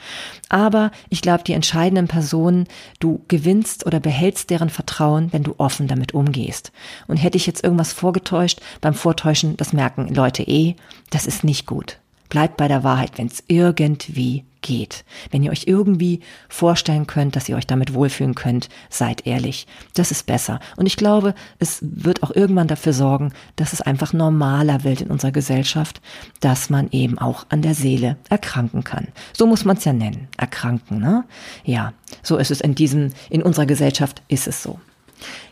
Aber 0.49 0.91
ich 1.09 1.21
glaube, 1.21 1.43
die 1.43 1.53
entscheidenden 1.53 2.07
Personen, 2.07 2.67
du 2.99 3.23
gewinnst 3.27 3.85
oder 3.85 3.99
behältst 3.99 4.49
deren 4.49 4.69
Vertrauen, 4.69 5.33
wenn 5.33 5.43
du 5.43 5.55
offen 5.57 5.87
damit 5.87 6.13
umgehst. 6.13 6.71
Und 7.07 7.17
hätte 7.17 7.37
ich 7.37 7.47
jetzt 7.47 7.63
irgendwas 7.63 7.91
vorgetäuscht, 7.93 8.61
beim 8.79 8.93
Vortäuschen, 8.93 9.57
das 9.57 9.73
merken 9.73 10.13
Leute 10.13 10.43
eh, 10.43 10.75
das 11.09 11.25
ist 11.25 11.43
nicht 11.43 11.65
gut. 11.65 11.99
Bleibt 12.29 12.57
bei 12.57 12.67
der 12.67 12.83
Wahrheit, 12.83 13.17
wenn 13.17 13.27
es 13.27 13.43
irgendwie 13.47 14.43
geht. 14.61 15.05
Wenn 15.31 15.43
ihr 15.43 15.51
euch 15.51 15.63
irgendwie 15.65 16.19
vorstellen 16.49 17.07
könnt, 17.07 17.35
dass 17.35 17.47
ihr 17.47 17.55
euch 17.55 17.67
damit 17.67 17.93
wohlfühlen 17.93 18.35
könnt, 18.35 18.69
seid 18.89 19.25
ehrlich. 19.25 19.65
Das 19.93 20.11
ist 20.11 20.25
besser. 20.25 20.59
Und 20.75 20.85
ich 20.85 20.97
glaube, 20.97 21.33
es 21.59 21.79
wird 21.81 22.21
auch 22.23 22.31
irgendwann 22.31 22.67
dafür 22.67 22.93
sorgen, 22.93 23.31
dass 23.55 23.73
es 23.73 23.81
einfach 23.81 24.13
normaler 24.13 24.83
wird 24.83 25.01
in 25.01 25.09
unserer 25.09 25.31
Gesellschaft, 25.31 26.01
dass 26.41 26.69
man 26.69 26.89
eben 26.91 27.17
auch 27.17 27.45
an 27.49 27.61
der 27.61 27.75
Seele 27.75 28.17
erkranken 28.29 28.83
kann. 28.83 29.07
So 29.33 29.47
muss 29.47 29.63
man 29.63 29.77
es 29.77 29.85
ja 29.85 29.93
nennen. 29.93 30.27
Erkranken, 30.37 30.99
ne? 30.99 31.23
Ja, 31.63 31.93
so 32.21 32.37
ist 32.37 32.51
es 32.51 32.61
in 32.61 32.75
diesem, 32.75 33.13
in 33.29 33.43
unserer 33.43 33.65
Gesellschaft 33.65 34.21
ist 34.27 34.47
es 34.47 34.61
so. 34.61 34.79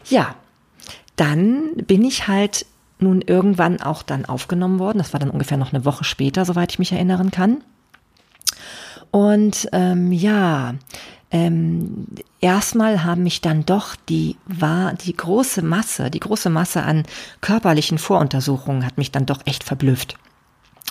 Ja, 0.10 0.36
dann 1.16 1.76
bin 1.88 2.04
ich 2.04 2.28
halt 2.28 2.66
nun 3.00 3.22
irgendwann 3.22 3.82
auch 3.82 4.04
dann 4.04 4.26
aufgenommen 4.26 4.80
worden. 4.80 4.98
Das 4.98 5.14
war 5.14 5.20
dann 5.20 5.30
ungefähr 5.30 5.58
noch 5.58 5.74
eine 5.74 5.86
Woche 5.86 6.04
später, 6.04 6.46
soweit 6.46 6.72
ich 6.72 6.80
mich 6.80 6.92
erinnern 6.92 7.32
kann. 7.32 7.64
Und 9.12 9.70
ähm, 9.72 10.12
ja, 10.12 10.76
ähm, 11.32 12.06
erstmal 12.42 13.04
haben 13.04 13.24
mich 13.24 13.42
dann 13.42 13.66
doch 13.66 13.96
die 14.10 14.38
war 14.46 14.94
die 14.94 15.16
große 15.16 15.62
Masse, 15.62 16.10
die 16.10 16.20
große 16.20 16.50
Masse 16.50 16.84
an 16.84 17.04
körperlichen 17.42 17.98
Voruntersuchungen 17.98 18.86
hat 18.86 18.98
mich 18.98 19.12
dann 19.12 19.26
doch 19.26 19.42
echt 19.46 19.64
verblüfft. 19.64 20.16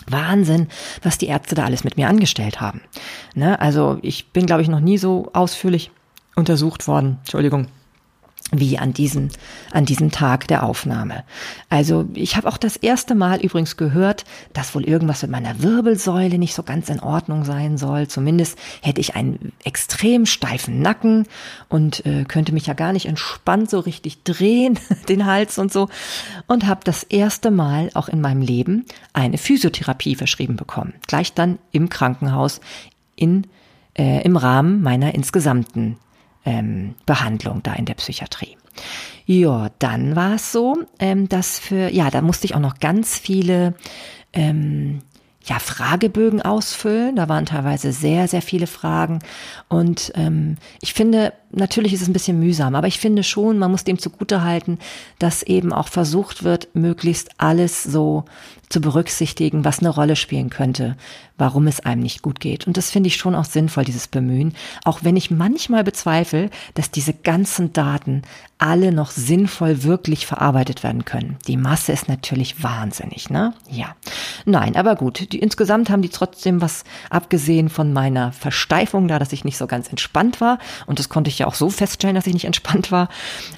Wahnsinn, 0.07 0.67
was 1.01 1.17
die 1.17 1.27
Ärzte 1.27 1.55
da 1.55 1.65
alles 1.65 1.83
mit 1.83 1.97
mir 1.97 2.09
angestellt 2.09 2.61
haben. 2.61 2.81
Ne? 3.33 3.59
Also 3.59 3.97
ich 4.01 4.31
bin, 4.31 4.45
glaube 4.45 4.61
ich, 4.61 4.67
noch 4.67 4.81
nie 4.81 4.97
so 4.97 5.29
ausführlich 5.33 5.89
untersucht 6.35 6.87
worden. 6.87 7.17
Entschuldigung 7.21 7.67
wie 8.51 8.77
an 8.77 8.93
diesem, 8.93 9.29
an 9.71 9.85
diesem 9.85 10.11
Tag 10.11 10.47
der 10.47 10.63
Aufnahme. 10.63 11.23
Also 11.69 12.05
ich 12.13 12.35
habe 12.37 12.47
auch 12.47 12.57
das 12.57 12.75
erste 12.77 13.15
Mal 13.15 13.41
übrigens 13.41 13.75
gehört, 13.75 14.23
dass 14.53 14.75
wohl 14.75 14.83
irgendwas 14.83 15.23
mit 15.23 15.31
meiner 15.31 15.63
Wirbelsäule 15.63 16.37
nicht 16.37 16.53
so 16.53 16.61
ganz 16.61 16.89
in 16.89 16.99
Ordnung 16.99 17.43
sein 17.43 17.77
soll. 17.77 18.07
Zumindest 18.07 18.57
hätte 18.81 19.01
ich 19.01 19.15
einen 19.15 19.51
extrem 19.63 20.27
steifen 20.27 20.79
Nacken 20.79 21.25
und 21.69 22.05
äh, 22.05 22.23
könnte 22.25 22.53
mich 22.53 22.67
ja 22.67 22.75
gar 22.75 22.93
nicht 22.93 23.07
entspannt 23.07 23.69
so 23.69 23.79
richtig 23.79 24.23
drehen, 24.23 24.77
den 25.09 25.25
Hals 25.25 25.57
und 25.57 25.73
so. 25.73 25.89
Und 26.45 26.67
habe 26.67 26.81
das 26.83 27.03
erste 27.03 27.49
Mal 27.49 27.89
auch 27.95 28.09
in 28.09 28.21
meinem 28.21 28.41
Leben 28.41 28.85
eine 29.13 29.39
Physiotherapie 29.39 30.15
verschrieben 30.15 30.55
bekommen. 30.55 30.93
Gleich 31.07 31.33
dann 31.33 31.57
im 31.71 31.89
Krankenhaus 31.89 32.61
in, 33.15 33.47
äh, 33.97 34.23
im 34.23 34.37
Rahmen 34.37 34.83
meiner 34.83 35.15
insgesamten 35.15 35.97
ähm, 36.45 36.95
Behandlung 37.05 37.61
da 37.63 37.73
in 37.73 37.85
der 37.85 37.95
Psychiatrie. 37.95 38.57
Ja, 39.25 39.69
dann 39.79 40.15
war 40.15 40.35
es 40.35 40.51
so, 40.51 40.77
ähm, 40.99 41.27
dass 41.27 41.59
für, 41.59 41.89
ja, 41.89 42.11
da 42.11 42.21
musste 42.21 42.45
ich 42.45 42.55
auch 42.55 42.59
noch 42.59 42.79
ganz 42.79 43.17
viele 43.17 43.73
ähm, 44.33 45.01
ja, 45.45 45.59
Fragebögen 45.59 46.41
ausfüllen. 46.41 47.15
Da 47.15 47.29
waren 47.29 47.45
teilweise 47.45 47.91
sehr, 47.91 48.27
sehr 48.27 48.41
viele 48.41 48.67
Fragen. 48.67 49.19
Und 49.67 50.11
ähm, 50.15 50.57
ich 50.81 50.93
finde, 50.93 51.33
natürlich 51.51 51.93
ist 51.93 52.01
es 52.01 52.07
ein 52.07 52.13
bisschen 52.13 52.39
mühsam, 52.39 52.75
aber 52.75 52.87
ich 52.87 52.99
finde 52.99 53.23
schon, 53.23 53.59
man 53.59 53.71
muss 53.71 53.83
dem 53.83 53.99
zugute 53.99 54.43
halten, 54.43 54.79
dass 55.19 55.43
eben 55.43 55.71
auch 55.71 55.87
versucht 55.87 56.43
wird, 56.43 56.69
möglichst 56.73 57.29
alles 57.37 57.83
so 57.83 58.25
zu 58.69 58.81
berücksichtigen, 58.81 59.65
was 59.65 59.79
eine 59.79 59.89
Rolle 59.89 60.15
spielen 60.15 60.49
könnte, 60.49 60.95
warum 61.37 61.67
es 61.67 61.79
einem 61.81 62.01
nicht 62.01 62.21
gut 62.21 62.39
geht. 62.39 62.67
Und 62.67 62.77
das 62.77 62.91
finde 62.91 63.07
ich 63.07 63.15
schon 63.15 63.35
auch 63.35 63.45
sinnvoll, 63.45 63.83
dieses 63.83 64.07
Bemühen, 64.07 64.53
auch 64.83 64.99
wenn 65.03 65.17
ich 65.17 65.31
manchmal 65.31 65.83
bezweifle, 65.83 66.49
dass 66.73 66.91
diese 66.91 67.13
ganzen 67.13 67.73
Daten 67.73 68.23
alle 68.57 68.93
noch 68.93 69.11
sinnvoll 69.11 69.83
wirklich 69.83 70.25
verarbeitet 70.25 70.81
werden 70.81 71.03
können. 71.03 71.37
Die 71.45 71.57
Masse 71.57 71.91
ist 71.91 72.07
natürlich 72.07 72.63
wahnsinnig, 72.63 73.29
ne? 73.29 73.53
Ja. 73.69 73.95
Nein, 74.45 74.77
aber 74.77 74.95
gut. 74.95 75.33
Die, 75.33 75.39
insgesamt 75.39 75.89
haben 75.89 76.01
die 76.01 76.09
trotzdem 76.09 76.61
was 76.61 76.85
abgesehen 77.09 77.67
von 77.67 77.91
meiner 77.91 78.31
Versteifung, 78.31 79.09
da 79.09 79.19
dass 79.19 79.33
ich 79.33 79.43
nicht 79.43 79.57
so 79.57 79.67
ganz 79.67 79.89
entspannt 79.89 80.39
war. 80.39 80.59
Und 80.85 80.99
das 80.99 81.09
konnte 81.09 81.29
ich 81.29 81.39
ja 81.39 81.47
auch 81.47 81.53
so 81.53 81.69
feststellen, 81.69 82.15
dass 82.15 82.27
ich 82.27 82.33
nicht 82.33 82.45
entspannt 82.45 82.91
war. 82.91 83.09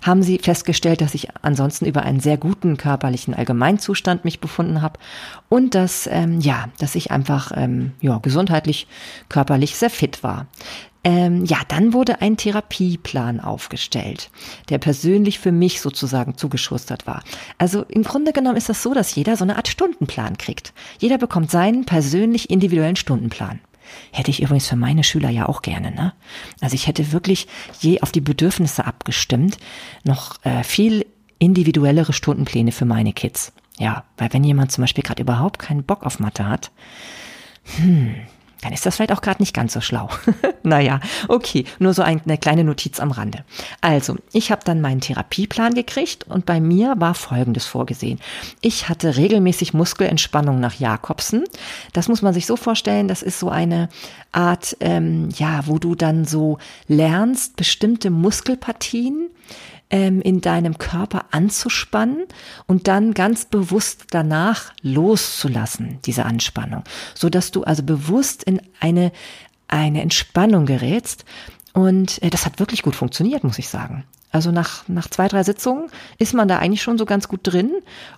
Haben 0.03 0.23
sie 0.23 0.39
festgestellt, 0.39 1.01
dass 1.01 1.13
ich 1.13 1.27
ansonsten 1.43 1.85
über 1.85 2.01
einen 2.01 2.19
sehr 2.19 2.37
guten 2.37 2.77
körperlichen 2.77 3.35
Allgemeinzustand 3.35 4.25
mich 4.25 4.39
befunden 4.39 4.81
habe 4.81 4.96
und 5.49 5.75
dass 5.75 6.07
ähm, 6.11 6.39
ja, 6.39 6.69
dass 6.79 6.95
ich 6.95 7.11
einfach 7.11 7.51
ähm, 7.55 7.93
ja 8.01 8.17
gesundheitlich, 8.19 8.87
körperlich 9.29 9.75
sehr 9.75 9.89
fit 9.89 10.23
war. 10.23 10.47
Ähm, 11.03 11.45
ja, 11.45 11.59
dann 11.69 11.93
wurde 11.93 12.21
ein 12.21 12.35
Therapieplan 12.35 13.39
aufgestellt, 13.39 14.29
der 14.69 14.77
persönlich 14.77 15.39
für 15.39 15.53
mich 15.53 15.79
sozusagen 15.79 16.35
zugeschustert 16.35 17.07
war. 17.07 17.23
Also 17.57 17.83
im 17.83 18.03
Grunde 18.03 18.33
genommen 18.33 18.57
ist 18.57 18.67
das 18.67 18.83
so, 18.83 18.93
dass 18.93 19.15
jeder 19.15 19.37
so 19.37 19.45
eine 19.45 19.55
Art 19.55 19.69
Stundenplan 19.69 20.37
kriegt. 20.37 20.73
Jeder 20.99 21.17
bekommt 21.17 21.49
seinen 21.49 21.85
persönlich 21.85 22.49
individuellen 22.49 22.97
Stundenplan. 22.97 23.61
Hätte 24.11 24.31
ich 24.31 24.41
übrigens 24.41 24.67
für 24.67 24.75
meine 24.75 25.05
Schüler 25.05 25.29
ja 25.29 25.47
auch 25.47 25.61
gerne, 25.61 25.91
ne? 25.91 26.13
Also 26.59 26.75
ich 26.75 26.87
hätte 26.87 27.13
wirklich 27.13 27.47
je 27.79 28.01
auf 28.01 28.11
die 28.11 28.19
Bedürfnisse 28.19 28.85
abgestimmt, 28.85 29.57
noch 30.03 30.43
äh, 30.43 30.63
viel 30.63 31.05
individuellere 31.39 32.13
Stundenpläne 32.13 32.71
für 32.71 32.85
meine 32.85 33.13
Kids. 33.13 33.53
Ja, 33.79 34.03
weil 34.17 34.33
wenn 34.33 34.43
jemand 34.43 34.71
zum 34.71 34.83
Beispiel 34.83 35.03
gerade 35.03 35.21
überhaupt 35.21 35.59
keinen 35.59 35.83
Bock 35.83 36.03
auf 36.03 36.19
Mathe 36.19 36.47
hat, 36.47 36.71
hm, 37.77 38.15
dann 38.61 38.73
ist 38.73 38.85
das 38.85 38.95
vielleicht 38.95 39.11
auch 39.11 39.21
gerade 39.21 39.41
nicht 39.41 39.53
ganz 39.53 39.73
so 39.73 39.81
schlau. 39.81 40.09
naja, 40.63 40.99
okay, 41.27 41.65
nur 41.77 41.93
so 41.93 42.01
eine 42.01 42.37
kleine 42.39 42.63
Notiz 42.63 42.99
am 42.99 43.11
Rande. 43.11 43.43
Also, 43.81 44.15
ich 44.33 44.51
habe 44.51 44.61
dann 44.65 44.81
meinen 44.81 45.01
Therapieplan 45.01 45.75
gekriegt 45.75 46.25
und 46.27 46.45
bei 46.45 46.59
mir 46.59 46.95
war 46.97 47.13
Folgendes 47.13 47.65
vorgesehen. 47.65 48.19
Ich 48.61 48.89
hatte 48.89 49.15
regelmäßig 49.15 49.73
Muskelentspannung 49.73 50.59
nach 50.59 50.73
Jakobsen. 50.73 51.43
Das 51.93 52.07
muss 52.07 52.23
man 52.23 52.33
sich 52.33 52.47
so 52.47 52.55
vorstellen, 52.55 53.07
das 53.07 53.21
ist 53.21 53.39
so 53.39 53.49
eine 53.49 53.89
Art, 54.31 54.75
ähm, 54.79 55.29
ja, 55.37 55.61
wo 55.67 55.77
du 55.77 55.93
dann 55.93 56.25
so 56.25 56.57
lernst, 56.87 57.57
bestimmte 57.57 58.09
Muskelpartien 58.09 59.29
ähm, 59.89 60.21
in 60.21 60.41
deinem 60.41 60.77
Körper 60.77 61.25
anzuspannen 61.31 62.25
und 62.65 62.87
dann 62.87 63.13
ganz 63.13 63.45
bewusst 63.45 64.05
danach 64.11 64.73
loszulassen, 64.81 65.99
diese 66.05 66.25
Anspannung, 66.25 66.83
so 67.15 67.29
dass 67.29 67.51
du 67.51 67.63
also 67.63 67.83
bewusst 67.83 68.43
in 68.43 68.61
eine, 68.79 69.11
eine 69.67 70.01
Entspannung 70.01 70.65
gerätst. 70.65 71.25
Und 71.73 72.21
äh, 72.23 72.29
das 72.29 72.45
hat 72.45 72.59
wirklich 72.59 72.81
gut 72.81 72.95
funktioniert, 72.95 73.43
muss 73.43 73.59
ich 73.59 73.69
sagen. 73.69 74.03
Also 74.31 74.51
nach, 74.51 74.87
nach 74.87 75.07
zwei, 75.09 75.27
drei 75.27 75.43
Sitzungen 75.43 75.89
ist 76.17 76.33
man 76.33 76.47
da 76.47 76.59
eigentlich 76.59 76.81
schon 76.81 76.97
so 76.97 77.05
ganz 77.05 77.27
gut 77.27 77.39
drin 77.43 77.71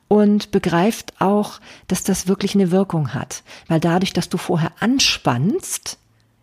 und 0.08 0.52
begreift 0.52 1.14
auch, 1.20 1.60
dass 1.88 2.04
das 2.04 2.28
wirklich 2.28 2.56
eine 2.56 2.72
Wirkung 2.72 3.14
hat. 3.14 3.44
Weil 3.68 3.80
dadurch, 3.80 4.14
dass 4.14 4.28
du 4.28 4.38
vorher 4.38 4.72
anspannst, 4.80 6.00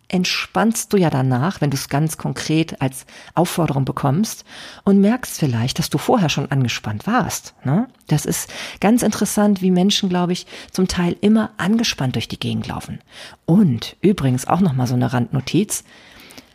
entspannst 0.08 0.92
du 0.92 0.96
ja 0.96 1.10
danach, 1.10 1.60
wenn 1.60 1.70
du 1.70 1.76
es 1.76 1.88
ganz 1.88 2.16
konkret 2.16 2.80
als 2.80 3.06
Aufforderung 3.34 3.84
bekommst 3.84 4.44
und 4.84 5.00
merkst 5.00 5.38
vielleicht, 5.38 5.78
dass 5.78 5.90
du 5.90 5.98
vorher 5.98 6.28
schon 6.28 6.50
angespannt 6.50 7.06
warst. 7.06 7.54
Ne? 7.64 7.88
Das 8.06 8.24
ist 8.24 8.52
ganz 8.80 9.02
interessant, 9.02 9.62
wie 9.62 9.70
Menschen, 9.70 10.08
glaube 10.08 10.32
ich, 10.32 10.46
zum 10.70 10.86
Teil 10.86 11.16
immer 11.20 11.50
angespannt 11.56 12.14
durch 12.14 12.28
die 12.28 12.38
Gegend 12.38 12.68
laufen. 12.68 13.00
Und 13.46 13.96
übrigens 14.00 14.46
auch 14.46 14.60
nochmal 14.60 14.86
so 14.86 14.94
eine 14.94 15.12
Randnotiz. 15.12 15.84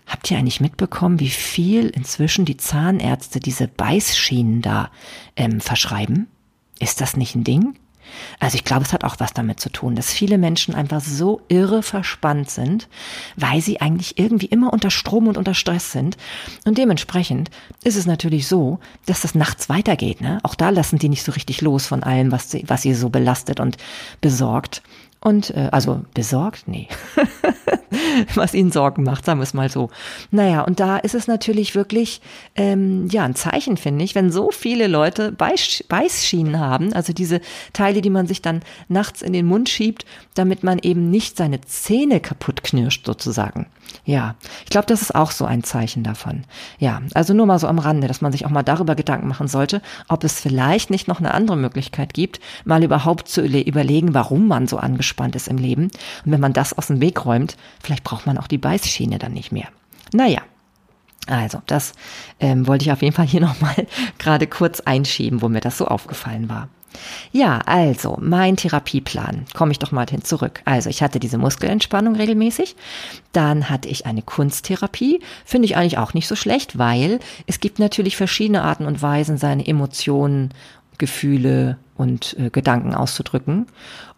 Habt 0.08 0.30
ihr 0.32 0.38
eigentlich 0.38 0.62
mitbekommen, 0.62 1.20
wie 1.20 1.30
viel 1.30 1.90
inzwischen 1.90 2.46
die 2.46 2.58
Zahnärzte 2.58 3.40
diese 3.40 3.68
Beißschienen 3.68 4.62
da 4.62 4.90
ähm, 5.36 5.62
verschreiben? 5.62 6.28
Ist 6.80 7.02
das 7.02 7.16
nicht 7.16 7.36
ein 7.36 7.44
Ding? 7.44 7.76
Also 8.40 8.56
ich 8.56 8.64
glaube, 8.64 8.84
es 8.84 8.94
hat 8.94 9.04
auch 9.04 9.16
was 9.20 9.34
damit 9.34 9.60
zu 9.60 9.70
tun, 9.70 9.96
dass 9.96 10.12
viele 10.12 10.38
Menschen 10.38 10.76
einfach 10.76 11.02
so 11.02 11.42
irre 11.48 11.84
verspannt 11.84 12.50
sind, 12.50 12.88
weil 13.36 13.62
sie 13.62 13.82
eigentlich 13.82 14.18
irgendwie 14.18 14.48
immer 14.48 14.74
unter 14.74 14.90
Strom 14.90 15.28
und 15.28 15.38
unter 15.38 15.54
Stress 15.54 15.92
sind. 15.92 16.18
Und 16.66 16.78
dementsprechend 16.78 17.52
ist 17.84 17.98
es 17.98 18.06
natürlich 18.06 18.48
so, 18.48 18.80
dass 19.06 19.22
das 19.22 19.36
nachts 19.36 19.70
weitergeht. 19.70 20.22
Ne? 20.22 20.40
Auch 20.44 20.56
da 20.56 20.70
lassen 20.70 21.00
die 21.00 21.10
nicht 21.10 21.24
so 21.24 21.32
richtig 21.32 21.62
los 21.62 21.88
von 21.88 22.04
allem, 22.04 22.32
was 22.32 22.52
sie, 22.52 22.64
was 22.68 22.82
sie 22.82 22.94
so 22.94 23.10
belastet 23.10 23.60
und 23.60 23.78
besorgt. 24.22 24.82
Und 25.20 25.52
äh, 25.52 25.70
also 25.72 26.04
besorgt? 26.14 26.68
Nee. 26.68 26.88
Was 28.36 28.54
ihnen 28.54 28.72
Sorgen 28.72 29.04
macht, 29.04 29.26
sagen 29.26 29.40
wir 29.40 29.44
es 29.44 29.54
mal 29.54 29.70
so. 29.70 29.90
Naja, 30.32 30.62
und 30.62 30.80
da 30.80 30.98
ist 30.98 31.16
es 31.16 31.28
natürlich 31.28 31.76
wirklich 31.76 32.22
ähm, 32.56 33.08
ja 33.10 33.24
ein 33.24 33.36
Zeichen, 33.36 33.78
finde 33.78 34.04
ich, 34.06 34.16
wenn 34.16 34.32
so 34.32 34.52
viele 34.52 34.88
Leute 34.88 35.32
Beiß, 35.32 35.84
Beißschienen 35.88 36.60
haben, 36.60 36.94
also 36.94 37.14
diese 37.14 37.42
Teile, 37.74 38.02
die 38.02 38.10
man 38.10 38.28
sich 38.28 38.42
dann 38.42 38.62
nachts 38.88 39.22
in 39.22 39.34
den 39.34 39.46
Mund 39.46 39.70
schiebt, 39.70 40.06
damit 40.34 40.64
man 40.64 40.80
eben 40.80 41.10
nicht 41.10 41.38
seine 41.38 41.62
Zähne 41.62 42.20
kaputt 42.20 42.64
knirscht, 42.64 43.06
sozusagen. 43.06 43.68
Ja, 44.06 44.36
ich 44.64 44.70
glaube, 44.70 44.88
das 44.88 45.02
ist 45.02 45.16
auch 45.16 45.32
so 45.32 45.46
ein 45.46 45.64
Zeichen 45.64 46.04
davon. 46.04 46.44
Ja, 46.80 47.02
also 47.14 47.34
nur 47.34 47.46
mal 47.46 47.60
so 47.60 47.68
am 47.68 47.80
Rande, 47.80 48.08
dass 48.08 48.22
man 48.22 48.32
sich 48.32 48.46
auch 48.46 48.50
mal 48.50 48.64
darüber 48.64 48.96
Gedanken 48.96 49.28
machen 49.28 49.48
sollte, 49.48 49.82
ob 50.08 50.24
es 50.24 50.40
vielleicht 50.40 50.90
nicht 50.90 51.08
noch 51.08 51.20
eine 51.20 51.34
andere 51.34 51.58
Möglichkeit 51.58 52.14
gibt, 52.14 52.40
mal 52.66 52.84
überhaupt 52.84 53.28
zu 53.28 53.42
überlegen, 53.42 54.14
warum 54.14 54.48
man 54.48 54.68
so 54.68 54.78
angespannt 54.78 55.36
ist 55.36 55.48
im 55.48 55.58
Leben. 55.58 55.84
Und 56.26 56.32
wenn 56.32 56.40
man 56.40 56.54
das 56.54 56.74
aus 56.78 56.88
dem 56.88 57.02
Weg 57.02 57.26
räumt, 57.26 57.58
vielleicht 57.84 58.04
braucht 58.04 58.26
man 58.26 58.38
auch 58.38 58.48
die 58.48 58.58
Beißschiene 58.58 59.20
dann 59.20 59.34
nicht 59.34 59.52
mehr. 59.52 59.68
Naja, 60.14 60.42
also, 61.28 61.62
das 61.68 61.94
ähm, 62.40 62.68
wollte 62.68 62.86
ich 62.86 62.92
auf 62.92 63.02
jeden 63.02 63.16
Fall 63.16 63.28
hier 63.28 63.42
nochmal 63.42 63.88
gerade 64.18 64.48
kurz 64.48 64.80
einschieben, 64.82 65.42
wo 65.42 65.50
mir 65.50 65.62
das 65.62 65.78
so 65.78 65.86
aufgefallen 65.86 66.50
war. 66.50 66.70
Ja, 67.32 67.60
also 67.60 68.18
mein 68.20 68.58
Therapieplan. 68.58 69.46
Komme 69.54 69.72
ich 69.72 69.80
doch 69.80 69.94
mal 69.94 70.06
hin 70.10 70.26
zurück. 70.26 70.62
Also 70.66 70.90
ich 70.90 71.02
hatte 71.02 71.22
diese 71.22 71.38
Muskelentspannung 71.38 72.16
regelmäßig. 72.16 72.76
Dann 73.32 73.70
hatte 73.70 73.88
ich 73.88 74.06
eine 74.06 74.22
Kunsttherapie. 74.22 75.22
Finde 75.46 75.68
ich 75.68 75.78
eigentlich 75.78 75.98
auch 75.98 76.14
nicht 76.14 76.28
so 76.28 76.36
schlecht, 76.36 76.78
weil 76.78 77.20
es 77.48 77.62
gibt 77.62 77.80
natürlich 77.80 78.18
verschiedene 78.18 78.64
Arten 78.64 78.86
und 78.86 79.02
Weisen, 79.02 79.38
seine 79.38 79.66
Emotionen, 79.66 80.50
Gefühle 80.98 81.78
und 81.96 82.36
äh, 82.38 82.50
Gedanken 82.50 82.94
auszudrücken. 82.94 83.68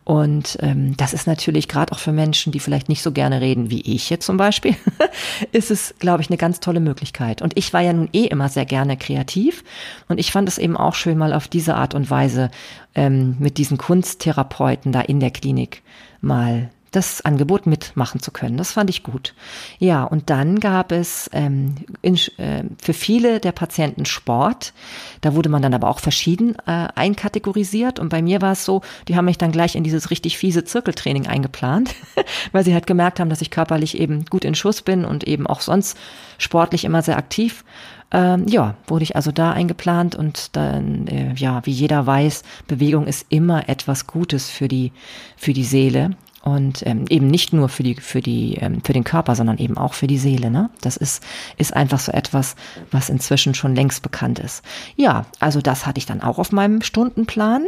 Und 0.06 0.58
ähm, 0.62 0.98
das 0.98 1.14
ist 1.14 1.28
natürlich 1.28 1.68
gerade 1.68 1.94
auch 1.94 2.00
für 2.00 2.12
Menschen, 2.12 2.52
die 2.52 2.60
vielleicht 2.60 2.90
nicht 2.90 3.02
so 3.02 3.12
gerne 3.12 3.40
reden, 3.40 3.70
wie 3.70 3.82
ich 3.82 4.10
jetzt 4.10 4.26
zum 4.26 4.36
Beispiel, 4.36 4.76
ist 5.54 5.72
es, 5.72 5.96
glaube 6.00 6.22
ich, 6.22 6.30
eine 6.30 6.38
ganz 6.38 6.60
tolle 6.60 6.82
Möglichkeit. 6.82 7.42
Und 7.42 7.58
ich 7.58 7.72
war 7.72 7.82
ja 7.82 7.94
nun 7.94 8.10
eh 8.12 8.26
immer 8.26 8.50
sehr 8.50 8.66
gerne 8.66 8.98
kreativ 8.98 9.64
und 10.10 10.20
ich 10.20 10.32
fand 10.32 10.50
es 10.50 10.58
eben 10.58 10.76
auch 10.76 10.96
schön, 10.96 11.18
mal 11.18 11.34
auf 11.34 11.48
diese 11.48 11.76
Art 11.76 11.96
und 11.96 12.10
Weise 12.10 12.52
ähm, 12.96 13.38
mit 13.40 13.58
diesen 13.58 13.78
Kunsttherapeuten 13.78 14.92
da 14.92 15.02
in 15.02 15.22
der 15.22 15.32
Klinik 15.32 15.84
mal 16.20 16.70
das 16.94 17.26
Angebot 17.26 17.66
mitmachen 17.66 18.22
zu 18.22 18.32
können. 18.32 18.56
Das 18.56 18.72
fand 18.72 18.90
ich 18.90 19.04
gut. 19.04 19.34
Ja, 19.80 20.04
und 20.04 20.30
dann 20.30 20.60
gab 20.60 20.92
es 20.92 21.30
ähm, 21.34 21.76
in, 22.02 22.16
äh, 22.38 22.64
für 22.82 22.94
viele 22.94 23.40
der 23.40 23.52
Patienten 23.52 24.06
Sport. 24.06 24.74
Da 25.22 25.34
wurde 25.34 25.50
man 25.50 25.64
dann 25.64 25.74
aber 25.74 25.90
auch 25.90 26.00
verschieden 26.00 26.56
äh, 26.68 26.88
einkategorisiert. 26.96 28.00
Und 28.00 28.10
bei 28.10 28.22
mir 28.22 28.42
war 28.42 28.52
es 28.52 28.64
so, 28.64 28.82
die 29.08 29.16
haben 29.16 29.26
mich 29.26 29.40
dann 29.40 29.52
gleich 29.52 29.76
in 29.76 29.84
dieses 29.84 30.12
richtig 30.12 30.38
fiese 30.38 30.66
Zirkeltraining 30.66 31.26
eingeplant, 31.26 31.96
weil 32.52 32.64
sie 32.64 32.74
halt 32.74 32.86
gemerkt 32.86 33.20
haben, 33.20 33.30
dass 33.30 33.42
ich 33.42 33.50
körperlich 33.50 33.98
eben 33.98 34.26
gut 34.26 34.46
in 34.46 34.56
Schuss 34.56 34.84
bin 34.84 35.04
und 35.04 35.24
eben 35.24 35.48
auch 35.48 35.62
sonst 35.62 35.98
sportlich 36.38 36.86
immer 36.86 37.02
sehr 37.02 37.18
aktiv. 37.18 37.64
Ähm, 38.12 38.46
ja, 38.48 38.76
wurde 38.86 39.04
ich 39.04 39.16
also 39.16 39.32
da 39.32 39.52
eingeplant 39.52 40.14
und 40.16 40.56
dann, 40.56 41.08
äh, 41.08 41.34
ja, 41.34 41.66
wie 41.66 41.72
jeder 41.72 42.06
weiß, 42.06 42.44
Bewegung 42.68 43.08
ist 43.08 43.26
immer 43.30 43.68
etwas 43.68 44.06
Gutes 44.06 44.52
für 44.52 44.68
die, 44.68 44.92
für 45.36 45.54
die 45.54 45.64
Seele. 45.64 46.16
Und 46.44 46.86
ähm, 46.86 47.06
eben 47.10 47.28
nicht 47.28 47.54
nur 47.54 47.70
für 47.70 47.84
die, 47.84 47.96
für 47.96 48.22
die, 48.22 48.56
ähm, 48.56 48.82
für 48.84 48.92
den 48.92 49.06
Körper, 49.06 49.34
sondern 49.34 49.58
eben 49.58 49.78
auch 49.78 49.94
für 49.94 50.08
die 50.08 50.18
Seele. 50.18 50.52
Ne? 50.52 50.70
Das 50.82 50.98
ist, 50.98 51.24
ist 51.58 51.74
einfach 51.74 52.00
so 52.00 52.12
etwas, 52.12 52.56
was 52.92 53.10
inzwischen 53.10 53.56
schon 53.56 53.76
längst 53.76 54.04
bekannt 54.04 54.40
ist. 54.40 54.62
Ja, 54.98 55.26
also 55.40 55.62
das 55.62 55.86
hatte 55.86 56.00
ich 56.00 56.06
dann 56.06 56.22
auch 56.22 56.40
auf 56.40 56.52
meinem 56.52 56.82
Stundenplan. 56.82 57.68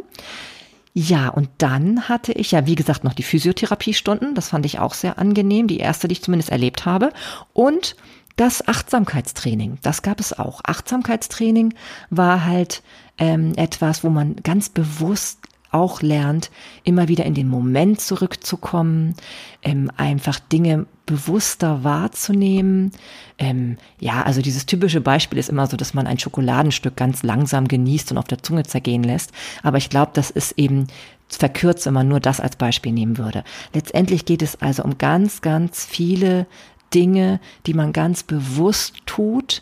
Ja, 0.94 1.30
und 1.30 1.50
dann 1.58 2.10
hatte 2.10 2.34
ich 2.34 2.52
ja, 2.52 2.66
wie 2.66 2.76
gesagt, 2.76 3.06
noch 3.06 3.14
die 3.14 3.24
Physiotherapiestunden. 3.24 4.36
Das 4.36 4.50
fand 4.50 4.66
ich 4.66 4.80
auch 4.80 4.94
sehr 4.94 5.20
angenehm. 5.20 5.68
Die 5.68 5.80
erste, 5.80 6.10
die 6.10 6.14
ich 6.14 6.24
zumindest 6.24 6.52
erlebt 6.52 6.86
habe. 6.86 7.12
Und 7.54 7.96
das 8.36 8.68
Achtsamkeitstraining, 8.68 9.78
das 9.82 10.02
gab 10.02 10.20
es 10.20 10.38
auch. 10.38 10.60
Achtsamkeitstraining 10.66 11.74
war 12.10 12.46
halt 12.46 12.84
ähm, 13.18 13.54
etwas, 13.56 14.04
wo 14.04 14.10
man 14.10 14.36
ganz 14.44 14.68
bewusst 14.68 15.40
auch 15.76 16.02
lernt, 16.02 16.50
immer 16.84 17.10
wieder 17.10 17.26
in 17.26 17.34
den 17.34 17.50
Moment 17.50 18.00
zurückzukommen, 18.00 19.14
ähm, 19.62 19.92
einfach 19.98 20.40
Dinge 20.40 20.86
bewusster 21.06 21.84
wahrzunehmen. 21.84 22.92
Ähm, 23.38 23.78
ja, 24.00 24.24
also 24.24 24.42
dieses 24.42 24.66
typische 24.66 25.02
Beispiel 25.02 25.38
ist 25.38 25.50
immer 25.50 25.68
so, 25.68 25.76
dass 25.76 25.94
man 25.94 26.08
ein 26.08 26.18
Schokoladenstück 26.18 26.96
ganz 26.96 27.24
langsam 27.24 27.68
genießt 27.68 28.12
und 28.12 28.18
auf 28.18 28.26
der 28.26 28.42
Zunge 28.42 28.64
zergehen 28.64 29.04
lässt. 29.04 29.34
Aber 29.62 29.78
ich 29.78 29.90
glaube, 29.90 30.12
das 30.14 30.32
ist 30.32 30.54
eben 30.58 30.88
verkürzt, 31.28 31.86
wenn 31.86 31.94
man 31.94 32.08
nur 32.08 32.22
das 32.22 32.40
als 32.40 32.56
Beispiel 32.56 32.94
nehmen 32.94 33.18
würde. 33.18 33.44
Letztendlich 33.74 34.26
geht 34.26 34.42
es 34.42 34.62
also 34.62 34.84
um 34.84 34.98
ganz, 34.98 35.42
ganz 35.42 35.86
viele 35.86 36.48
Dinge, 36.94 37.42
die 37.66 37.74
man 37.74 37.92
ganz 37.92 38.24
bewusst 38.24 38.96
tut 39.06 39.62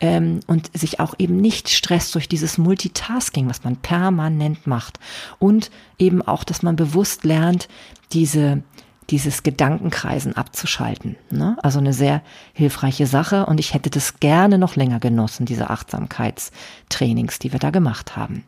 ähm, 0.00 0.40
und 0.46 0.70
sich 0.76 1.00
auch 1.00 1.14
eben 1.18 1.36
nicht 1.36 1.68
stresst 1.68 2.14
durch 2.14 2.28
dieses 2.28 2.58
Multitasking, 2.58 3.48
was 3.48 3.64
man 3.64 3.76
permanent 3.76 4.66
macht. 4.66 4.98
Und 5.38 5.70
eben 5.98 6.22
auch, 6.22 6.44
dass 6.44 6.62
man 6.62 6.76
bewusst 6.76 7.24
lernt, 7.24 7.68
diese 8.12 8.62
dieses 9.10 9.42
Gedankenkreisen 9.42 10.36
abzuschalten. 10.36 11.16
Ne? 11.30 11.56
Also 11.62 11.78
eine 11.78 11.92
sehr 11.92 12.22
hilfreiche 12.52 13.06
Sache 13.06 13.46
und 13.46 13.60
ich 13.60 13.74
hätte 13.74 13.90
das 13.90 14.20
gerne 14.20 14.58
noch 14.58 14.76
länger 14.76 14.98
genossen, 14.98 15.46
diese 15.46 15.70
Achtsamkeitstrainings, 15.70 17.38
die 17.38 17.52
wir 17.52 17.60
da 17.60 17.70
gemacht 17.70 18.16
haben. 18.16 18.44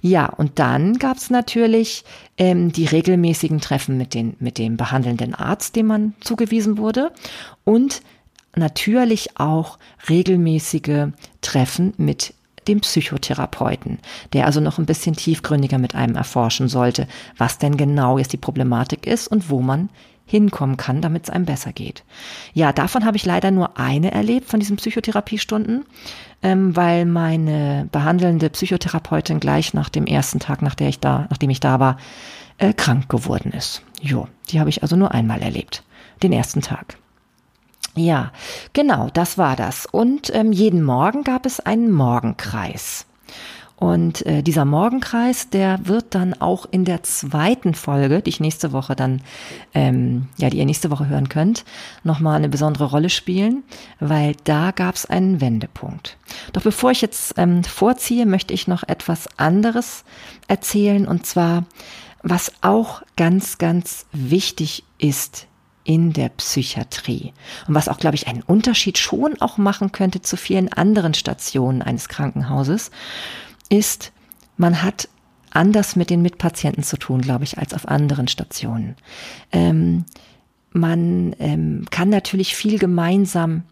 Ja, 0.00 0.26
und 0.26 0.58
dann 0.58 0.98
gab 0.98 1.16
es 1.16 1.30
natürlich 1.30 2.04
ähm, 2.36 2.70
die 2.70 2.86
regelmäßigen 2.86 3.60
Treffen 3.60 3.98
mit, 3.98 4.14
den, 4.14 4.36
mit 4.38 4.58
dem 4.58 4.76
behandelnden 4.76 5.34
Arzt, 5.34 5.74
dem 5.74 5.86
man 5.86 6.14
zugewiesen 6.20 6.78
wurde 6.78 7.12
und 7.64 8.02
natürlich 8.58 9.38
auch 9.38 9.78
regelmäßige 10.08 11.08
Treffen 11.40 11.94
mit 11.96 12.34
dem 12.68 12.80
Psychotherapeuten, 12.80 13.98
der 14.32 14.46
also 14.46 14.60
noch 14.60 14.78
ein 14.78 14.86
bisschen 14.86 15.16
tiefgründiger 15.16 15.78
mit 15.78 15.94
einem 15.94 16.16
erforschen 16.16 16.68
sollte, 16.68 17.08
was 17.36 17.58
denn 17.58 17.76
genau 17.76 18.18
jetzt 18.18 18.32
die 18.32 18.38
Problematik 18.38 19.06
ist 19.06 19.28
und 19.28 19.48
wo 19.50 19.60
man 19.60 19.88
hinkommen 20.26 20.76
kann, 20.76 21.00
damit 21.00 21.24
es 21.24 21.30
einem 21.30 21.46
besser 21.46 21.72
geht. 21.72 22.04
Ja, 22.52 22.72
davon 22.72 23.06
habe 23.06 23.16
ich 23.16 23.24
leider 23.24 23.50
nur 23.50 23.78
eine 23.78 24.12
erlebt 24.12 24.50
von 24.50 24.60
diesen 24.60 24.76
Psychotherapiestunden, 24.76 25.86
ähm, 26.42 26.76
weil 26.76 27.06
meine 27.06 27.88
behandelnde 27.90 28.50
Psychotherapeutin 28.50 29.40
gleich 29.40 29.72
nach 29.72 29.88
dem 29.88 30.06
ersten 30.06 30.38
Tag, 30.38 30.60
nach 30.60 30.74
der 30.74 30.90
ich 30.90 31.00
da, 31.00 31.26
nachdem 31.30 31.48
ich 31.48 31.60
da 31.60 31.80
war, 31.80 31.96
äh, 32.58 32.74
krank 32.74 33.08
geworden 33.08 33.52
ist. 33.52 33.82
Jo, 34.02 34.28
die 34.50 34.60
habe 34.60 34.68
ich 34.68 34.82
also 34.82 34.96
nur 34.96 35.12
einmal 35.12 35.40
erlebt, 35.40 35.82
den 36.22 36.32
ersten 36.32 36.60
Tag. 36.60 36.98
Ja, 37.98 38.32
genau, 38.74 39.08
das 39.12 39.38
war 39.38 39.56
das. 39.56 39.86
Und 39.86 40.32
ähm, 40.32 40.52
jeden 40.52 40.84
Morgen 40.84 41.24
gab 41.24 41.46
es 41.46 41.58
einen 41.58 41.90
Morgenkreis. 41.90 43.06
Und 43.74 44.24
äh, 44.26 44.42
dieser 44.42 44.64
Morgenkreis, 44.64 45.50
der 45.50 45.86
wird 45.86 46.14
dann 46.14 46.34
auch 46.34 46.66
in 46.70 46.84
der 46.84 47.02
zweiten 47.02 47.74
Folge, 47.74 48.22
die 48.22 48.30
ich 48.30 48.40
nächste 48.40 48.72
Woche 48.72 48.94
dann, 48.94 49.20
ähm, 49.74 50.28
ja, 50.36 50.48
die 50.48 50.58
ihr 50.58 50.64
nächste 50.64 50.90
Woche 50.90 51.08
hören 51.08 51.28
könnt, 51.28 51.64
nochmal 52.04 52.36
eine 52.36 52.48
besondere 52.48 52.84
Rolle 52.84 53.10
spielen, 53.10 53.64
weil 53.98 54.36
da 54.44 54.70
gab 54.70 54.94
es 54.94 55.06
einen 55.06 55.40
Wendepunkt. 55.40 56.18
Doch 56.52 56.62
bevor 56.62 56.92
ich 56.92 57.02
jetzt 57.02 57.34
ähm, 57.36 57.64
vorziehe, 57.64 58.26
möchte 58.26 58.54
ich 58.54 58.68
noch 58.68 58.84
etwas 58.84 59.28
anderes 59.38 60.04
erzählen, 60.46 61.06
und 61.06 61.26
zwar, 61.26 61.64
was 62.22 62.52
auch 62.62 63.02
ganz, 63.16 63.58
ganz 63.58 64.06
wichtig 64.12 64.84
ist 64.98 65.47
in 65.88 66.12
der 66.12 66.28
Psychiatrie. 66.28 67.32
Und 67.66 67.74
was 67.74 67.88
auch, 67.88 67.96
glaube 67.96 68.14
ich, 68.14 68.28
einen 68.28 68.42
Unterschied 68.42 68.98
schon 68.98 69.40
auch 69.40 69.56
machen 69.56 69.90
könnte 69.90 70.20
zu 70.20 70.36
vielen 70.36 70.70
anderen 70.70 71.14
Stationen 71.14 71.80
eines 71.80 72.10
Krankenhauses, 72.10 72.90
ist, 73.70 74.12
man 74.58 74.82
hat 74.82 75.08
anders 75.50 75.96
mit 75.96 76.10
den 76.10 76.20
Mitpatienten 76.20 76.82
zu 76.82 76.98
tun, 76.98 77.22
glaube 77.22 77.44
ich, 77.44 77.56
als 77.56 77.72
auf 77.72 77.88
anderen 77.88 78.28
Stationen. 78.28 78.96
Ähm, 79.50 80.04
man 80.72 81.34
ähm, 81.38 81.86
kann 81.90 82.10
natürlich 82.10 82.54
viel 82.54 82.78
gemeinsam 82.78 83.62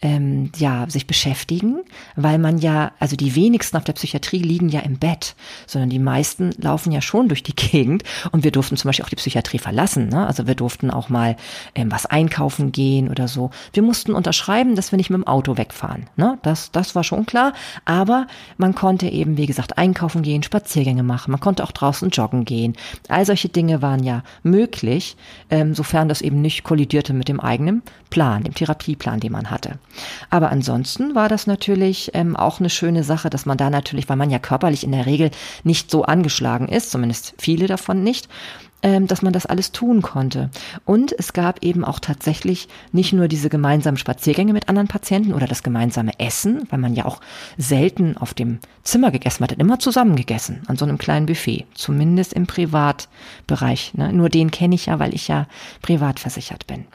ähm, 0.00 0.52
ja, 0.56 0.88
sich 0.88 1.06
beschäftigen, 1.06 1.80
weil 2.14 2.38
man 2.38 2.58
ja, 2.58 2.92
also 3.00 3.16
die 3.16 3.34
wenigsten 3.34 3.76
auf 3.76 3.84
der 3.84 3.94
Psychiatrie 3.94 4.38
liegen 4.38 4.68
ja 4.68 4.80
im 4.80 4.98
Bett, 4.98 5.34
sondern 5.66 5.90
die 5.90 5.98
meisten 5.98 6.52
laufen 6.58 6.92
ja 6.92 7.00
schon 7.00 7.28
durch 7.28 7.42
die 7.42 7.54
Gegend 7.56 8.04
und 8.30 8.44
wir 8.44 8.52
durften 8.52 8.76
zum 8.76 8.88
Beispiel 8.88 9.04
auch 9.04 9.10
die 9.10 9.16
Psychiatrie 9.16 9.58
verlassen. 9.58 10.08
Ne? 10.08 10.26
Also 10.26 10.46
wir 10.46 10.54
durften 10.54 10.90
auch 10.90 11.08
mal 11.08 11.36
ähm, 11.74 11.90
was 11.90 12.06
einkaufen 12.06 12.70
gehen 12.70 13.08
oder 13.08 13.26
so. 13.26 13.50
Wir 13.72 13.82
mussten 13.82 14.12
unterschreiben, 14.12 14.76
dass 14.76 14.92
wir 14.92 14.96
nicht 14.96 15.10
mit 15.10 15.18
dem 15.18 15.26
Auto 15.26 15.56
wegfahren. 15.56 16.06
Ne? 16.16 16.38
Das, 16.42 16.70
das 16.70 16.94
war 16.94 17.02
schon 17.02 17.26
klar. 17.26 17.52
Aber 17.84 18.28
man 18.56 18.74
konnte 18.74 19.08
eben, 19.08 19.36
wie 19.36 19.46
gesagt, 19.46 19.78
einkaufen 19.78 20.22
gehen, 20.22 20.42
Spaziergänge 20.44 21.02
machen. 21.02 21.32
Man 21.32 21.40
konnte 21.40 21.64
auch 21.64 21.72
draußen 21.72 22.10
joggen 22.10 22.44
gehen. 22.44 22.76
All 23.08 23.26
solche 23.26 23.48
Dinge 23.48 23.82
waren 23.82 24.04
ja 24.04 24.22
möglich, 24.44 25.16
ähm, 25.50 25.74
sofern 25.74 26.08
das 26.08 26.20
eben 26.20 26.40
nicht 26.40 26.62
kollidierte 26.62 27.12
mit 27.14 27.28
dem 27.28 27.40
eigenen 27.40 27.82
Plan, 28.10 28.44
dem 28.44 28.54
Therapieplan, 28.54 29.20
den 29.20 29.32
man 29.32 29.50
hatte. 29.50 29.78
Aber 30.30 30.50
ansonsten 30.50 31.14
war 31.14 31.28
das 31.28 31.46
natürlich 31.46 32.10
ähm, 32.14 32.36
auch 32.36 32.60
eine 32.60 32.70
schöne 32.70 33.04
Sache, 33.04 33.30
dass 33.30 33.46
man 33.46 33.58
da 33.58 33.70
natürlich, 33.70 34.08
weil 34.08 34.16
man 34.16 34.30
ja 34.30 34.38
körperlich 34.38 34.84
in 34.84 34.92
der 34.92 35.06
Regel 35.06 35.30
nicht 35.64 35.90
so 35.90 36.04
angeschlagen 36.04 36.68
ist, 36.68 36.90
zumindest 36.90 37.34
viele 37.38 37.66
davon 37.66 38.02
nicht, 38.02 38.28
ähm, 38.82 39.08
dass 39.08 39.22
man 39.22 39.32
das 39.32 39.46
alles 39.46 39.72
tun 39.72 40.02
konnte. 40.02 40.50
Und 40.84 41.12
es 41.18 41.32
gab 41.32 41.64
eben 41.64 41.84
auch 41.84 41.98
tatsächlich 41.98 42.68
nicht 42.92 43.12
nur 43.12 43.26
diese 43.26 43.48
gemeinsamen 43.48 43.96
Spaziergänge 43.96 44.52
mit 44.52 44.68
anderen 44.68 44.86
Patienten 44.86 45.34
oder 45.34 45.48
das 45.48 45.64
gemeinsame 45.64 46.12
Essen, 46.20 46.66
weil 46.70 46.78
man 46.78 46.94
ja 46.94 47.04
auch 47.04 47.20
selten 47.56 48.16
auf 48.16 48.34
dem 48.34 48.60
Zimmer 48.84 49.10
gegessen 49.10 49.42
hat, 49.42 49.52
immer 49.52 49.80
zusammen 49.80 50.14
gegessen, 50.14 50.62
an 50.68 50.76
so 50.76 50.84
einem 50.84 50.98
kleinen 50.98 51.26
Buffet, 51.26 51.66
zumindest 51.74 52.32
im 52.32 52.46
Privatbereich. 52.46 53.94
Ne? 53.94 54.12
Nur 54.12 54.28
den 54.28 54.52
kenne 54.52 54.76
ich 54.76 54.86
ja, 54.86 55.00
weil 55.00 55.12
ich 55.12 55.26
ja 55.26 55.48
privat 55.82 56.20
versichert 56.20 56.66
bin. 56.68 56.86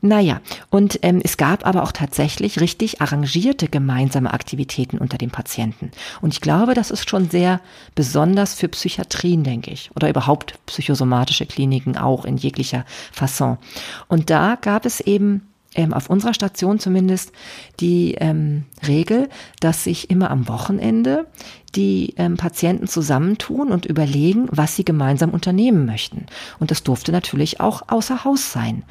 Naja, 0.00 0.40
und 0.70 1.00
ähm, 1.02 1.20
es 1.24 1.36
gab 1.36 1.66
aber 1.66 1.82
auch 1.82 1.92
tatsächlich 1.92 2.60
richtig 2.60 3.00
arrangierte 3.00 3.68
gemeinsame 3.68 4.32
Aktivitäten 4.32 4.98
unter 4.98 5.18
den 5.18 5.30
Patienten. 5.30 5.90
Und 6.20 6.32
ich 6.32 6.40
glaube, 6.40 6.74
das 6.74 6.90
ist 6.90 7.10
schon 7.10 7.30
sehr 7.30 7.60
besonders 7.94 8.54
für 8.54 8.68
Psychiatrien, 8.68 9.42
denke 9.42 9.70
ich, 9.70 9.90
oder 9.96 10.08
überhaupt 10.08 10.54
psychosomatische 10.66 11.46
Kliniken 11.46 11.96
auch 11.96 12.24
in 12.24 12.36
jeglicher 12.36 12.84
Fasson. 13.12 13.58
Und 14.06 14.30
da 14.30 14.56
gab 14.60 14.86
es 14.86 15.00
eben 15.00 15.47
ähm, 15.74 15.92
auf 15.92 16.08
unserer 16.10 16.34
Station 16.34 16.78
zumindest 16.78 17.32
die 17.80 18.14
ähm, 18.14 18.64
Regel, 18.86 19.28
dass 19.60 19.84
sich 19.84 20.10
immer 20.10 20.30
am 20.30 20.48
Wochenende 20.48 21.26
die 21.74 22.14
ähm, 22.16 22.36
Patienten 22.36 22.86
zusammentun 22.86 23.68
und 23.70 23.84
überlegen, 23.84 24.48
was 24.50 24.74
sie 24.74 24.84
gemeinsam 24.84 25.30
unternehmen 25.30 25.84
möchten. 25.84 26.26
Und 26.58 26.70
das 26.70 26.82
durfte 26.82 27.12
natürlich 27.12 27.60
auch 27.60 27.82
außer 27.88 28.24
Haus 28.24 28.52
sein. 28.52 28.84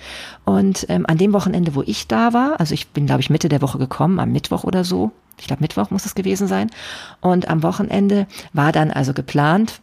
Und 0.46 0.86
ähm, 0.90 1.06
an 1.08 1.18
dem 1.18 1.34
Wochenende, 1.34 1.74
wo 1.74 1.82
ich 1.82 2.08
da 2.08 2.34
war, 2.34 2.60
also 2.60 2.74
ich 2.74 2.88
bin, 2.90 3.08
glaube 3.08 3.22
ich, 3.22 3.30
Mitte 3.30 3.50
der 3.50 3.62
Woche 3.62 3.80
gekommen, 3.80 4.20
am 4.20 4.32
Mittwoch 4.32 4.64
oder 4.64 4.84
so, 4.84 5.12
ich 5.40 5.48
glaube 5.48 5.64
Mittwoch 5.64 5.90
muss 5.90 6.06
es 6.06 6.16
gewesen 6.16 6.48
sein, 6.48 6.70
und 7.22 7.48
am 7.50 7.64
Wochenende 7.64 8.28
war 8.54 8.72
dann 8.72 8.92
also 8.92 9.14
geplant, 9.14 9.82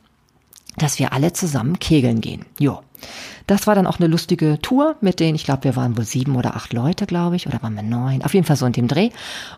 dass 0.76 0.98
wir 0.98 1.12
alle 1.12 1.32
zusammen 1.32 1.78
kegeln 1.78 2.20
gehen. 2.20 2.44
Jo. 2.58 2.80
Das 3.46 3.66
war 3.66 3.74
dann 3.74 3.86
auch 3.86 3.98
eine 3.98 4.08
lustige 4.08 4.58
Tour 4.62 4.96
mit 5.00 5.20
denen, 5.20 5.34
ich 5.34 5.44
glaube, 5.44 5.64
wir 5.64 5.76
waren 5.76 5.96
wohl 5.96 6.04
sieben 6.04 6.36
oder 6.36 6.56
acht 6.56 6.72
Leute, 6.72 7.06
glaube 7.06 7.36
ich, 7.36 7.46
oder 7.46 7.62
waren 7.62 7.74
wir 7.74 7.82
neun. 7.82 8.22
Auf 8.22 8.34
jeden 8.34 8.46
Fall 8.46 8.56
so 8.56 8.66
in 8.66 8.72
dem 8.72 8.88
Dreh. 8.88 9.10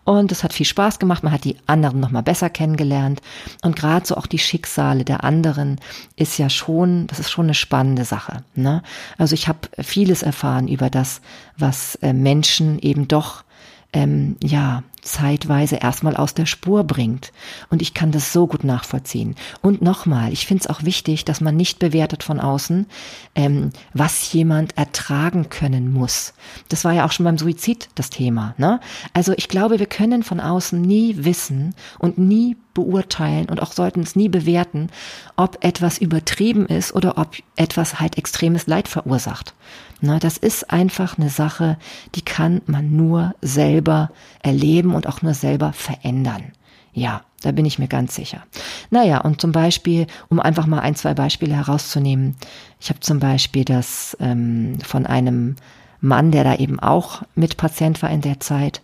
Und 0.04 0.32
es 0.32 0.42
hat 0.42 0.52
viel 0.52 0.66
Spaß 0.66 0.98
gemacht. 0.98 1.22
Man 1.22 1.32
hat 1.32 1.44
die 1.44 1.56
anderen 1.66 2.00
nochmal 2.00 2.22
besser 2.22 2.50
kennengelernt. 2.50 3.20
Und 3.62 3.76
gerade 3.76 4.06
so 4.06 4.16
auch 4.16 4.26
die 4.26 4.38
Schicksale 4.38 5.04
der 5.04 5.24
anderen 5.24 5.80
ist 6.16 6.38
ja 6.38 6.50
schon, 6.50 7.06
das 7.06 7.20
ist 7.20 7.30
schon 7.30 7.46
eine 7.46 7.54
spannende 7.54 8.04
Sache. 8.04 8.42
Ne? 8.54 8.82
Also 9.18 9.34
ich 9.34 9.48
habe 9.48 9.60
vieles 9.80 10.22
erfahren 10.22 10.68
über 10.68 10.90
das, 10.90 11.20
was 11.56 11.94
äh, 11.96 12.12
Menschen 12.12 12.78
eben 12.80 13.06
doch 13.08 13.44
ähm, 13.92 14.36
ja, 14.42 14.82
zeitweise 15.06 15.76
erstmal 15.76 16.16
aus 16.16 16.34
der 16.34 16.46
Spur 16.46 16.84
bringt. 16.84 17.32
Und 17.70 17.80
ich 17.80 17.94
kann 17.94 18.10
das 18.10 18.32
so 18.32 18.46
gut 18.46 18.64
nachvollziehen. 18.64 19.36
Und 19.62 19.80
nochmal, 19.80 20.32
ich 20.32 20.46
finde 20.46 20.62
es 20.62 20.66
auch 20.66 20.82
wichtig, 20.82 21.24
dass 21.24 21.40
man 21.40 21.56
nicht 21.56 21.78
bewertet 21.78 22.22
von 22.22 22.40
außen, 22.40 22.86
ähm, 23.34 23.70
was 23.94 24.32
jemand 24.32 24.76
ertragen 24.76 25.48
können 25.48 25.92
muss. 25.92 26.34
Das 26.68 26.84
war 26.84 26.92
ja 26.92 27.06
auch 27.06 27.12
schon 27.12 27.24
beim 27.24 27.38
Suizid 27.38 27.88
das 27.94 28.10
Thema. 28.10 28.54
Ne? 28.58 28.80
Also 29.12 29.32
ich 29.36 29.48
glaube, 29.48 29.78
wir 29.78 29.86
können 29.86 30.22
von 30.22 30.40
außen 30.40 30.80
nie 30.80 31.16
wissen 31.18 31.74
und 31.98 32.18
nie 32.18 32.56
beurteilen 32.74 33.48
und 33.48 33.62
auch 33.62 33.72
sollten 33.72 34.00
es 34.00 34.16
nie 34.16 34.28
bewerten, 34.28 34.90
ob 35.36 35.64
etwas 35.64 35.98
übertrieben 35.98 36.66
ist 36.66 36.94
oder 36.94 37.16
ob 37.16 37.34
etwas 37.56 38.00
halt 38.00 38.18
extremes 38.18 38.66
Leid 38.66 38.86
verursacht. 38.86 39.54
Na, 40.02 40.18
das 40.18 40.36
ist 40.36 40.70
einfach 40.70 41.18
eine 41.18 41.30
Sache, 41.30 41.78
die 42.14 42.22
kann 42.22 42.60
man 42.66 42.94
nur 42.94 43.34
selber 43.40 44.10
erleben 44.46 44.94
und 44.94 45.06
auch 45.06 45.22
nur 45.22 45.34
selber 45.34 45.72
verändern. 45.72 46.52
Ja, 46.92 47.22
da 47.42 47.52
bin 47.52 47.66
ich 47.66 47.78
mir 47.78 47.88
ganz 47.88 48.14
sicher. 48.14 48.42
Naja, 48.90 49.20
und 49.20 49.40
zum 49.40 49.52
Beispiel, 49.52 50.06
um 50.28 50.40
einfach 50.40 50.66
mal 50.66 50.80
ein, 50.80 50.94
zwei 50.94 51.12
Beispiele 51.12 51.54
herauszunehmen. 51.54 52.36
Ich 52.80 52.88
habe 52.88 53.00
zum 53.00 53.18
Beispiel 53.18 53.64
das 53.64 54.16
ähm, 54.18 54.78
von 54.82 55.04
einem 55.04 55.56
Mann, 56.00 56.30
der 56.30 56.44
da 56.44 56.54
eben 56.54 56.80
auch 56.80 57.22
mit 57.34 57.58
Patient 57.58 58.00
war 58.02 58.10
in 58.10 58.22
der 58.22 58.40
Zeit. 58.40 58.80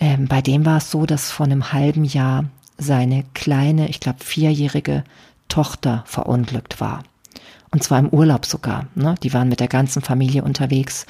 Ähm, 0.00 0.26
bei 0.26 0.42
dem 0.42 0.66
war 0.66 0.78
es 0.78 0.90
so, 0.90 1.06
dass 1.06 1.30
vor 1.30 1.46
einem 1.46 1.72
halben 1.72 2.04
Jahr 2.04 2.46
seine 2.76 3.24
kleine, 3.34 3.88
ich 3.88 4.00
glaube 4.00 4.24
vierjährige 4.24 5.04
Tochter 5.48 6.02
verunglückt 6.06 6.80
war. 6.80 7.04
Und 7.70 7.82
zwar 7.82 7.98
im 7.98 8.08
Urlaub 8.08 8.46
sogar. 8.46 8.86
Ne? 8.94 9.14
Die 9.22 9.32
waren 9.32 9.48
mit 9.48 9.60
der 9.60 9.68
ganzen 9.68 10.02
Familie 10.02 10.42
unterwegs 10.42 11.06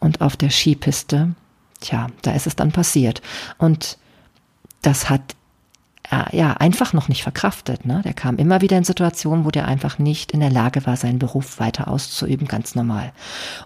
und 0.00 0.20
auf 0.20 0.36
der 0.36 0.50
Skipiste, 0.50 1.34
tja, 1.80 2.08
da 2.22 2.32
ist 2.32 2.46
es 2.46 2.56
dann 2.56 2.72
passiert. 2.72 3.22
Und 3.58 3.98
das 4.82 5.10
hat 5.10 5.36
er 6.10 6.34
ja 6.34 6.54
einfach 6.54 6.92
noch 6.92 7.08
nicht 7.08 7.22
verkraftet. 7.22 7.86
Ne? 7.86 8.02
Der 8.04 8.14
kam 8.14 8.36
immer 8.36 8.60
wieder 8.60 8.76
in 8.76 8.84
Situationen, 8.84 9.44
wo 9.44 9.50
der 9.50 9.66
einfach 9.66 9.98
nicht 9.98 10.32
in 10.32 10.40
der 10.40 10.50
Lage 10.50 10.86
war, 10.86 10.96
seinen 10.96 11.18
Beruf 11.18 11.60
weiter 11.60 11.88
auszuüben, 11.88 12.48
ganz 12.48 12.74
normal. 12.74 13.12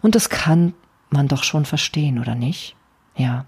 Und 0.03 0.15
das 0.15 0.29
kann 0.29 0.75
man 1.11 1.29
doch 1.29 1.45
schon 1.45 1.65
verstehen, 1.65 2.19
oder 2.19 2.35
nicht? 2.35 2.77
Ja. 3.17 3.47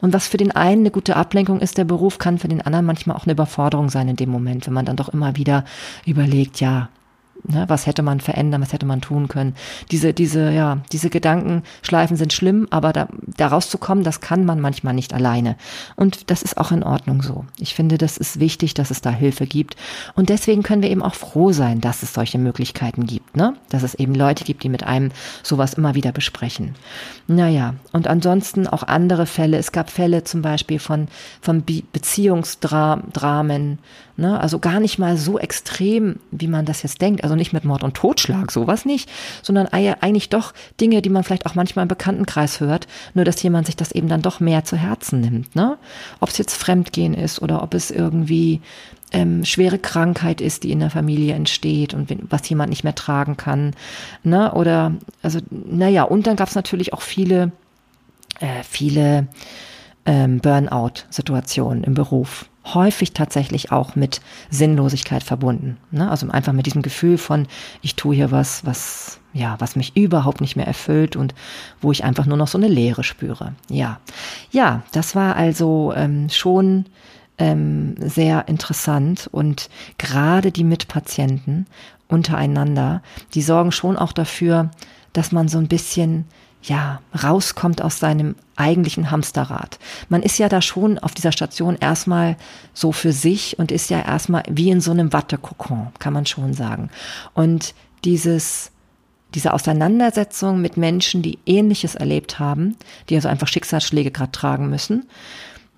Und 0.00 0.12
was 0.12 0.26
für 0.26 0.36
den 0.36 0.50
einen 0.50 0.82
eine 0.82 0.90
gute 0.90 1.16
Ablenkung 1.16 1.60
ist, 1.60 1.78
der 1.78 1.84
Beruf, 1.84 2.18
kann 2.18 2.38
für 2.38 2.48
den 2.48 2.62
anderen 2.62 2.84
manchmal 2.84 3.16
auch 3.16 3.24
eine 3.24 3.32
Überforderung 3.32 3.88
sein 3.88 4.08
in 4.08 4.16
dem 4.16 4.30
Moment, 4.30 4.66
wenn 4.66 4.74
man 4.74 4.84
dann 4.84 4.96
doch 4.96 5.08
immer 5.08 5.36
wieder 5.36 5.64
überlegt, 6.04 6.60
ja, 6.60 6.88
Ne, 7.46 7.66
was 7.68 7.86
hätte 7.86 8.02
man 8.02 8.20
verändern, 8.20 8.62
was 8.62 8.72
hätte 8.72 8.86
man 8.86 9.02
tun 9.02 9.28
können? 9.28 9.54
Diese, 9.90 10.14
diese, 10.14 10.50
ja, 10.50 10.78
diese 10.92 11.10
Gedankenschleifen 11.10 12.16
sind 12.16 12.32
schlimm, 12.32 12.66
aber 12.70 12.94
da, 12.94 13.08
da 13.36 13.48
rauszukommen, 13.48 14.02
das 14.02 14.22
kann 14.22 14.46
man 14.46 14.60
manchmal 14.60 14.94
nicht 14.94 15.12
alleine. 15.12 15.56
Und 15.94 16.30
das 16.30 16.40
ist 16.42 16.56
auch 16.56 16.72
in 16.72 16.82
Ordnung 16.82 17.20
so. 17.20 17.44
Ich 17.58 17.74
finde, 17.74 17.98
das 17.98 18.16
ist 18.16 18.40
wichtig, 18.40 18.72
dass 18.72 18.90
es 18.90 19.02
da 19.02 19.10
Hilfe 19.10 19.46
gibt. 19.46 19.76
Und 20.14 20.30
deswegen 20.30 20.62
können 20.62 20.80
wir 20.80 20.88
eben 20.90 21.02
auch 21.02 21.14
froh 21.14 21.52
sein, 21.52 21.82
dass 21.82 22.02
es 22.02 22.14
solche 22.14 22.38
Möglichkeiten 22.38 23.04
gibt, 23.04 23.36
ne? 23.36 23.52
Dass 23.68 23.82
es 23.82 23.94
eben 23.94 24.14
Leute 24.14 24.44
gibt, 24.44 24.62
die 24.62 24.70
mit 24.70 24.84
einem 24.84 25.10
sowas 25.42 25.74
immer 25.74 25.94
wieder 25.94 26.12
besprechen. 26.12 26.74
Naja, 27.26 27.74
und 27.92 28.06
ansonsten 28.06 28.66
auch 28.66 28.84
andere 28.84 29.26
Fälle. 29.26 29.58
Es 29.58 29.70
gab 29.70 29.90
Fälle 29.90 30.24
zum 30.24 30.40
Beispiel 30.40 30.78
von, 30.78 31.08
von 31.42 31.62
Beziehungsdramen, 31.92 33.80
ne? 34.16 34.40
Also 34.40 34.58
gar 34.60 34.80
nicht 34.80 34.98
mal 34.98 35.18
so 35.18 35.38
extrem, 35.38 36.20
wie 36.30 36.48
man 36.48 36.64
das 36.64 36.82
jetzt 36.82 37.02
denkt. 37.02 37.22
Also 37.22 37.33
also 37.34 37.38
nicht 37.38 37.52
mit 37.52 37.64
Mord 37.64 37.82
und 37.82 37.94
Totschlag, 37.94 38.52
sowas 38.52 38.84
nicht, 38.84 39.10
sondern 39.42 39.66
eigentlich 39.66 40.28
doch 40.28 40.54
Dinge, 40.80 41.02
die 41.02 41.10
man 41.10 41.24
vielleicht 41.24 41.46
auch 41.46 41.54
manchmal 41.54 41.82
im 41.84 41.88
Bekanntenkreis 41.88 42.60
hört, 42.60 42.86
nur 43.14 43.24
dass 43.24 43.42
jemand 43.42 43.66
sich 43.66 43.76
das 43.76 43.92
eben 43.92 44.08
dann 44.08 44.22
doch 44.22 44.40
mehr 44.40 44.64
zu 44.64 44.76
Herzen 44.76 45.20
nimmt. 45.20 45.56
Ne? 45.56 45.76
Ob 46.20 46.28
es 46.28 46.38
jetzt 46.38 46.54
Fremdgehen 46.54 47.14
ist 47.14 47.42
oder 47.42 47.62
ob 47.62 47.74
es 47.74 47.90
irgendwie 47.90 48.60
ähm, 49.12 49.44
schwere 49.44 49.78
Krankheit 49.78 50.40
ist, 50.40 50.62
die 50.62 50.70
in 50.70 50.80
der 50.80 50.90
Familie 50.90 51.34
entsteht 51.34 51.92
und 51.92 52.12
was 52.30 52.48
jemand 52.48 52.70
nicht 52.70 52.84
mehr 52.84 52.94
tragen 52.94 53.36
kann. 53.36 53.74
Ne? 54.22 54.52
Oder, 54.52 54.92
also, 55.22 55.40
naja, 55.50 56.04
und 56.04 56.26
dann 56.26 56.36
gab 56.36 56.48
es 56.48 56.54
natürlich 56.54 56.92
auch 56.92 57.02
viele, 57.02 57.50
äh, 58.38 58.62
viele 58.68 59.26
ähm, 60.06 60.40
Burnout-Situationen 60.40 61.84
im 61.84 61.94
Beruf 61.94 62.46
häufig 62.72 63.12
tatsächlich 63.12 63.72
auch 63.72 63.94
mit 63.94 64.20
Sinnlosigkeit 64.50 65.22
verbunden. 65.22 65.76
Ne? 65.90 66.10
Also 66.10 66.28
einfach 66.30 66.52
mit 66.52 66.66
diesem 66.66 66.82
Gefühl 66.82 67.18
von, 67.18 67.46
ich 67.82 67.94
tue 67.94 68.14
hier 68.14 68.30
was, 68.30 68.64
was, 68.64 69.20
ja, 69.34 69.56
was 69.58 69.76
mich 69.76 69.96
überhaupt 69.96 70.40
nicht 70.40 70.56
mehr 70.56 70.66
erfüllt 70.66 71.14
und 71.16 71.34
wo 71.80 71.92
ich 71.92 72.04
einfach 72.04 72.26
nur 72.26 72.38
noch 72.38 72.48
so 72.48 72.56
eine 72.56 72.68
Leere 72.68 73.04
spüre. 73.04 73.52
Ja, 73.68 74.00
ja, 74.50 74.82
das 74.92 75.14
war 75.14 75.36
also 75.36 75.92
ähm, 75.94 76.30
schon 76.30 76.86
ähm, 77.36 77.96
sehr 77.98 78.48
interessant 78.48 79.28
und 79.30 79.68
gerade 79.98 80.50
die 80.50 80.64
Mitpatienten 80.64 81.66
untereinander, 82.08 83.02
die 83.34 83.42
sorgen 83.42 83.72
schon 83.72 83.96
auch 83.96 84.12
dafür, 84.12 84.70
dass 85.12 85.32
man 85.32 85.48
so 85.48 85.58
ein 85.58 85.68
bisschen 85.68 86.26
ja, 86.64 87.00
rauskommt 87.22 87.82
aus 87.82 87.98
seinem 87.98 88.36
eigentlichen 88.56 89.10
Hamsterrad. 89.10 89.78
Man 90.08 90.22
ist 90.22 90.38
ja 90.38 90.48
da 90.48 90.62
schon 90.62 90.98
auf 90.98 91.12
dieser 91.12 91.32
Station 91.32 91.76
erstmal 91.78 92.36
so 92.72 92.92
für 92.92 93.12
sich 93.12 93.58
und 93.58 93.70
ist 93.70 93.90
ja 93.90 94.00
erstmal 94.00 94.44
wie 94.48 94.70
in 94.70 94.80
so 94.80 94.90
einem 94.90 95.12
Wattekokon, 95.12 95.88
kann 95.98 96.12
man 96.12 96.26
schon 96.26 96.54
sagen. 96.54 96.90
Und 97.34 97.74
dieses, 98.04 98.70
diese 99.34 99.52
Auseinandersetzung 99.52 100.60
mit 100.60 100.76
Menschen, 100.76 101.22
die 101.22 101.38
Ähnliches 101.44 101.96
erlebt 101.96 102.38
haben, 102.38 102.76
die 103.08 103.16
also 103.16 103.28
einfach 103.28 103.48
Schicksalsschläge 103.48 104.10
gerade 104.10 104.32
tragen 104.32 104.70
müssen, 104.70 105.06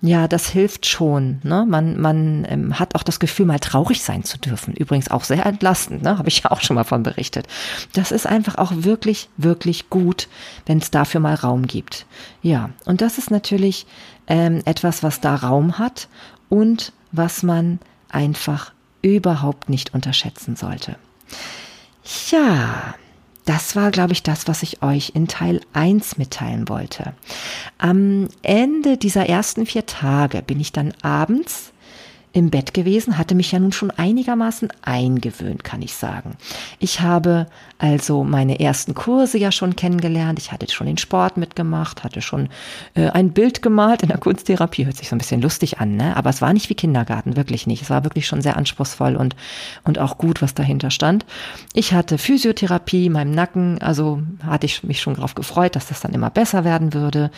ja, 0.01 0.27
das 0.27 0.47
hilft 0.49 0.85
schon. 0.85 1.39
Ne? 1.43 1.65
Man, 1.67 1.99
man 1.99 2.45
ähm, 2.49 2.79
hat 2.79 2.93
auch 2.93 3.01
das 3.01 3.19
Gefühl, 3.19 3.47
mal 3.47 3.59
traurig 3.59 4.03
sein 4.03 4.23
zu 4.23 4.37
dürfen. 4.37 4.75
Übrigens 4.75 5.09
auch 5.09 5.23
sehr 5.23 5.45
entlastend, 5.45 6.03
ne? 6.03 6.17
habe 6.19 6.27
ich 6.27 6.39
ja 6.43 6.51
auch 6.51 6.61
schon 6.61 6.75
mal 6.75 6.83
von 6.83 7.01
berichtet. 7.01 7.47
Das 7.93 8.11
ist 8.11 8.27
einfach 8.27 8.55
auch 8.55 8.71
wirklich, 8.75 9.29
wirklich 9.37 9.89
gut, 9.89 10.27
wenn 10.67 10.77
es 10.77 10.91
dafür 10.91 11.19
mal 11.19 11.33
Raum 11.33 11.65
gibt. 11.65 12.05
Ja, 12.43 12.69
und 12.85 13.01
das 13.01 13.17
ist 13.17 13.31
natürlich 13.31 13.87
ähm, 14.27 14.61
etwas, 14.65 15.01
was 15.01 15.19
da 15.19 15.35
Raum 15.35 15.79
hat 15.79 16.07
und 16.49 16.93
was 17.11 17.41
man 17.41 17.79
einfach 18.09 18.71
überhaupt 19.01 19.69
nicht 19.69 19.93
unterschätzen 19.95 20.55
sollte. 20.55 20.95
Ja, 22.29 22.93
das 23.47 23.75
war, 23.77 23.91
glaube 23.91 24.13
ich, 24.13 24.23
das, 24.23 24.47
was 24.47 24.61
ich 24.61 24.83
euch 24.83 25.13
in 25.15 25.27
Teil 25.27 25.61
1 25.73 26.17
mitteilen 26.17 26.67
wollte. 26.67 27.13
Am 27.77 28.27
Ende 28.41 28.97
dieser 28.97 29.27
ersten 29.27 29.65
vier 29.65 29.85
Tage 29.85 30.41
bin 30.41 30.59
ich 30.59 30.73
dann 30.73 30.93
abends 31.01 31.71
im 32.33 32.49
Bett 32.51 32.73
gewesen, 32.73 33.17
hatte 33.17 33.35
mich 33.35 33.51
ja 33.51 33.59
nun 33.59 33.71
schon 33.71 33.89
einigermaßen 33.89 34.69
eingewöhnt, 34.81 35.63
kann 35.63 35.81
ich 35.81 35.93
sagen. 35.93 36.35
Ich 36.77 37.01
habe 37.01 37.47
also 37.79 38.23
meine 38.23 38.59
ersten 38.59 38.93
Kurse 38.93 39.37
ja 39.37 39.51
schon 39.51 39.75
kennengelernt. 39.75 40.39
Ich 40.39 40.51
hatte 40.51 40.71
schon 40.71 40.87
den 40.87 40.97
Sport 40.97 41.37
mitgemacht, 41.37 42.03
hatte 42.03 42.21
schon 42.21 42.49
äh, 42.95 43.09
ein 43.09 43.31
Bild 43.31 43.61
gemalt 43.61 44.03
in 44.03 44.09
der 44.09 44.17
Kunsttherapie. 44.17 44.85
Hört 44.85 44.97
sich 44.97 45.09
so 45.09 45.15
ein 45.15 45.19
bisschen 45.19 45.41
lustig 45.41 45.79
an, 45.79 45.95
ne? 45.95 46.15
Aber 46.15 46.29
es 46.29 46.41
war 46.41 46.53
nicht 46.53 46.69
wie 46.69 46.75
Kindergarten, 46.75 47.35
wirklich 47.35 47.65
nicht. 47.65 47.81
Es 47.81 47.89
war 47.89 48.03
wirklich 48.03 48.27
schon 48.27 48.41
sehr 48.41 48.57
anspruchsvoll 48.57 49.15
und, 49.15 49.35
und 49.83 49.99
auch 49.99 50.17
gut, 50.17 50.41
was 50.41 50.53
dahinter 50.53 50.91
stand. 50.91 51.25
Ich 51.73 51.93
hatte 51.93 52.17
Physiotherapie 52.17 53.07
in 53.07 53.13
meinem 53.13 53.31
Nacken, 53.31 53.81
also 53.81 54.21
hatte 54.45 54.65
ich 54.65 54.83
mich 54.83 55.01
schon 55.01 55.15
darauf 55.15 55.35
gefreut, 55.35 55.75
dass 55.75 55.87
das 55.87 56.01
dann 56.01 56.13
immer 56.13 56.29
besser 56.29 56.63
werden 56.63 56.93
würde 56.93 57.31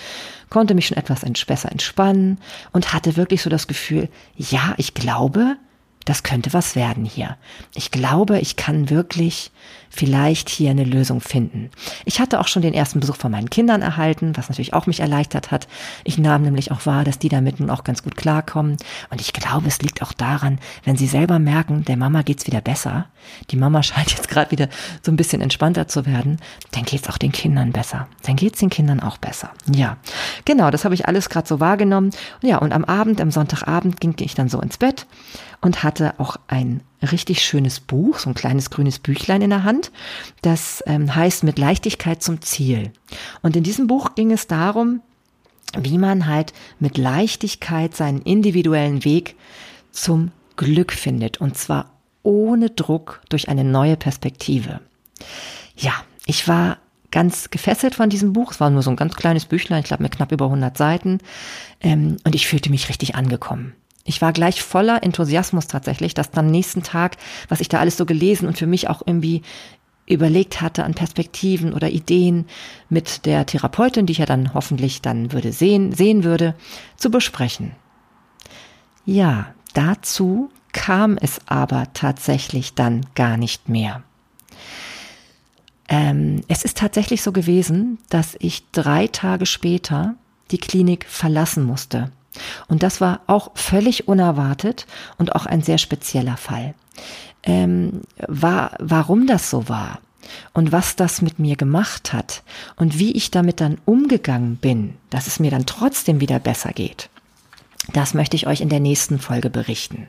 konnte 0.49 0.73
mich 0.73 0.87
schon 0.87 0.97
etwas 0.97 1.23
besser 1.45 1.71
entspannen 1.71 2.39
und 2.71 2.93
hatte 2.93 3.15
wirklich 3.15 3.41
so 3.41 3.49
das 3.49 3.67
Gefühl, 3.67 4.09
ja, 4.35 4.73
ich 4.77 4.93
glaube, 4.93 5.57
das 6.05 6.23
könnte 6.23 6.53
was 6.53 6.75
werden 6.75 7.05
hier. 7.05 7.37
Ich 7.75 7.91
glaube, 7.91 8.39
ich 8.39 8.55
kann 8.55 8.89
wirklich 8.89 9.51
vielleicht 9.89 10.49
hier 10.49 10.71
eine 10.71 10.83
Lösung 10.83 11.21
finden. 11.21 11.69
Ich 12.05 12.19
hatte 12.19 12.39
auch 12.39 12.47
schon 12.47 12.61
den 12.61 12.73
ersten 12.73 12.99
Besuch 12.99 13.15
von 13.15 13.31
meinen 13.31 13.49
Kindern 13.49 13.81
erhalten, 13.81 14.33
was 14.35 14.49
natürlich 14.49 14.73
auch 14.73 14.87
mich 14.87 14.99
erleichtert 14.99 15.51
hat. 15.51 15.67
Ich 16.03 16.17
nahm 16.17 16.43
nämlich 16.43 16.71
auch 16.71 16.85
wahr, 16.85 17.03
dass 17.03 17.19
die 17.19 17.29
damit 17.29 17.59
nun 17.59 17.69
auch 17.69 17.83
ganz 17.83 18.03
gut 18.03 18.15
klarkommen. 18.15 18.77
Und 19.09 19.21
ich 19.21 19.33
glaube, 19.33 19.67
es 19.67 19.81
liegt 19.81 20.01
auch 20.01 20.13
daran, 20.13 20.59
wenn 20.83 20.95
sie 20.95 21.07
selber 21.07 21.39
merken, 21.39 21.85
der 21.85 21.97
Mama 21.97 22.21
geht's 22.21 22.47
wieder 22.47 22.61
besser. 22.61 23.07
Die 23.51 23.57
Mama 23.57 23.83
scheint 23.89 24.11
jetzt 24.11 24.29
gerade 24.29 24.51
wieder 24.51 24.69
so 25.01 25.11
ein 25.11 25.17
bisschen 25.17 25.41
entspannter 25.41 25.87
zu 25.87 26.05
werden. 26.05 26.37
Dann 26.71 26.83
geht's 26.83 27.09
auch 27.09 27.17
den 27.17 27.31
Kindern 27.31 27.71
besser. 27.71 28.07
Dann 28.23 28.35
geht's 28.35 28.59
den 28.59 28.69
Kindern 28.69 28.99
auch 28.99 29.17
besser. 29.17 29.51
Ja, 29.73 29.97
genau, 30.45 30.71
das 30.71 30.85
habe 30.85 30.95
ich 30.95 31.07
alles 31.07 31.29
gerade 31.29 31.47
so 31.47 31.59
wahrgenommen. 31.59 32.11
Ja, 32.41 32.57
und 32.57 32.73
am 32.73 32.85
Abend, 32.85 33.21
am 33.21 33.31
Sonntagabend 33.31 33.99
ging 33.99 34.15
ich 34.19 34.35
dann 34.35 34.49
so 34.49 34.61
ins 34.61 34.77
Bett 34.77 35.07
und 35.61 35.83
hatte 35.83 36.13
auch 36.19 36.37
ein 36.47 36.81
richtig 37.01 37.41
schönes 37.41 37.79
Buch, 37.79 38.19
so 38.19 38.29
ein 38.29 38.33
kleines 38.33 38.69
grünes 38.69 38.99
Büchlein 38.99 39.41
in 39.41 39.49
der 39.49 39.63
Hand. 39.63 39.78
Das 40.41 40.83
ähm, 40.85 41.13
heißt 41.13 41.43
Mit 41.43 41.59
Leichtigkeit 41.59 42.23
zum 42.23 42.41
Ziel. 42.41 42.91
Und 43.41 43.55
in 43.55 43.63
diesem 43.63 43.87
Buch 43.87 44.15
ging 44.15 44.31
es 44.31 44.47
darum, 44.47 45.01
wie 45.77 45.97
man 45.97 46.27
halt 46.27 46.53
mit 46.79 46.97
Leichtigkeit 46.97 47.95
seinen 47.95 48.21
individuellen 48.21 49.03
Weg 49.05 49.35
zum 49.91 50.31
Glück 50.55 50.91
findet. 50.91 51.39
Und 51.39 51.57
zwar 51.57 51.91
ohne 52.23 52.69
Druck 52.69 53.21
durch 53.29 53.49
eine 53.49 53.63
neue 53.63 53.97
Perspektive. 53.97 54.81
Ja, 55.75 55.93
ich 56.25 56.47
war 56.47 56.77
ganz 57.11 57.49
gefesselt 57.49 57.95
von 57.95 58.09
diesem 58.09 58.33
Buch. 58.33 58.51
Es 58.51 58.59
war 58.59 58.69
nur 58.69 58.83
so 58.83 58.89
ein 58.89 58.95
ganz 58.95 59.15
kleines 59.15 59.45
Büchlein, 59.45 59.79
ich 59.79 59.85
glaube 59.85 60.03
mit 60.03 60.15
knapp 60.15 60.31
über 60.31 60.45
100 60.45 60.77
Seiten. 60.77 61.19
Ähm, 61.81 62.17
und 62.23 62.35
ich 62.35 62.47
fühlte 62.47 62.69
mich 62.69 62.89
richtig 62.89 63.15
angekommen. 63.15 63.73
Ich 64.09 64.23
war 64.23 64.33
gleich 64.33 64.63
voller 64.63 65.03
Enthusiasmus 65.03 65.67
tatsächlich, 65.67 66.15
dass 66.15 66.31
dann 66.31 66.49
nächsten 66.49 66.81
Tag, 66.81 67.17
was 67.47 67.59
ich 67.59 67.69
da 67.69 67.79
alles 67.79 67.95
so 67.95 68.07
gelesen 68.07 68.47
und 68.47 68.57
für 68.57 68.65
mich 68.65 68.89
auch 68.89 69.03
irgendwie 69.05 69.43
überlegt 70.07 70.61
hatte 70.61 70.83
an 70.83 70.95
Perspektiven 70.95 71.75
oder 71.75 71.91
Ideen 71.91 72.47
mit 72.89 73.27
der 73.27 73.45
Therapeutin, 73.45 74.07
die 74.07 74.13
ich 74.13 74.17
ja 74.17 74.25
dann 74.25 74.55
hoffentlich 74.55 75.03
dann 75.03 75.31
würde 75.31 75.53
sehen, 75.53 75.91
sehen 75.91 76.23
würde, 76.23 76.55
zu 76.97 77.11
besprechen. 77.11 77.73
Ja, 79.05 79.53
dazu 79.75 80.49
kam 80.71 81.15
es 81.21 81.39
aber 81.45 81.93
tatsächlich 81.93 82.73
dann 82.73 83.05
gar 83.13 83.37
nicht 83.37 83.69
mehr. 83.69 84.01
Ähm, 85.87 86.41
es 86.47 86.65
ist 86.65 86.77
tatsächlich 86.77 87.21
so 87.21 87.31
gewesen, 87.31 87.99
dass 88.09 88.35
ich 88.39 88.63
drei 88.71 89.05
Tage 89.05 89.45
später 89.45 90.15
die 90.49 90.57
Klinik 90.57 91.05
verlassen 91.05 91.63
musste. 91.63 92.11
Und 92.67 92.83
das 92.83 93.01
war 93.01 93.21
auch 93.27 93.51
völlig 93.55 94.07
unerwartet 94.07 94.85
und 95.17 95.35
auch 95.35 95.45
ein 95.45 95.61
sehr 95.61 95.77
spezieller 95.77 96.37
Fall. 96.37 96.73
Ähm, 97.43 98.01
war, 98.27 98.71
warum 98.79 99.27
das 99.27 99.49
so 99.49 99.69
war 99.69 99.99
und 100.53 100.71
was 100.71 100.95
das 100.95 101.21
mit 101.21 101.39
mir 101.39 101.55
gemacht 101.55 102.13
hat 102.13 102.43
und 102.75 102.99
wie 102.99 103.13
ich 103.13 103.31
damit 103.31 103.61
dann 103.61 103.77
umgegangen 103.85 104.57
bin, 104.57 104.95
dass 105.09 105.27
es 105.27 105.39
mir 105.39 105.51
dann 105.51 105.65
trotzdem 105.65 106.19
wieder 106.19 106.39
besser 106.39 106.71
geht. 106.71 107.09
Das 107.93 108.13
möchte 108.13 108.35
ich 108.35 108.45
euch 108.45 108.61
in 108.61 108.69
der 108.69 108.79
nächsten 108.79 109.19
Folge 109.19 109.49
berichten. 109.49 110.07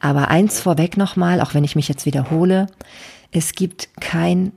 Aber 0.00 0.28
eins 0.28 0.60
vorweg 0.60 0.96
nochmal, 0.96 1.40
auch 1.40 1.54
wenn 1.54 1.64
ich 1.64 1.76
mich 1.76 1.88
jetzt 1.88 2.06
wiederhole, 2.06 2.66
es 3.30 3.52
gibt 3.52 3.88
kein 4.00 4.52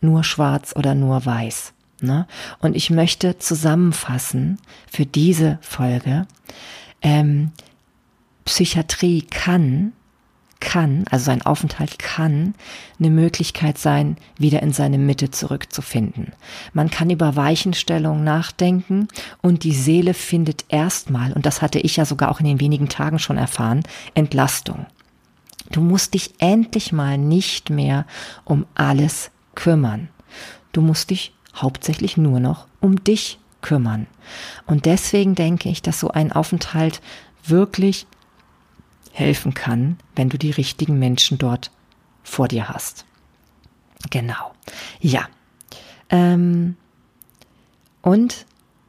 nur 0.00 0.24
schwarz 0.24 0.74
oder 0.76 0.94
nur 0.94 1.24
weiß. 1.24 1.72
Ne? 2.02 2.26
Und 2.60 2.76
ich 2.76 2.90
möchte 2.90 3.38
zusammenfassen 3.38 4.58
für 4.90 5.06
diese 5.06 5.58
Folge, 5.60 6.26
ähm, 7.02 7.52
Psychiatrie 8.44 9.22
kann 9.22 9.92
kann, 10.60 11.04
also 11.10 11.24
sein 11.24 11.42
Aufenthalt 11.42 11.98
kann 11.98 12.54
eine 12.98 13.10
Möglichkeit 13.10 13.78
sein, 13.78 14.16
wieder 14.38 14.62
in 14.62 14.72
seine 14.72 14.98
Mitte 14.98 15.30
zurückzufinden. 15.30 16.32
Man 16.72 16.90
kann 16.90 17.10
über 17.10 17.34
Weichenstellung 17.34 18.22
nachdenken 18.22 19.08
und 19.42 19.64
die 19.64 19.72
Seele 19.72 20.14
findet 20.14 20.66
erstmal, 20.68 21.32
und 21.32 21.46
das 21.46 21.62
hatte 21.62 21.80
ich 21.80 21.96
ja 21.96 22.04
sogar 22.04 22.30
auch 22.30 22.40
in 22.40 22.46
den 22.46 22.60
wenigen 22.60 22.88
Tagen 22.88 23.18
schon 23.18 23.38
erfahren, 23.38 23.82
Entlastung. 24.14 24.86
Du 25.72 25.80
musst 25.80 26.14
dich 26.14 26.34
endlich 26.38 26.92
mal 26.92 27.16
nicht 27.16 27.70
mehr 27.70 28.06
um 28.44 28.66
alles 28.74 29.30
kümmern. 29.54 30.08
Du 30.72 30.82
musst 30.82 31.10
dich 31.10 31.32
hauptsächlich 31.62 32.16
nur 32.16 32.40
noch 32.40 32.66
um 32.80 33.02
dich 33.02 33.38
kümmern. 33.62 34.06
Und 34.66 34.86
deswegen 34.86 35.34
denke 35.34 35.68
ich, 35.68 35.82
dass 35.82 36.00
so 36.00 36.10
ein 36.10 36.32
Aufenthalt 36.32 37.00
wirklich 37.44 38.06
helfen 39.12 39.54
kann, 39.54 39.98
wenn 40.14 40.28
du 40.28 40.38
die 40.38 40.50
richtigen 40.50 40.98
Menschen 40.98 41.38
dort 41.38 41.70
vor 42.22 42.48
dir 42.48 42.68
hast. 42.68 43.04
Genau. 44.10 44.52
Ja. 45.00 45.28
Ähm, 46.08 46.76
und 48.02 48.46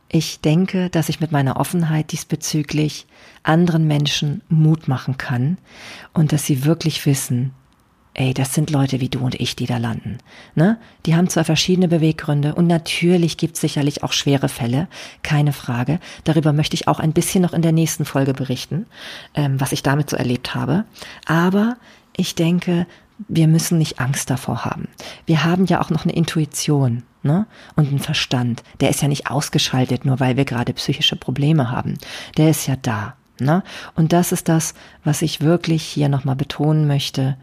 ich 0.09 0.41
denke, 0.41 0.89
dass 0.89 1.09
ich 1.09 1.19
mit 1.19 1.32
meiner 1.32 1.57
Offenheit 1.57 2.11
diesbezüglich 2.11 3.07
anderen 3.43 3.88
Menschen 3.88 4.41
Mut 4.49 4.88
machen 4.88 5.17
kann 5.17 5.57
und 6.13 6.32
dass 6.32 6.45
sie 6.45 6.65
wirklich 6.65 7.05
wissen, 7.05 7.53
ey, 8.14 8.34
das 8.34 8.53
sind 8.53 8.70
Leute 8.70 8.99
wie 8.99 9.09
du 9.09 9.20
und 9.20 9.36
ich, 9.36 9.55
die 9.55 9.66
da 9.66 9.78
landen. 9.78 10.18
Ne? 10.55 10.78
Die 11.05 11.16
haben 11.16 11.30
zwar 11.30 11.45
verschiedene 11.45 11.88
Beweggründe 11.88 12.55
und 12.55 12.68
natürlich 12.68 13.38
gibt 13.38 13.55
es 13.55 13.62
sicherlich 13.62 14.03
auch 14.03 14.12
schwere 14.12 14.49
Fälle, 14.49 14.88
keine 15.24 15.53
Frage. 15.53 15.99
Darüber 16.24 16.53
möchte 16.53 16.76
ich 16.76 16.88
auch 16.88 16.99
ein 16.99 17.14
bisschen 17.14 17.41
noch 17.41 17.53
in 17.53 17.62
der 17.62 17.72
nächsten 17.72 18.05
Folge 18.05 18.34
berichten, 18.34 18.86
ähm, 19.34 19.59
was 19.59 19.72
ich 19.72 19.84
damit 19.84 20.09
so 20.09 20.18
erlebt 20.18 20.55
habe. 20.55 20.86
Aber 21.26 21.78
ich 22.16 22.36
denke, 22.36 22.86
wir 23.28 23.47
müssen 23.47 23.78
nicht 23.78 23.99
Angst 23.99 24.30
davor 24.30 24.66
haben. 24.66 24.88
Wir 25.26 25.43
haben 25.43 25.66
ja 25.66 25.82
auch 25.82 25.89
noch 25.89 26.03
eine 26.03 26.14
Intuition 26.14 27.03
ne? 27.24 27.45
und 27.76 27.88
einen 27.88 27.99
Verstand. 27.99 28.64
Der 28.80 28.89
ist 28.89 29.01
ja 29.01 29.07
nicht 29.07 29.30
ausgeschaltet, 29.30 30.05
nur 30.05 30.20
weil 30.20 30.38
wir 30.38 30.45
gerade 30.45 30.74
psychische 30.74 31.16
Probleme 31.16 31.72
haben. 31.72 31.97
Der 32.38 32.49
ist 32.49 32.68
ja 32.68 32.76
da. 32.76 33.16
Ne? 33.39 33.64
Und 33.95 34.14
das 34.14 34.32
ist 34.32 34.49
das, 34.49 34.74
was 35.03 35.22
ich 35.22 35.41
wirklich 35.41 35.84
hier 35.84 36.09
nochmal 36.09 36.36
betonen 36.36 36.88
möchte 36.88 37.38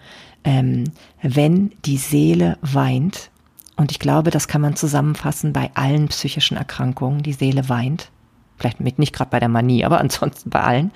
ähm, 0.45 0.84
wenn 1.22 1.72
die 1.84 1.99
Seele 1.99 2.59
weint, 2.62 3.30
und 3.76 3.93
ich 3.93 3.99
glaube, 3.99 4.30
das 4.30 4.49
kann 4.49 4.61
man 4.61 4.76
zusammenfassen 4.76 5.53
bei 5.53 5.70
allen 5.74 6.09
psychischen 6.09 6.57
Erkrankungen, 6.57 7.22
die 7.22 7.32
Seele 7.32 7.68
weint, 7.68 8.11
vielleicht 8.57 8.80
mit 8.80 8.99
nicht 8.99 9.14
gerade 9.14 9.30
bei 9.30 9.41
der 9.41 9.49
Manie, 9.49 9.84
aber 9.84 10.01
ansonsten 10.01 10.51
bei 10.51 10.61
allen, 10.61 10.91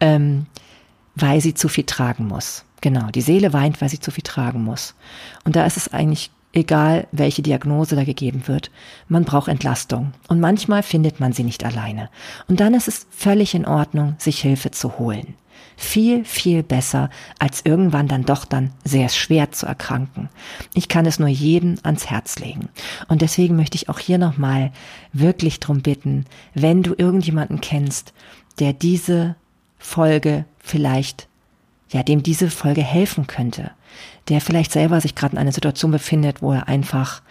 ähm, 0.00 0.46
weil 1.14 1.40
sie 1.40 1.54
zu 1.54 1.68
viel 1.68 1.84
tragen 1.84 2.26
muss. 2.26 2.64
Genau, 2.80 3.08
die 3.10 3.22
Seele 3.22 3.52
weint, 3.52 3.80
weil 3.80 3.88
sie 3.88 3.98
zu 3.98 4.10
viel 4.10 4.22
tragen 4.22 4.62
muss. 4.62 4.94
Und 5.44 5.56
da 5.56 5.66
ist 5.66 5.76
es 5.76 5.92
eigentlich 5.92 6.30
egal, 6.52 7.08
welche 7.10 7.42
Diagnose 7.42 7.96
da 7.96 8.04
gegeben 8.04 8.46
wird. 8.46 8.70
Man 9.08 9.24
braucht 9.24 9.48
Entlastung. 9.48 10.12
Und 10.28 10.38
manchmal 10.38 10.82
findet 10.82 11.18
man 11.18 11.32
sie 11.32 11.42
nicht 11.42 11.64
alleine. 11.64 12.08
Und 12.46 12.60
dann 12.60 12.74
ist 12.74 12.88
es 12.88 13.06
völlig 13.10 13.54
in 13.54 13.66
Ordnung, 13.66 14.14
sich 14.18 14.40
Hilfe 14.40 14.70
zu 14.70 14.98
holen 14.98 15.34
viel, 15.76 16.24
viel 16.24 16.62
besser, 16.62 17.08
als 17.38 17.64
irgendwann 17.64 18.08
dann 18.08 18.24
doch 18.24 18.44
dann 18.44 18.72
sehr 18.84 19.08
schwer 19.08 19.52
zu 19.52 19.66
erkranken. 19.66 20.28
Ich 20.74 20.88
kann 20.88 21.06
es 21.06 21.18
nur 21.18 21.28
jedem 21.28 21.76
ans 21.84 22.10
Herz 22.10 22.38
legen. 22.38 22.68
Und 23.06 23.22
deswegen 23.22 23.56
möchte 23.56 23.76
ich 23.76 23.88
auch 23.88 24.00
hier 24.00 24.18
nochmal 24.18 24.72
wirklich 25.12 25.60
drum 25.60 25.80
bitten, 25.80 26.24
wenn 26.54 26.82
du 26.82 26.94
irgendjemanden 26.96 27.60
kennst, 27.60 28.12
der 28.58 28.72
diese 28.72 29.36
Folge 29.78 30.44
vielleicht, 30.58 31.28
ja, 31.90 32.02
dem 32.02 32.24
diese 32.24 32.50
Folge 32.50 32.82
helfen 32.82 33.28
könnte, 33.28 33.70
der 34.28 34.40
vielleicht 34.40 34.72
selber 34.72 35.00
sich 35.00 35.14
gerade 35.14 35.34
in 35.34 35.38
einer 35.38 35.52
Situation 35.52 35.92
befindet, 35.92 36.42
wo 36.42 36.52
er 36.52 36.68
einfach 36.68 37.22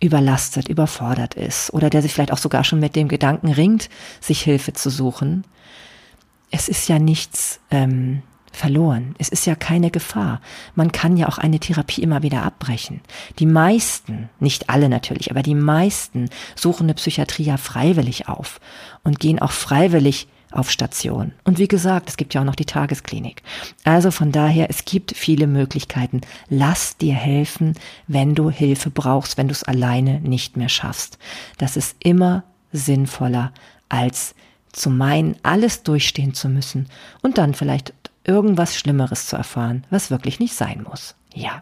überlastet, 0.00 0.68
überfordert 0.68 1.34
ist 1.34 1.72
oder 1.74 1.90
der 1.90 2.00
sich 2.00 2.14
vielleicht 2.14 2.32
auch 2.32 2.38
sogar 2.38 2.64
schon 2.64 2.80
mit 2.80 2.96
dem 2.96 3.08
Gedanken 3.08 3.52
ringt, 3.52 3.90
sich 4.20 4.40
Hilfe 4.40 4.72
zu 4.72 4.88
suchen, 4.88 5.44
es 6.50 6.68
ist 6.68 6.88
ja 6.88 6.98
nichts 6.98 7.60
ähm, 7.70 8.22
verloren. 8.52 9.14
Es 9.18 9.28
ist 9.28 9.46
ja 9.46 9.54
keine 9.54 9.90
Gefahr. 9.90 10.40
Man 10.74 10.92
kann 10.92 11.16
ja 11.16 11.28
auch 11.28 11.38
eine 11.38 11.60
Therapie 11.60 12.02
immer 12.02 12.22
wieder 12.22 12.42
abbrechen. 12.42 13.00
Die 13.38 13.46
meisten, 13.46 14.28
nicht 14.40 14.68
alle 14.68 14.88
natürlich, 14.88 15.30
aber 15.30 15.42
die 15.42 15.54
meisten 15.54 16.28
suchen 16.56 16.84
eine 16.84 16.94
Psychiatrie 16.94 17.44
ja 17.44 17.56
freiwillig 17.56 18.28
auf 18.28 18.60
und 19.04 19.20
gehen 19.20 19.40
auch 19.40 19.52
freiwillig 19.52 20.28
auf 20.50 20.70
Station. 20.70 21.32
Und 21.44 21.58
wie 21.58 21.68
gesagt, 21.68 22.08
es 22.08 22.16
gibt 22.16 22.34
ja 22.34 22.40
auch 22.40 22.44
noch 22.44 22.56
die 22.56 22.64
Tagesklinik. 22.64 23.42
Also 23.84 24.10
von 24.10 24.32
daher, 24.32 24.68
es 24.68 24.84
gibt 24.84 25.16
viele 25.16 25.46
Möglichkeiten. 25.46 26.22
Lass 26.48 26.96
dir 26.96 27.14
helfen, 27.14 27.74
wenn 28.08 28.34
du 28.34 28.50
Hilfe 28.50 28.90
brauchst, 28.90 29.38
wenn 29.38 29.46
du 29.46 29.52
es 29.52 29.62
alleine 29.62 30.20
nicht 30.20 30.56
mehr 30.56 30.68
schaffst. 30.68 31.18
Das 31.58 31.76
ist 31.76 31.96
immer 32.00 32.42
sinnvoller 32.72 33.52
als 33.88 34.34
zu 34.72 34.90
meinen, 34.90 35.36
alles 35.42 35.82
durchstehen 35.82 36.34
zu 36.34 36.48
müssen 36.48 36.88
und 37.22 37.38
dann 37.38 37.54
vielleicht 37.54 37.92
irgendwas 38.24 38.76
Schlimmeres 38.76 39.26
zu 39.26 39.36
erfahren, 39.36 39.84
was 39.90 40.10
wirklich 40.10 40.40
nicht 40.40 40.54
sein 40.54 40.84
muss. 40.88 41.14
Ja. 41.34 41.60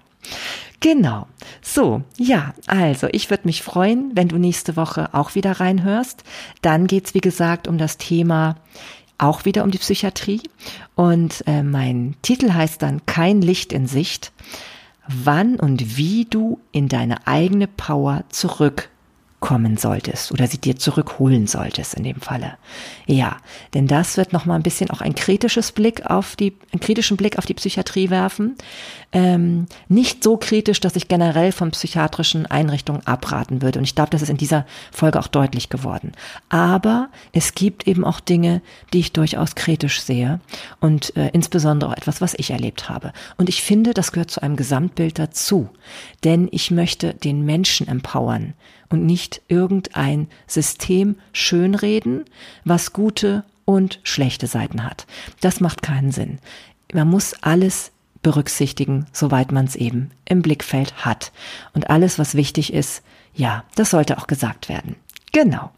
Genau. 0.81 1.27
So, 1.61 2.03
ja, 2.17 2.55
also 2.67 3.09
ich 3.11 3.31
würde 3.31 3.49
mich 3.49 3.63
freuen, 3.63 4.13
wenn 4.15 4.29
du 4.29 4.39
nächste 4.39 4.77
Woche 4.77 5.13
auch 5.13 5.35
wieder 5.35 5.53
reinhörst. 5.53 6.23
Dann 6.63 6.87
geht's 6.87 7.15
wie 7.15 7.21
gesagt, 7.21 7.67
um 7.67 7.79
das 7.79 7.97
Thema 7.97 8.57
auch 9.19 9.45
wieder 9.45 9.65
um 9.65 9.73
die 9.73 9.79
Psychiatrie. 9.79 10.43
Und 10.95 11.43
äh, 11.47 11.65
mein 11.65 12.15
Titel 12.23 12.53
heißt 12.53 12.81
dann 12.83 13.05
Kein 13.07 13.43
Licht 13.43 13.73
in 13.73 13.87
Sicht. 13.89 14.33
Wann 15.09 15.57
und 15.57 15.97
wie 15.97 16.27
du 16.27 16.61
in 16.71 16.89
deine 16.89 17.27
eigene 17.27 17.67
Power 17.67 18.25
zurück 18.29 18.91
kommen 19.41 19.76
solltest 19.76 20.32
oder 20.32 20.49
sie 20.49 20.59
dir 20.59 20.76
zurückholen 20.76 21.47
solltest 21.47 21.95
in 21.95 22.03
dem 22.03 22.20
Falle. 22.20 22.55
Ja, 23.07 23.36
denn 23.72 23.86
das 23.86 24.16
wird 24.16 24.32
noch 24.32 24.47
mal 24.47 24.57
ein 24.57 24.64
bisschen 24.64 24.91
auch 24.91 25.01
ein 25.01 25.14
kritisches 25.14 25.70
Blick 25.70 26.07
auf 26.07 26.34
die, 26.34 26.55
einen 26.72 26.80
kritischen 26.80 27.16
Blick 27.16 27.39
auf 27.39 27.47
die 27.47 27.55
Psychiatrie 27.55 28.11
werfen. 28.11 28.57
Ähm, 29.12 29.66
nicht 29.89 30.24
so 30.24 30.36
kritisch, 30.36 30.80
dass 30.80 30.97
ich 30.97 31.09
generell 31.09 31.53
von 31.53 31.70
psychiatrischen 31.70 32.47
Einrichtungen 32.47 33.07
abraten 33.07 33.62
würde. 33.62 33.78
Und 33.78 33.84
ich 33.84 33.95
glaube, 33.95 34.11
das 34.11 34.22
ist 34.22 34.28
in 34.28 34.36
dieser 34.36 34.66
Folge 34.91 35.20
auch 35.20 35.28
deutlich 35.28 35.68
geworden. 35.68 36.12
Aber 36.49 37.09
es 37.32 37.55
gibt 37.55 37.86
eben 37.86 38.05
auch 38.05 38.20
Dinge, 38.20 38.61
die 38.93 38.99
ich 38.99 39.12
durchaus 39.12 39.55
kritisch 39.55 40.03
sehe 40.03 40.41
und 40.80 41.16
äh, 41.16 41.30
insbesondere 41.32 41.91
auch 41.91 41.97
etwas, 41.97 42.20
was 42.20 42.34
ich 42.36 42.51
erlebt 42.51 42.89
habe. 42.89 43.12
Und 43.36 43.49
ich 43.49 43.62
finde, 43.62 43.95
das 43.95 44.12
gehört 44.12 44.30
zu 44.30 44.43
einem 44.43 44.57
Gesamtbild 44.57 45.18
dazu. 45.18 45.68
Denn 46.24 46.49
ich 46.51 46.70
möchte 46.70 47.14
den 47.14 47.45
Menschen 47.45 47.86
empowern 47.86 48.55
und 48.89 49.05
nicht 49.05 49.43
irgendein 49.49 50.28
System 50.47 51.16
schönreden, 51.32 52.24
was 52.64 52.93
gute 52.93 53.45
und 53.64 54.01
schlechte 54.03 54.47
Seiten 54.47 54.84
hat. 54.84 55.07
Das 55.41 55.61
macht 55.61 55.82
keinen 55.82 56.12
Sinn. 56.12 56.39
Man 56.93 57.09
muss 57.09 57.34
alles 57.43 57.93
berücksichtigen, 58.22 59.07
soweit 59.12 59.53
man 59.53 59.66
es 59.66 59.76
eben 59.76 60.11
im 60.24 60.43
Blickfeld 60.43 61.05
hat. 61.05 61.32
Und 61.74 61.91
alles, 61.91 62.18
was 62.18 62.34
wichtig 62.34 62.72
ist, 62.72 63.03
ja, 63.34 63.64
das 63.74 63.91
sollte 63.91 64.18
auch 64.18 64.26
gesagt 64.26 64.68
werden. 64.68 64.97
Genau. 65.32 65.70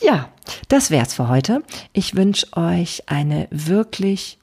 Ja, 0.00 0.28
das 0.68 0.90
wär's 0.90 1.14
für 1.14 1.28
heute. 1.28 1.62
Ich 1.92 2.14
wünsche 2.14 2.54
euch 2.56 3.04
eine 3.06 3.48
wirklich 3.50 4.38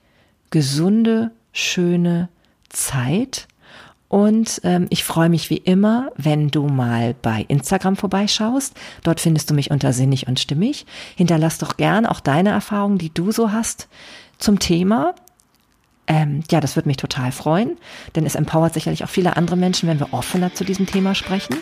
gesunde, 0.49 1.32
schöne 1.53 2.30
Zeit 2.69 3.47
und 4.08 4.62
ähm, 4.64 4.88
ich 4.89 5.03
freue 5.03 5.30
mich 5.30 5.49
wie 5.49 5.58
immer, 5.58 6.12
wenn 6.16 6.49
du 6.49 6.68
mal 6.68 7.16
bei 7.22 7.45
Instagram 7.47 7.95
vorbeischaust. 7.95 8.76
Dort 9.03 9.20
findest 9.20 9.49
du 9.49 9.53
mich 9.53 9.72
unter 9.72 9.93
Sinnig 9.93 10.28
und 10.28 10.39
Stimmig. 10.39 10.86
Hinterlass 11.16 11.58
doch 11.58 11.78
gern 11.78 12.06
auch 12.06 12.20
deine 12.20 12.49
Erfahrungen, 12.49 12.97
die 12.97 13.14
du 13.14 13.32
so 13.32 13.51
hast 13.51 13.88
zum 14.38 14.60
Thema. 14.60 15.16
Ähm, 16.08 16.43
ja, 16.51 16.60
das 16.60 16.76
würde 16.76 16.88
mich 16.88 16.97
total 16.97 17.32
freuen, 17.32 17.78
denn 18.16 18.28
es 18.28 18.36
empowert 18.36 18.76
sicherlich 18.76 19.03
auch 19.03 19.10
viele 19.10 19.38
andere 19.38 19.58
Menschen, 19.58 19.89
wenn 19.89 19.99
wir 19.99 20.14
offener 20.14 20.53
zu 20.53 20.64
diesem 20.64 20.86
Thema 20.86 21.16
sprechen. 21.16 21.58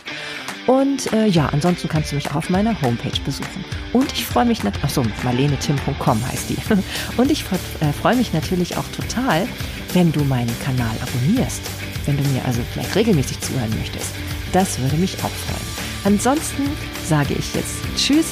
Und 0.67 1.13
äh, 1.13 1.27
ja, 1.27 1.47
ansonsten 1.47 1.87
kannst 1.87 2.11
du 2.11 2.15
mich 2.15 2.29
auch 2.29 2.35
auf 2.35 2.49
meiner 2.49 2.81
Homepage 2.81 3.21
besuchen. 3.23 3.63
Und 3.93 4.11
ich 4.11 4.25
freue 4.25 4.43
mich 4.43 4.61
natürlich, 4.65 4.83
achso, 4.83 5.05
marlenetim.com 5.23 6.27
heißt 6.27 6.49
die. 6.49 6.57
Und 7.17 7.31
ich 7.31 7.45
äh, 7.79 7.93
freue 7.93 8.17
mich 8.17 8.33
natürlich 8.33 8.75
auch 8.75 8.87
total, 8.89 9.47
wenn 9.93 10.11
du 10.11 10.25
meinen 10.25 10.53
Kanal 10.59 10.97
abonnierst 11.01 11.61
wenn 12.05 12.17
du 12.17 12.23
mir 12.29 12.43
also 12.45 12.61
vielleicht 12.71 12.95
regelmäßig 12.95 13.39
zuhören 13.41 13.73
möchtest. 13.77 14.11
Das 14.51 14.79
würde 14.79 14.97
mich 14.97 15.15
auch 15.23 15.29
freuen. 15.29 15.73
Ansonsten 16.03 16.63
sage 17.07 17.33
ich 17.33 17.53
jetzt 17.53 17.75
Tschüss 17.95 18.27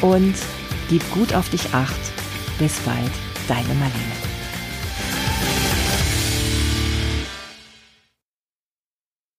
und 0.00 0.34
gib 0.88 1.08
gut 1.12 1.34
auf 1.34 1.48
dich 1.50 1.72
acht. 1.72 2.00
Bis 2.58 2.74
bald, 2.80 3.12
deine 3.48 3.74
Marlene. 3.74 4.33